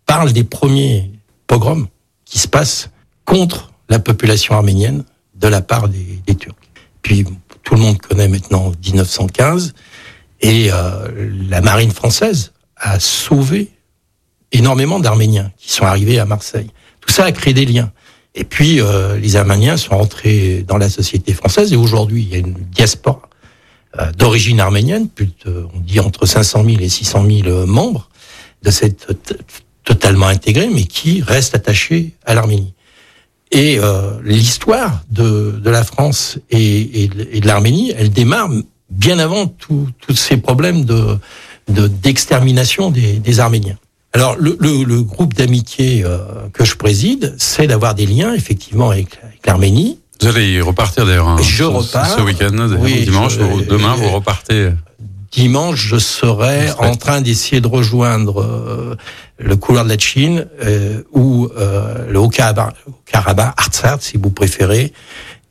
parle 0.05 0.33
des 0.33 0.43
premiers 0.43 1.11
pogroms 1.47 1.87
qui 2.25 2.39
se 2.39 2.47
passent 2.47 2.89
contre 3.25 3.71
la 3.89 3.99
population 3.99 4.55
arménienne 4.55 5.03
de 5.35 5.47
la 5.47 5.61
part 5.61 5.89
des, 5.89 6.21
des 6.25 6.35
Turcs. 6.35 6.55
Puis 7.01 7.25
tout 7.63 7.75
le 7.75 7.81
monde 7.81 7.97
connaît 7.99 8.27
maintenant 8.27 8.71
1915 8.83 9.73
et 10.41 10.69
euh, 10.71 11.31
la 11.49 11.61
marine 11.61 11.91
française 11.91 12.53
a 12.77 12.99
sauvé 12.99 13.71
énormément 14.51 14.99
d'Arméniens 14.99 15.51
qui 15.57 15.71
sont 15.71 15.85
arrivés 15.85 16.19
à 16.19 16.25
Marseille. 16.25 16.69
Tout 17.01 17.11
ça 17.11 17.25
a 17.25 17.31
créé 17.31 17.53
des 17.53 17.65
liens. 17.65 17.91
Et 18.37 18.43
puis, 18.43 18.81
euh, 18.81 19.17
les 19.17 19.35
Arméniens 19.37 19.77
sont 19.77 19.97
rentrés 19.97 20.63
dans 20.67 20.77
la 20.77 20.89
société 20.89 21.33
française 21.33 21.71
et 21.71 21.77
aujourd'hui, 21.77 22.23
il 22.23 22.29
y 22.29 22.35
a 22.35 22.39
une 22.39 22.53
diaspora 22.71 23.21
euh, 23.99 24.11
d'origine 24.11 24.59
arménienne, 24.59 25.07
plus 25.07 25.29
de, 25.45 25.65
on 25.73 25.79
dit 25.79 26.01
entre 26.01 26.25
500 26.25 26.65
000 26.65 26.77
et 26.81 26.89
600 26.89 27.25
000 27.25 27.47
euh, 27.47 27.65
membres 27.65 28.09
de 28.63 28.71
cette 28.71 29.07
totalement 29.85 30.27
intégrée, 30.27 30.67
mais 30.73 30.83
qui 30.83 31.21
restent 31.21 31.55
attachés 31.55 32.13
à 32.25 32.33
l'Arménie. 32.33 32.73
Et 33.51 33.77
euh, 33.79 34.19
l'histoire 34.23 35.01
de, 35.11 35.59
de 35.63 35.69
la 35.69 35.83
France 35.83 36.37
et, 36.49 37.03
et 37.03 37.07
de- 37.07 37.47
l'Arménie, 37.47 37.93
elle 37.95 38.09
démarre 38.11 38.49
bien 38.89 39.17
avant 39.19 39.47
tous 39.47 39.87
ces 40.13 40.37
problèmes 40.37 40.83
de 40.83 41.17
de- 41.67 41.87
d'extermination 41.87 42.91
des, 42.91 43.13
des 43.13 43.39
Arméniens. 43.39 43.77
Alors 44.15 44.35
le, 44.39 44.57
le, 44.59 44.83
le 44.83 45.01
groupe 45.03 45.33
d'amitié 45.33 46.03
euh, 46.05 46.17
que 46.53 46.63
je 46.65 46.75
préside, 46.75 47.35
c'est 47.37 47.67
d'avoir 47.67 47.95
des 47.95 48.05
liens 48.05 48.33
effectivement 48.33 48.89
avec, 48.89 49.19
avec 49.23 49.45
l'Arménie. 49.45 49.99
Vous 50.21 50.27
allez 50.27 50.53
y 50.53 50.61
repartir 50.61 51.05
d'ailleurs 51.05 51.27
hein, 51.27 51.37
Je 51.41 51.57
ce- 51.57 51.63
repars. 51.63 52.09
ce 52.17 52.21
week-end, 52.21 52.55
Oui, 52.79 53.03
dimanche. 53.03 53.33
je- 53.37 53.41
vous- 53.43 53.61
demain, 53.61 53.91
euh, 53.93 53.95
vous 53.97 54.09
repartez. 54.09 54.69
Dimanche, 55.33 55.85
je 55.85 55.97
serai 55.97 56.71
en 56.79 56.95
train 56.95 57.19
d'essayer 57.19 57.59
de 57.59 57.67
rejoindre 57.67 58.41
euh, 58.41 58.95
le 59.37 59.55
couloir 59.57 59.83
de 59.83 59.89
la 59.89 59.97
Chine 59.97 60.47
euh, 60.63 61.01
ou 61.11 61.49
euh, 61.57 62.09
le 62.09 62.17
Haut-Karabakh, 62.19 62.75
Artsakh, 63.13 64.01
si 64.01 64.17
vous 64.17 64.29
préférez, 64.29 64.93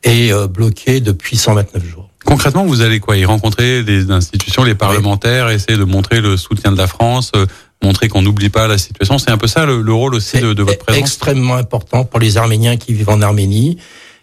est 0.03 0.31
euh, 0.33 0.47
bloqué 0.47 1.01
depuis 1.01 1.37
129 1.37 1.85
jours. 1.85 2.09
Concrètement, 2.25 2.65
vous 2.65 2.81
allez 2.81 2.99
quoi? 2.99 3.15
Y 3.17 3.25
rencontrer 3.25 3.83
des 3.83 4.09
institutions, 4.09 4.63
les 4.63 4.73
parlementaires, 4.73 5.49
essayer 5.49 5.77
de 5.77 5.83
montrer 5.83 6.19
le 6.21 6.37
soutien 6.37 6.71
de 6.71 6.77
la 6.77 6.87
France, 6.87 7.31
euh, 7.35 7.45
montrer 7.85 8.07
qu'on 8.09 8.21
n'oublie 8.21 8.49
pas 8.49 8.67
la 8.67 8.77
situation. 8.77 9.17
C'est 9.17 9.31
un 9.31 9.37
peu 9.37 9.47
ça 9.47 9.65
le, 9.65 9.81
le 9.81 9.93
rôle 9.93 10.15
aussi 10.15 10.39
de, 10.39 10.53
de 10.53 10.63
votre 10.63 10.79
présence. 10.85 11.01
extrêmement 11.01 11.55
important 11.55 12.03
pour 12.03 12.19
les 12.19 12.37
Arméniens 12.37 12.77
qui 12.77 12.93
vivent 12.93 13.09
en 13.09 13.21
Arménie. 13.21 13.77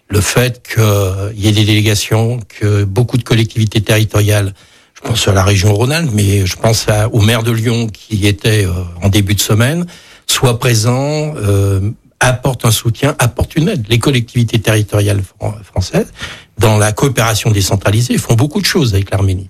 Le 0.08 0.20
fait 0.20 0.54
qu'il 0.68 1.42
y 1.42 1.48
ait 1.48 1.52
des 1.52 1.64
délégations, 1.64 2.40
que 2.58 2.84
beaucoup 2.84 3.16
de 3.16 3.22
collectivités 3.22 3.80
territoriales, 3.80 4.52
je 4.94 5.00
pense 5.08 5.26
à 5.26 5.32
la 5.32 5.42
région 5.42 5.72
Rhône-Alpes, 5.74 6.10
mais 6.12 6.44
je 6.46 6.56
pense 6.56 6.88
à, 6.88 7.08
au 7.08 7.20
maire 7.22 7.42
de 7.42 7.50
Lyon 7.52 7.86
qui 7.88 8.26
était 8.26 8.64
euh, 8.66 8.72
en 9.02 9.08
début 9.08 9.34
de 9.34 9.40
semaine, 9.40 9.86
soient 10.26 10.58
présents, 10.58 11.34
euh, 11.36 11.90
apportent 12.20 12.64
un 12.66 12.70
soutien, 12.70 13.16
apportent 13.18 13.56
une 13.56 13.68
aide. 13.68 13.86
Les 13.88 13.98
collectivités 13.98 14.58
territoriales 14.60 15.22
fran- 15.22 15.56
françaises, 15.64 16.12
dans 16.58 16.76
la 16.78 16.92
coopération 16.92 17.50
décentralisée, 17.50 18.18
font 18.18 18.34
beaucoup 18.34 18.60
de 18.60 18.66
choses 18.66 18.92
avec 18.94 19.10
l'Arménie. 19.10 19.48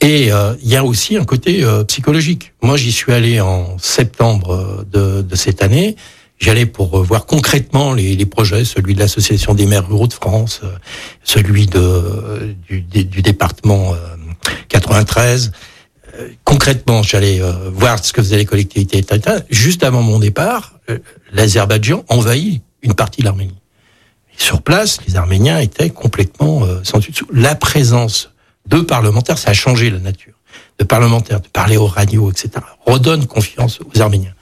Et 0.00 0.32
euh, 0.32 0.54
il 0.62 0.68
y 0.68 0.76
a 0.76 0.84
aussi 0.84 1.16
un 1.16 1.24
côté 1.24 1.64
euh, 1.64 1.82
psychologique. 1.84 2.52
Moi, 2.62 2.76
j'y 2.76 2.92
suis 2.92 3.12
allé 3.12 3.40
en 3.40 3.76
septembre 3.78 4.52
euh, 4.54 4.84
de, 4.90 5.22
de 5.22 5.36
cette 5.36 5.60
année. 5.62 5.96
J'allais 6.38 6.66
pour 6.66 6.96
euh, 6.98 7.02
voir 7.02 7.26
concrètement 7.26 7.92
les, 7.94 8.14
les 8.14 8.26
projets, 8.26 8.64
celui 8.64 8.94
de 8.94 9.00
l'association 9.00 9.54
des 9.54 9.66
maires 9.66 9.88
ruraux 9.88 10.06
de 10.06 10.12
France, 10.12 10.60
celui 11.24 11.66
de, 11.66 12.54
du, 12.68 12.80
du- 12.82 13.22
département 13.22 13.92
euh, 13.94 13.96
93. 14.68 15.50
Euh, 16.14 16.28
concrètement, 16.44 17.02
j'allais 17.02 17.40
voir 17.72 18.02
ce 18.04 18.12
que 18.12 18.22
faisaient 18.22 18.36
les 18.36 18.44
collectivités. 18.44 19.04
Juste 19.50 19.82
avant 19.82 20.02
mon 20.02 20.20
départ, 20.20 20.74
l'Azerbaïdjan 21.32 22.04
envahit 22.08 22.62
une 22.82 22.94
partie 22.94 23.20
de 23.22 23.26
l'Arménie. 23.26 23.58
Sur 24.36 24.62
place, 24.62 25.00
les 25.08 25.16
Arméniens 25.16 25.58
étaient 25.58 25.90
complètement 25.90 26.62
sans 26.84 26.98
dessus. 26.98 27.12
La 27.32 27.56
présence 27.56 28.30
de 28.68 28.80
parlementaires, 28.80 29.38
ça 29.38 29.50
a 29.50 29.54
changé 29.54 29.90
la 29.90 29.98
nature. 29.98 30.34
De 30.78 30.84
parlementaires, 30.84 31.40
de 31.40 31.48
parler 31.48 31.76
aux 31.76 31.86
radios, 31.86 32.30
etc. 32.30 32.50
Redonne 32.86 33.26
confiance 33.26 33.80
aux 33.80 34.00
Arméniens. 34.00 34.34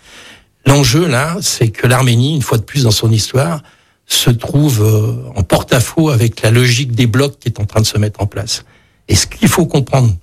L'enjeu 0.67 1.07
là, 1.07 1.37
c'est 1.41 1.69
que 1.69 1.87
l'Arménie, 1.87 2.35
une 2.35 2.43
fois 2.43 2.59
de 2.59 2.63
plus 2.63 2.83
dans 2.85 2.91
son 2.91 3.11
histoire, 3.11 3.63
se 4.07 4.31
trouve 4.31 4.83
euh, 4.83 5.31
en 5.35 5.43
porte-à-faux 5.43 6.11
avec 6.11 6.43
la 6.43 6.51
logique 6.51 6.93
des 6.93 7.07
blocs 7.07 7.39
qui 7.39 7.49
est 7.49 7.61
en 7.61 7.65
train 7.65 7.81
de 7.81 7.87
se 7.87 7.99
mettre 7.99 8.21
en 8.21 8.27
place. 8.27 8.65
Et 9.09 9.15
ce 9.15 9.27
qu'il 9.27 9.49
faut 9.49 9.67
comprendre 9.67 10.15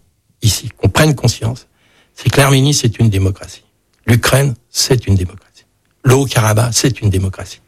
ici, 0.42 0.70
qu'on 0.78 0.90
prenne 0.90 1.16
conscience, 1.16 1.68
c'est 2.14 2.30
que 2.30 2.38
l'Arménie, 2.38 2.74
c'est 2.74 3.00
une 3.00 3.10
démocratie. 3.10 3.64
L'Ukraine, 4.06 4.54
c'est 4.70 5.08
une 5.08 5.16
démocratie. 5.16 5.66
Le 6.04 6.16
Haut-Karabakh, 6.16 6.74
c'est 6.74 7.02
une 7.02 7.10
démocratie. 7.10 7.62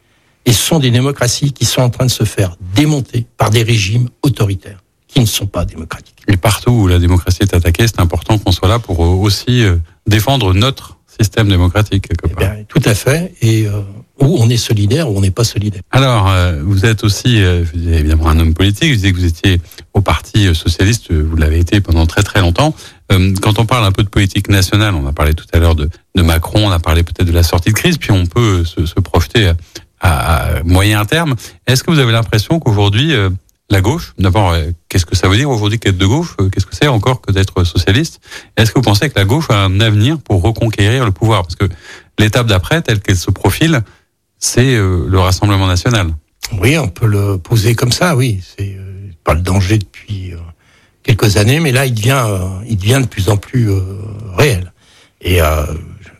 Et 0.44 0.52
ce 0.52 0.62
sont 0.62 0.78
des 0.78 0.90
démocraties 0.90 1.52
qui 1.52 1.64
sont 1.64 1.82
en 1.82 1.90
train 1.90 2.06
de 2.06 2.10
se 2.10 2.24
faire 2.24 2.56
démonter 2.74 3.26
par 3.36 3.50
des 3.50 3.62
régimes 3.62 4.08
autoritaires 4.22 4.82
qui 5.16 5.22
ne 5.22 5.26
sont 5.26 5.46
pas 5.46 5.64
démocratiques. 5.64 6.22
Et 6.28 6.36
partout 6.36 6.72
où 6.72 6.86
la 6.86 6.98
démocratie 6.98 7.38
est 7.40 7.54
attaquée, 7.54 7.86
c'est 7.86 8.00
important 8.00 8.36
qu'on 8.36 8.52
soit 8.52 8.68
là 8.68 8.78
pour 8.78 9.00
aussi 9.00 9.64
euh, 9.64 9.76
défendre 10.06 10.52
notre 10.52 10.98
système 11.06 11.48
démocratique. 11.48 12.08
Eh 12.22 12.34
bien, 12.34 12.64
tout 12.68 12.82
à 12.84 12.94
fait. 12.94 13.32
Et 13.40 13.66
euh, 13.66 13.80
où 14.20 14.36
on 14.38 14.50
est 14.50 14.58
solidaire 14.58 15.10
ou 15.10 15.16
on 15.16 15.22
n'est 15.22 15.30
pas 15.30 15.44
solidaire. 15.44 15.80
Alors, 15.90 16.28
euh, 16.28 16.60
vous 16.62 16.84
êtes 16.84 17.02
aussi, 17.02 17.42
euh, 17.42 17.64
évidemment, 17.74 18.28
un 18.28 18.38
homme 18.38 18.52
politique. 18.52 18.90
Je 18.90 18.96
disais 18.96 19.12
que 19.12 19.16
vous 19.16 19.24
étiez 19.24 19.58
au 19.94 20.02
Parti 20.02 20.54
socialiste. 20.54 21.10
Vous 21.10 21.36
l'avez 21.36 21.60
été 21.60 21.80
pendant 21.80 22.04
très 22.04 22.22
très 22.22 22.42
longtemps. 22.42 22.74
Euh, 23.10 23.32
quand 23.40 23.58
on 23.58 23.64
parle 23.64 23.86
un 23.86 23.92
peu 23.92 24.02
de 24.02 24.10
politique 24.10 24.50
nationale, 24.50 24.94
on 24.94 25.06
a 25.06 25.12
parlé 25.12 25.32
tout 25.32 25.46
à 25.54 25.58
l'heure 25.58 25.76
de, 25.76 25.88
de, 26.14 26.22
Macron, 26.22 26.66
on 26.66 26.72
a 26.72 26.78
parlé 26.78 27.04
peut-être 27.04 27.26
de 27.26 27.32
la 27.32 27.42
sortie 27.42 27.70
de 27.70 27.74
crise, 27.74 27.96
puis 27.96 28.10
on 28.10 28.26
peut 28.26 28.66
se, 28.66 28.84
se 28.84 29.00
projeter 29.00 29.52
à, 30.00 30.56
à, 30.58 30.62
moyen 30.64 31.06
terme. 31.06 31.36
Est-ce 31.66 31.82
que 31.82 31.90
vous 31.90 32.00
avez 32.00 32.12
l'impression 32.12 32.58
qu'aujourd'hui 32.58 33.14
la 33.70 33.80
gauche. 33.80 34.14
D'abord, 34.18 34.54
qu'est-ce 34.88 35.06
que 35.06 35.16
ça 35.16 35.28
veut 35.28 35.36
dire 35.36 35.50
aujourd'hui 35.50 35.78
qu'être 35.78 35.98
de 35.98 36.06
gauche 36.06 36.36
Qu'est-ce 36.52 36.66
que 36.66 36.76
c'est 36.76 36.86
encore 36.86 37.20
que 37.20 37.32
d'être 37.32 37.64
socialiste? 37.64 38.20
Est-ce 38.56 38.70
que 38.70 38.78
vous 38.78 38.84
pensez 38.84 39.10
que 39.10 39.18
la 39.18 39.24
gauche 39.24 39.46
a 39.50 39.64
un 39.64 39.80
avenir 39.80 40.18
pour 40.18 40.42
reconquérir 40.42 41.04
le 41.04 41.10
pouvoir? 41.10 41.42
Parce 41.42 41.56
que 41.56 41.66
l'étape 42.18 42.46
d'après, 42.46 42.82
telle 42.82 43.00
qu'elle 43.00 43.16
se 43.16 43.30
profile, 43.30 43.82
c'est 44.38 44.76
le 44.76 45.18
Rassemblement 45.18 45.66
national. 45.66 46.12
Oui, 46.60 46.78
on 46.78 46.88
peut 46.88 47.06
le 47.06 47.38
poser 47.38 47.74
comme 47.74 47.92
ça, 47.92 48.16
oui. 48.16 48.40
C'est 48.56 48.76
euh, 48.78 49.10
pas 49.24 49.34
le 49.34 49.40
danger 49.40 49.78
depuis 49.78 50.32
euh, 50.32 50.38
quelques 51.02 51.36
années, 51.36 51.60
mais 51.60 51.72
là, 51.72 51.86
il 51.86 51.94
devient, 51.94 52.22
euh, 52.24 52.48
il 52.68 52.76
devient 52.76 53.00
de 53.00 53.06
plus 53.06 53.28
en 53.28 53.36
plus 53.36 53.70
réel. 54.36 54.72
Et 55.20 55.40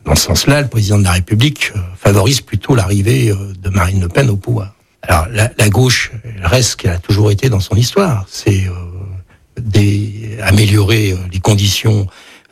dans 0.04 0.16
ce 0.16 0.22
sens-là, 0.22 0.62
le 0.62 0.68
président 0.68 0.98
de 0.98 1.04
la 1.04 1.12
République 1.12 1.72
favorise 1.96 2.40
plutôt 2.40 2.74
l'arrivée 2.74 3.30
de 3.30 3.68
Marine 3.68 4.00
Le 4.00 4.08
Pen 4.08 4.30
au 4.30 4.36
pouvoir. 4.36 4.74
Alors 5.08 5.26
la, 5.30 5.50
la 5.58 5.68
gauche 5.68 6.12
reste 6.42 6.70
ce 6.70 6.76
qu'elle 6.76 6.92
a 6.92 6.98
toujours 6.98 7.30
été 7.30 7.48
dans 7.48 7.60
son 7.60 7.76
histoire, 7.76 8.26
c'est 8.28 8.66
euh, 8.66 10.42
améliorer 10.42 11.14
les 11.32 11.40
conditions 11.40 12.06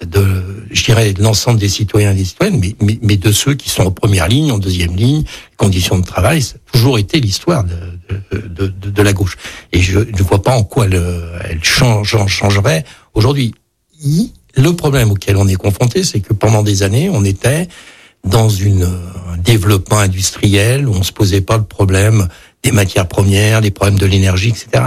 de, 0.04 0.66
je 0.70 0.84
dirais, 0.84 1.12
de 1.12 1.22
l'ensemble 1.22 1.58
des 1.58 1.68
citoyens 1.68 2.12
et 2.12 2.16
des 2.16 2.24
citoyennes, 2.24 2.58
mais, 2.58 2.74
mais, 2.80 2.98
mais, 3.00 3.16
de 3.16 3.32
ceux 3.32 3.54
qui 3.54 3.70
sont 3.70 3.84
en 3.84 3.90
première 3.90 4.28
ligne, 4.28 4.50
en 4.52 4.58
deuxième 4.58 4.96
ligne, 4.96 5.24
conditions 5.56 5.98
de 5.98 6.04
travail, 6.04 6.42
ça 6.42 6.56
a 6.56 6.72
toujours 6.72 6.98
été 6.98 7.20
l'histoire 7.20 7.64
de, 7.64 7.76
de, 8.32 8.66
de, 8.66 8.90
de, 8.90 9.02
la 9.02 9.12
gauche. 9.12 9.36
Et 9.72 9.80
je 9.80 10.00
ne 10.00 10.22
vois 10.22 10.42
pas 10.42 10.54
en 10.54 10.64
quoi 10.64 10.86
elle, 10.86 11.00
elle 11.48 11.62
change, 11.62 12.16
changerait 12.26 12.84
aujourd'hui. 13.14 13.54
Le 14.56 14.70
problème 14.72 15.10
auquel 15.10 15.36
on 15.36 15.48
est 15.48 15.54
confronté, 15.54 16.04
c'est 16.04 16.20
que 16.20 16.32
pendant 16.32 16.62
des 16.62 16.82
années, 16.82 17.08
on 17.10 17.24
était 17.24 17.68
dans 18.24 18.48
une, 18.48 18.84
un 18.84 19.36
développement 19.38 19.98
industriel 19.98 20.88
où 20.88 20.92
on 20.92 21.02
se 21.02 21.12
posait 21.12 21.40
pas 21.40 21.56
le 21.56 21.64
problème 21.64 22.28
des 22.62 22.72
matières 22.72 23.06
premières, 23.06 23.60
des 23.60 23.70
problèmes 23.70 23.98
de 23.98 24.06
l'énergie, 24.06 24.48
etc. 24.48 24.84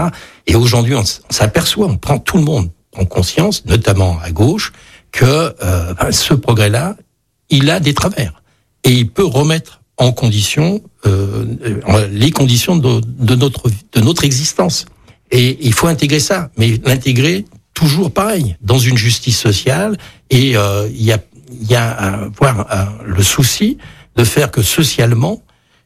Et 0.47 0.55
aujourd'hui, 0.55 0.95
on 0.95 1.03
s'aperçoit, 1.29 1.87
on 1.87 1.97
prend 1.97 2.17
tout 2.17 2.37
le 2.37 2.43
monde 2.43 2.69
en 2.97 3.05
conscience, 3.05 3.65
notamment 3.65 4.17
à 4.23 4.31
gauche, 4.31 4.73
que 5.11 5.55
euh, 5.63 5.93
ce 6.11 6.33
progrès-là, 6.33 6.95
il 7.49 7.69
a 7.69 7.79
des 7.79 7.93
travers 7.93 8.41
et 8.83 8.91
il 8.91 9.09
peut 9.09 9.25
remettre 9.25 9.81
en 9.97 10.11
condition 10.11 10.81
euh, 11.05 11.45
les 12.11 12.31
conditions 12.31 12.75
de, 12.75 13.35
notre 13.35 13.69
de 13.69 14.01
notre 14.01 14.23
existence. 14.23 14.85
Et 15.31 15.57
il 15.61 15.73
faut 15.73 15.87
intégrer 15.87 16.19
ça, 16.19 16.49
mais 16.57 16.79
l'intégrer 16.85 17.45
toujours 17.73 18.11
pareil 18.11 18.55
dans 18.61 18.79
une 18.79 18.97
justice 18.97 19.39
sociale. 19.39 19.97
Et 20.29 20.55
euh, 20.55 20.87
il 20.91 21.03
y 21.03 21.11
a 21.11 21.19
il 21.51 21.69
y 21.69 21.75
a 21.75 22.29
voir 22.37 22.95
le 23.05 23.23
souci 23.23 23.77
de 24.15 24.23
faire 24.23 24.51
que 24.51 24.61
socialement 24.61 25.43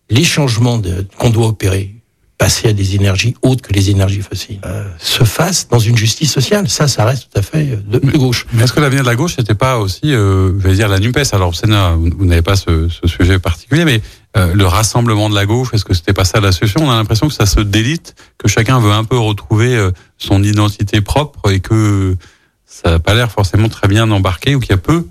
les 0.10 0.24
changements 0.24 0.82
qu'on 1.18 1.30
doit 1.30 1.48
opérer 1.48 2.02
passer 2.42 2.70
à 2.70 2.74
des 2.74 2.96
énergies 2.96 3.36
autres 3.44 3.62
que 3.62 3.72
les 3.72 3.92
énergies 3.92 4.24
fossiles, 4.24 4.60
euh, 4.66 4.84
se 4.98 5.24
fasse 5.24 5.68
dans 5.68 5.78
une 5.78 5.96
justice 5.96 6.32
sociale. 6.32 6.68
Ça, 6.68 6.88
ça 6.88 7.06
reste 7.06 7.30
tout 7.32 7.38
à 7.40 7.44
fait 7.44 7.78
de, 7.88 8.00
de 8.00 8.18
gauche. 8.18 8.48
Mais 8.52 8.64
est-ce 8.64 8.74
que 8.74 8.80
l'avenir 8.80 9.04
de 9.04 9.08
la 9.08 9.16
gauche 9.16 9.38
n'était 9.38 9.54
pas 9.54 9.78
aussi, 9.78 10.12
euh, 10.12 10.52
je 10.60 10.68
vais 10.68 10.74
dire, 10.74 10.88
la 10.88 10.98
NUPES? 10.98 11.34
Alors 11.34 11.50
au 11.50 11.54
Sénat, 11.54 11.92
vous, 11.92 12.10
vous 12.18 12.26
n'avez 12.26 12.42
pas 12.42 12.56
ce, 12.56 12.90
ce, 12.90 13.08
sujet 13.08 13.38
particulier, 13.38 13.86
mais 13.86 14.02
euh, 14.38 14.56
le 14.56 14.66
rassemblement 14.66 15.30
de 15.30 15.36
la 15.36 15.46
gauche, 15.46 15.70
est-ce 15.74 15.86
que 15.86 15.94
c'était 15.94 16.14
pas 16.14 16.26
ça 16.26 16.40
la 16.40 16.52
solution? 16.52 16.84
On 16.84 16.90
a 16.90 16.96
l'impression 16.96 17.28
que 17.28 17.34
ça 17.36 17.46
se 17.46 17.60
délite, 17.60 18.16
que 18.40 18.48
chacun 18.48 18.80
veut 18.80 18.92
un 18.92 19.04
peu 19.04 19.20
retrouver 19.20 19.76
euh, 19.76 19.92
son 20.18 20.42
identité 20.42 21.02
propre 21.02 21.52
et 21.52 21.60
que 21.60 22.18
ça 22.66 22.90
n'a 22.90 23.00
pas 23.00 23.14
l'air 23.14 23.32
forcément 23.32 23.70
très 23.70 23.88
bien 23.88 24.10
embarqué 24.10 24.56
ou 24.56 24.60
qu'il 24.60 24.72
y 24.72 24.74
a 24.74 24.78
peu 24.78 25.06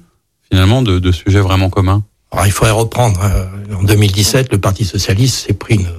finalement 0.50 0.82
de, 0.82 0.98
de 0.98 1.12
sujets 1.12 1.40
vraiment 1.40 1.70
communs. 1.70 2.02
Alors 2.32 2.46
il 2.46 2.52
faudrait 2.52 2.72
reprendre. 2.72 3.20
Euh, 3.22 3.74
en 3.74 3.82
2017, 3.82 4.52
le 4.52 4.58
Parti 4.58 4.84
socialiste 4.84 5.46
s'est 5.46 5.52
pris 5.52 5.76
une 5.76 5.90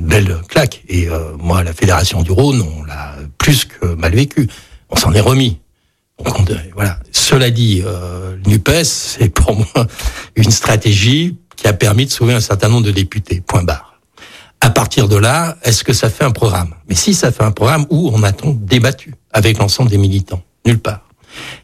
belle 0.00 0.38
claque. 0.48 0.82
Et 0.88 1.08
euh, 1.08 1.32
moi, 1.38 1.62
la 1.62 1.72
Fédération 1.72 2.22
du 2.22 2.32
Rhône, 2.32 2.62
on 2.62 2.84
l'a 2.84 3.14
plus 3.38 3.64
que 3.64 3.86
mal 3.94 4.14
vécu. 4.14 4.48
On 4.90 4.96
s'en 4.96 5.12
est 5.12 5.20
remis. 5.20 5.58
Donc, 6.24 6.38
on, 6.38 6.44
voilà. 6.74 6.98
Cela 7.12 7.50
dit, 7.50 7.82
euh, 7.84 8.36
Nupes, 8.46 8.84
c'est 8.84 9.28
pour 9.28 9.54
moi 9.56 9.86
une 10.36 10.50
stratégie 10.50 11.36
qui 11.56 11.66
a 11.66 11.72
permis 11.72 12.06
de 12.06 12.10
sauver 12.10 12.34
un 12.34 12.40
certain 12.40 12.68
nombre 12.68 12.86
de 12.86 12.92
députés. 12.92 13.40
Point 13.40 13.62
barre. 13.62 14.00
À 14.60 14.70
partir 14.70 15.08
de 15.08 15.16
là, 15.16 15.56
est-ce 15.62 15.84
que 15.84 15.92
ça 15.92 16.08
fait 16.10 16.24
un 16.24 16.30
programme? 16.30 16.74
Mais 16.88 16.94
si 16.94 17.14
ça 17.14 17.30
fait 17.30 17.44
un 17.44 17.52
programme 17.52 17.86
où 17.90 18.10
on 18.12 18.22
a-t-on 18.22 18.52
débattu 18.52 19.14
avec 19.32 19.58
l'ensemble 19.58 19.90
des 19.90 19.98
militants? 19.98 20.42
Nulle 20.64 20.78
part. 20.78 21.05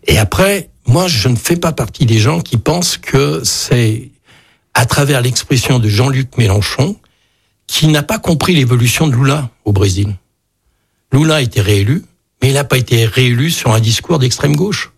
Et 0.06 0.18
après, 0.18 0.70
moi, 0.86 1.08
je 1.08 1.28
ne 1.28 1.36
fais 1.36 1.56
pas 1.56 1.72
partie 1.72 2.06
des 2.06 2.18
gens 2.18 2.40
qui 2.40 2.56
pensent 2.56 2.96
que 2.96 3.42
c'est 3.44 4.10
à 4.74 4.86
travers 4.86 5.20
l'expression 5.20 5.78
de 5.78 5.88
Jean-Luc 5.88 6.36
Mélenchon 6.38 6.96
qui 7.66 7.88
n'a 7.88 8.02
pas 8.02 8.18
compris 8.18 8.54
l'évolution 8.54 9.06
de 9.06 9.14
Lula 9.14 9.50
au 9.64 9.72
Brésil. 9.72 10.16
Lula 11.12 11.36
a 11.36 11.40
été 11.40 11.60
réélu, 11.60 12.04
mais 12.40 12.48
il 12.48 12.54
n'a 12.54 12.64
pas 12.64 12.78
été 12.78 13.04
réélu 13.06 13.50
sur 13.50 13.72
un 13.72 13.80
discours 13.80 14.18
d'extrême 14.18 14.56
gauche. 14.56 14.92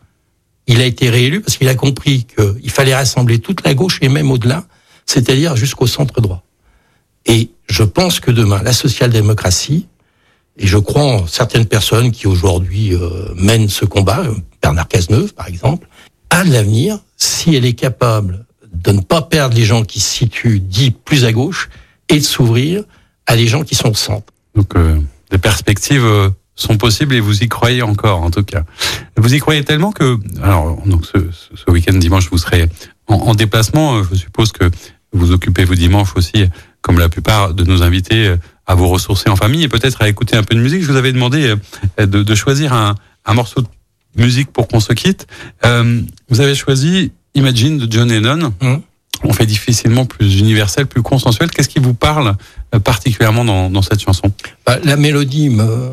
Il 0.67 0.81
a 0.81 0.87
été 0.87 1.11
réélu 1.11 1.41
parce 1.41 1.57
qu'il 1.57 1.69
a 1.69 1.75
compris 1.75 2.25
qu'il 2.25 2.71
fallait 2.71 2.95
rassembler 2.95 3.39
toute 3.39 3.65
la 3.65 3.75
gauche 3.75 3.99
et 4.01 4.09
même 4.09 4.31
au-delà, 4.31 4.65
c'est-à-dire 5.07 5.57
jusqu'au 5.57 5.87
centre 5.87 6.21
droit. 6.21 6.43
Et 7.27 7.51
je 7.69 7.83
pense 7.83 8.21
que 8.21 8.31
demain, 8.31 8.63
la 8.63 8.73
social-démocratie, 8.73 9.89
et 10.57 10.67
je 10.67 10.79
crois 10.79 11.03
en 11.03 11.27
certaines 11.27 11.67
personnes 11.67 12.13
qui 12.13 12.27
aujourd'hui 12.27 12.95
euh, 12.95 13.35
mènent 13.37 13.69
ce 13.69 13.85
combat, 13.85 14.25
Bernard 14.65 14.89
Cazeneuve 14.89 15.35
par 15.35 15.47
exemple, 15.47 15.87
a 16.31 16.43
de 16.43 16.51
l'avenir 16.51 16.99
si 17.19 17.55
elle 17.55 17.67
est 17.67 17.75
capable 17.75 18.47
de 18.73 18.93
ne 18.93 19.03
pas 19.03 19.21
perdre 19.21 19.55
les 19.55 19.65
gens 19.65 19.85
qui 19.85 20.01
se 20.01 20.09
situent 20.09 20.59
dit 20.59 20.91
plus 20.91 21.27
à 21.27 21.33
gauche 21.33 21.69
et 22.09 22.19
de 22.19 22.25
s'ouvrir 22.25 22.83
à 23.27 23.37
des 23.37 23.47
gens 23.47 23.63
qui 23.63 23.75
sont 23.75 23.91
au 23.91 23.95
centre. 23.95 24.33
Donc, 24.55 24.75
euh, 24.75 24.99
des 25.31 25.37
perspectives 25.37 26.05
euh, 26.05 26.31
sont 26.55 26.79
possibles 26.79 27.15
et 27.15 27.21
vous 27.21 27.43
y 27.43 27.49
croyez 27.49 27.83
encore, 27.83 28.23
en 28.23 28.31
tout 28.31 28.43
cas. 28.43 28.65
Vous 29.19 29.35
y 29.35 29.39
croyez 29.39 29.65
tellement 29.65 29.93
que, 29.93 30.19
alors, 30.43 30.81
donc 30.87 31.05
ce, 31.05 31.71
week-end 31.71 31.99
dimanche, 31.99 32.31
vous 32.31 32.39
serez 32.39 32.67
en, 33.07 33.17
en, 33.17 33.35
déplacement. 33.35 34.03
Je 34.03 34.15
suppose 34.15 34.51
que 34.51 34.71
vous 35.13 35.31
occupez 35.31 35.65
vous 35.65 35.75
dimanche 35.75 36.17
aussi, 36.17 36.47
comme 36.81 36.99
la 36.99 37.11
plupart 37.11 37.53
de 37.53 37.65
nos 37.65 37.83
invités, 37.83 38.35
à 38.67 38.75
vous 38.75 38.89
ressourcer 38.89 39.29
en 39.29 39.37
famille 39.37 39.63
et 39.63 39.69
peut-être 39.69 40.01
à 40.01 40.09
écouter 40.09 40.37
un 40.37 40.43
peu 40.43 40.55
de 40.55 40.61
musique. 40.61 40.83
Je 40.83 40.91
vous 40.91 40.97
avais 40.97 41.13
demandé 41.13 41.55
euh, 42.01 42.07
de, 42.07 42.23
de 42.23 42.35
choisir 42.35 42.73
un, 42.73 42.95
un, 43.27 43.35
morceau 43.35 43.61
de 43.61 43.67
musique 44.17 44.53
pour 44.53 44.69
qu'on 44.69 44.81
se 44.81 44.93
quitte. 44.93 45.27
Euh, 45.65 46.01
vous 46.29 46.41
avez 46.41 46.55
choisi 46.55 47.13
Imagine 47.35 47.79
de 47.79 47.91
John 47.91 48.09
Lennon. 48.09 48.53
Mmh 48.61 48.77
on 49.23 49.33
fait 49.33 49.47
difficilement 49.47 50.05
plus 50.05 50.39
universel, 50.39 50.87
plus 50.87 51.03
consensuel. 51.03 51.51
Qu'est-ce 51.51 51.69
qui 51.69 51.79
vous 51.79 51.95
parle 51.95 52.35
euh, 52.75 52.79
particulièrement 52.79 53.45
dans, 53.45 53.71
dans 53.71 53.83
cette 53.83 54.01
chanson? 54.01 54.31
Bah, 54.67 54.79
La 54.85 54.97
mélodie, 54.97 55.49
me... 55.49 55.93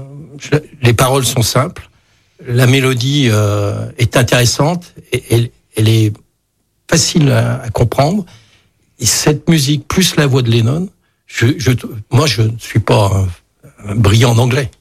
les 0.82 0.94
paroles 0.94 1.26
sont 1.26 1.44
simples. 1.44 1.90
La 2.46 2.68
mélodie 2.68 3.28
euh, 3.30 3.86
est 3.98 4.18
intéressante, 4.18 4.94
et 5.12 5.24
elle, 5.30 5.50
elle, 5.78 5.88
est 5.88 6.14
facile 6.90 7.32
à, 7.32 7.62
à, 7.62 7.70
comprendre. 7.70 8.26
Et 9.00 9.06
cette 9.06 9.48
musique, 9.48 9.88
plus 9.88 10.16
la 10.16 10.26
voix 10.26 10.42
de 10.42 10.50
Lennon, 10.50 10.90
je, 11.28 11.48
je, 11.58 11.72
moi 12.12 12.26
je 12.26 12.42
ne 12.42 12.58
suis 12.58 12.80
pas 12.80 13.28
un, 13.86 13.92
un 13.92 13.96
brillant 13.96 14.32
en 14.32 14.40
anglais. 14.40 14.72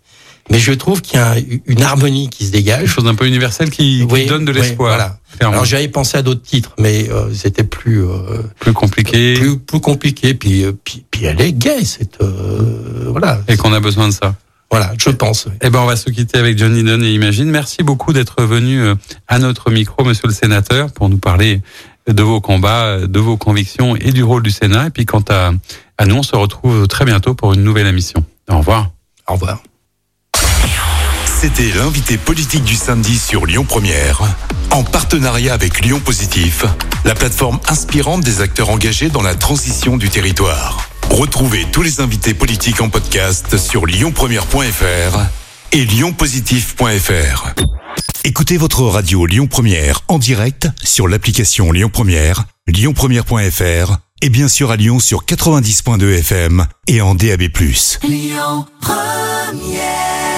Mais 0.51 0.59
je 0.59 0.73
trouve 0.73 1.01
qu'il 1.01 1.19
y 1.19 1.23
a 1.23 1.37
une 1.67 1.83
harmonie 1.83 2.29
qui 2.29 2.45
se 2.45 2.51
dégage. 2.51 2.81
Quelque 2.81 2.91
chose 2.91 3.05
d'un 3.05 3.15
peu 3.15 3.27
universel 3.27 3.71
qui, 3.71 4.05
oui, 4.11 4.23
qui 4.23 4.29
donne 4.29 4.45
de 4.45 4.53
l'espoir. 4.53 4.91
Oui, 4.93 4.97
voilà. 4.97 5.19
Alors 5.41 5.65
j'avais 5.65 5.89
pensé 5.89 6.19
à 6.19 6.23
d'autres 6.23 6.43
titres, 6.43 6.75
mais 6.79 7.09
euh, 7.09 7.33
c'était 7.33 7.65
plus 7.65 8.05
euh, 8.05 8.43
plus 8.59 8.73
compliqué. 8.73 9.35
Plus, 9.35 9.59
plus 9.59 9.81
compliqué. 9.81 10.35
Puis, 10.35 10.65
euh, 10.65 10.73
puis, 10.85 11.05
puis 11.11 11.25
elle 11.25 11.41
est 11.41 11.53
gaie, 11.53 11.85
cette 11.85 12.21
euh, 12.21 13.07
voilà. 13.11 13.41
Et 13.47 13.57
qu'on 13.57 13.73
a 13.73 13.81
besoin 13.81 14.09
de 14.09 14.13
ça. 14.13 14.35
Voilà, 14.71 14.93
je 14.99 15.11
pense. 15.11 15.47
Oui. 15.47 15.53
Eh 15.63 15.71
ben, 15.71 15.81
on 15.81 15.87
va 15.87 15.97
se 15.97 16.11
quitter 16.11 16.39
avec 16.39 16.59
Johnny 16.59 16.83
Dunn 16.83 17.03
et 17.03 17.13
Imagine. 17.13 17.51
Merci 17.51 17.83
beaucoup 17.83 18.13
d'être 18.13 18.43
venu 18.43 18.81
à 19.27 19.39
notre 19.41 19.71
micro, 19.71 20.05
Monsieur 20.05 20.29
le 20.29 20.35
Sénateur, 20.35 20.93
pour 20.93 21.09
nous 21.09 21.19
parler 21.19 21.61
de 22.09 22.23
vos 22.23 22.41
combats, 22.41 22.99
de 22.99 23.19
vos 23.19 23.37
convictions 23.37 23.97
et 23.97 24.13
du 24.13 24.23
rôle 24.23 24.45
du 24.45 24.53
Sénat. 24.53 24.87
Et 24.87 24.91
puis, 24.91 25.07
quant 25.07 25.25
à, 25.29 25.53
à 25.99 26.07
nous, 26.07 26.17
on 26.17 26.23
se 26.23 26.37
retrouve 26.37 26.87
très 26.87 27.05
bientôt 27.05 27.35
pour 27.35 27.53
une 27.53 27.65
nouvelle 27.65 27.89
émission. 27.89 28.25
Au 28.49 28.59
revoir. 28.59 28.91
Au 29.27 29.33
revoir. 29.33 29.61
C'était 31.41 31.73
l'invité 31.75 32.19
politique 32.19 32.65
du 32.65 32.77
samedi 32.77 33.19
sur 33.19 33.47
Lyon 33.47 33.65
Première, 33.65 34.21
en 34.73 34.85
partenariat 34.85 35.55
avec 35.55 35.81
Lyon 35.81 35.99
Positif, 35.99 36.67
la 37.07 37.15
plateforme 37.15 37.59
inspirante 37.67 38.21
des 38.21 38.43
acteurs 38.43 38.69
engagés 38.69 39.09
dans 39.09 39.23
la 39.23 39.35
transition 39.35 39.97
du 39.97 40.11
territoire. 40.11 40.91
Retrouvez 41.09 41.65
tous 41.73 41.81
les 41.81 42.03
invités 42.03 42.35
politiques 42.35 42.83
en 42.83 42.91
podcast 42.91 43.57
sur 43.57 43.87
lyonpremière.fr 43.87 45.19
et 45.73 45.87
lyonpositif.fr. 45.87 47.55
Écoutez 48.25 48.59
votre 48.59 48.83
radio 48.83 49.25
Lyon 49.25 49.47
Première 49.47 50.03
en 50.09 50.19
direct 50.19 50.69
sur 50.85 51.09
l'application 51.09 51.73
Lyon 51.73 51.89
Première, 51.91 52.45
lyonpremière.fr 52.67 53.97
et 54.21 54.29
bien 54.29 54.49
sûr 54.49 54.71
à 54.71 54.77
Lyon 54.77 55.01
sur 55.01 55.25
90.2 55.25 56.19
FM 56.19 56.67
et 56.87 57.01
en 57.01 57.15
DAB+. 57.15 57.45
Lyon 58.03 58.67
Première 58.83 60.30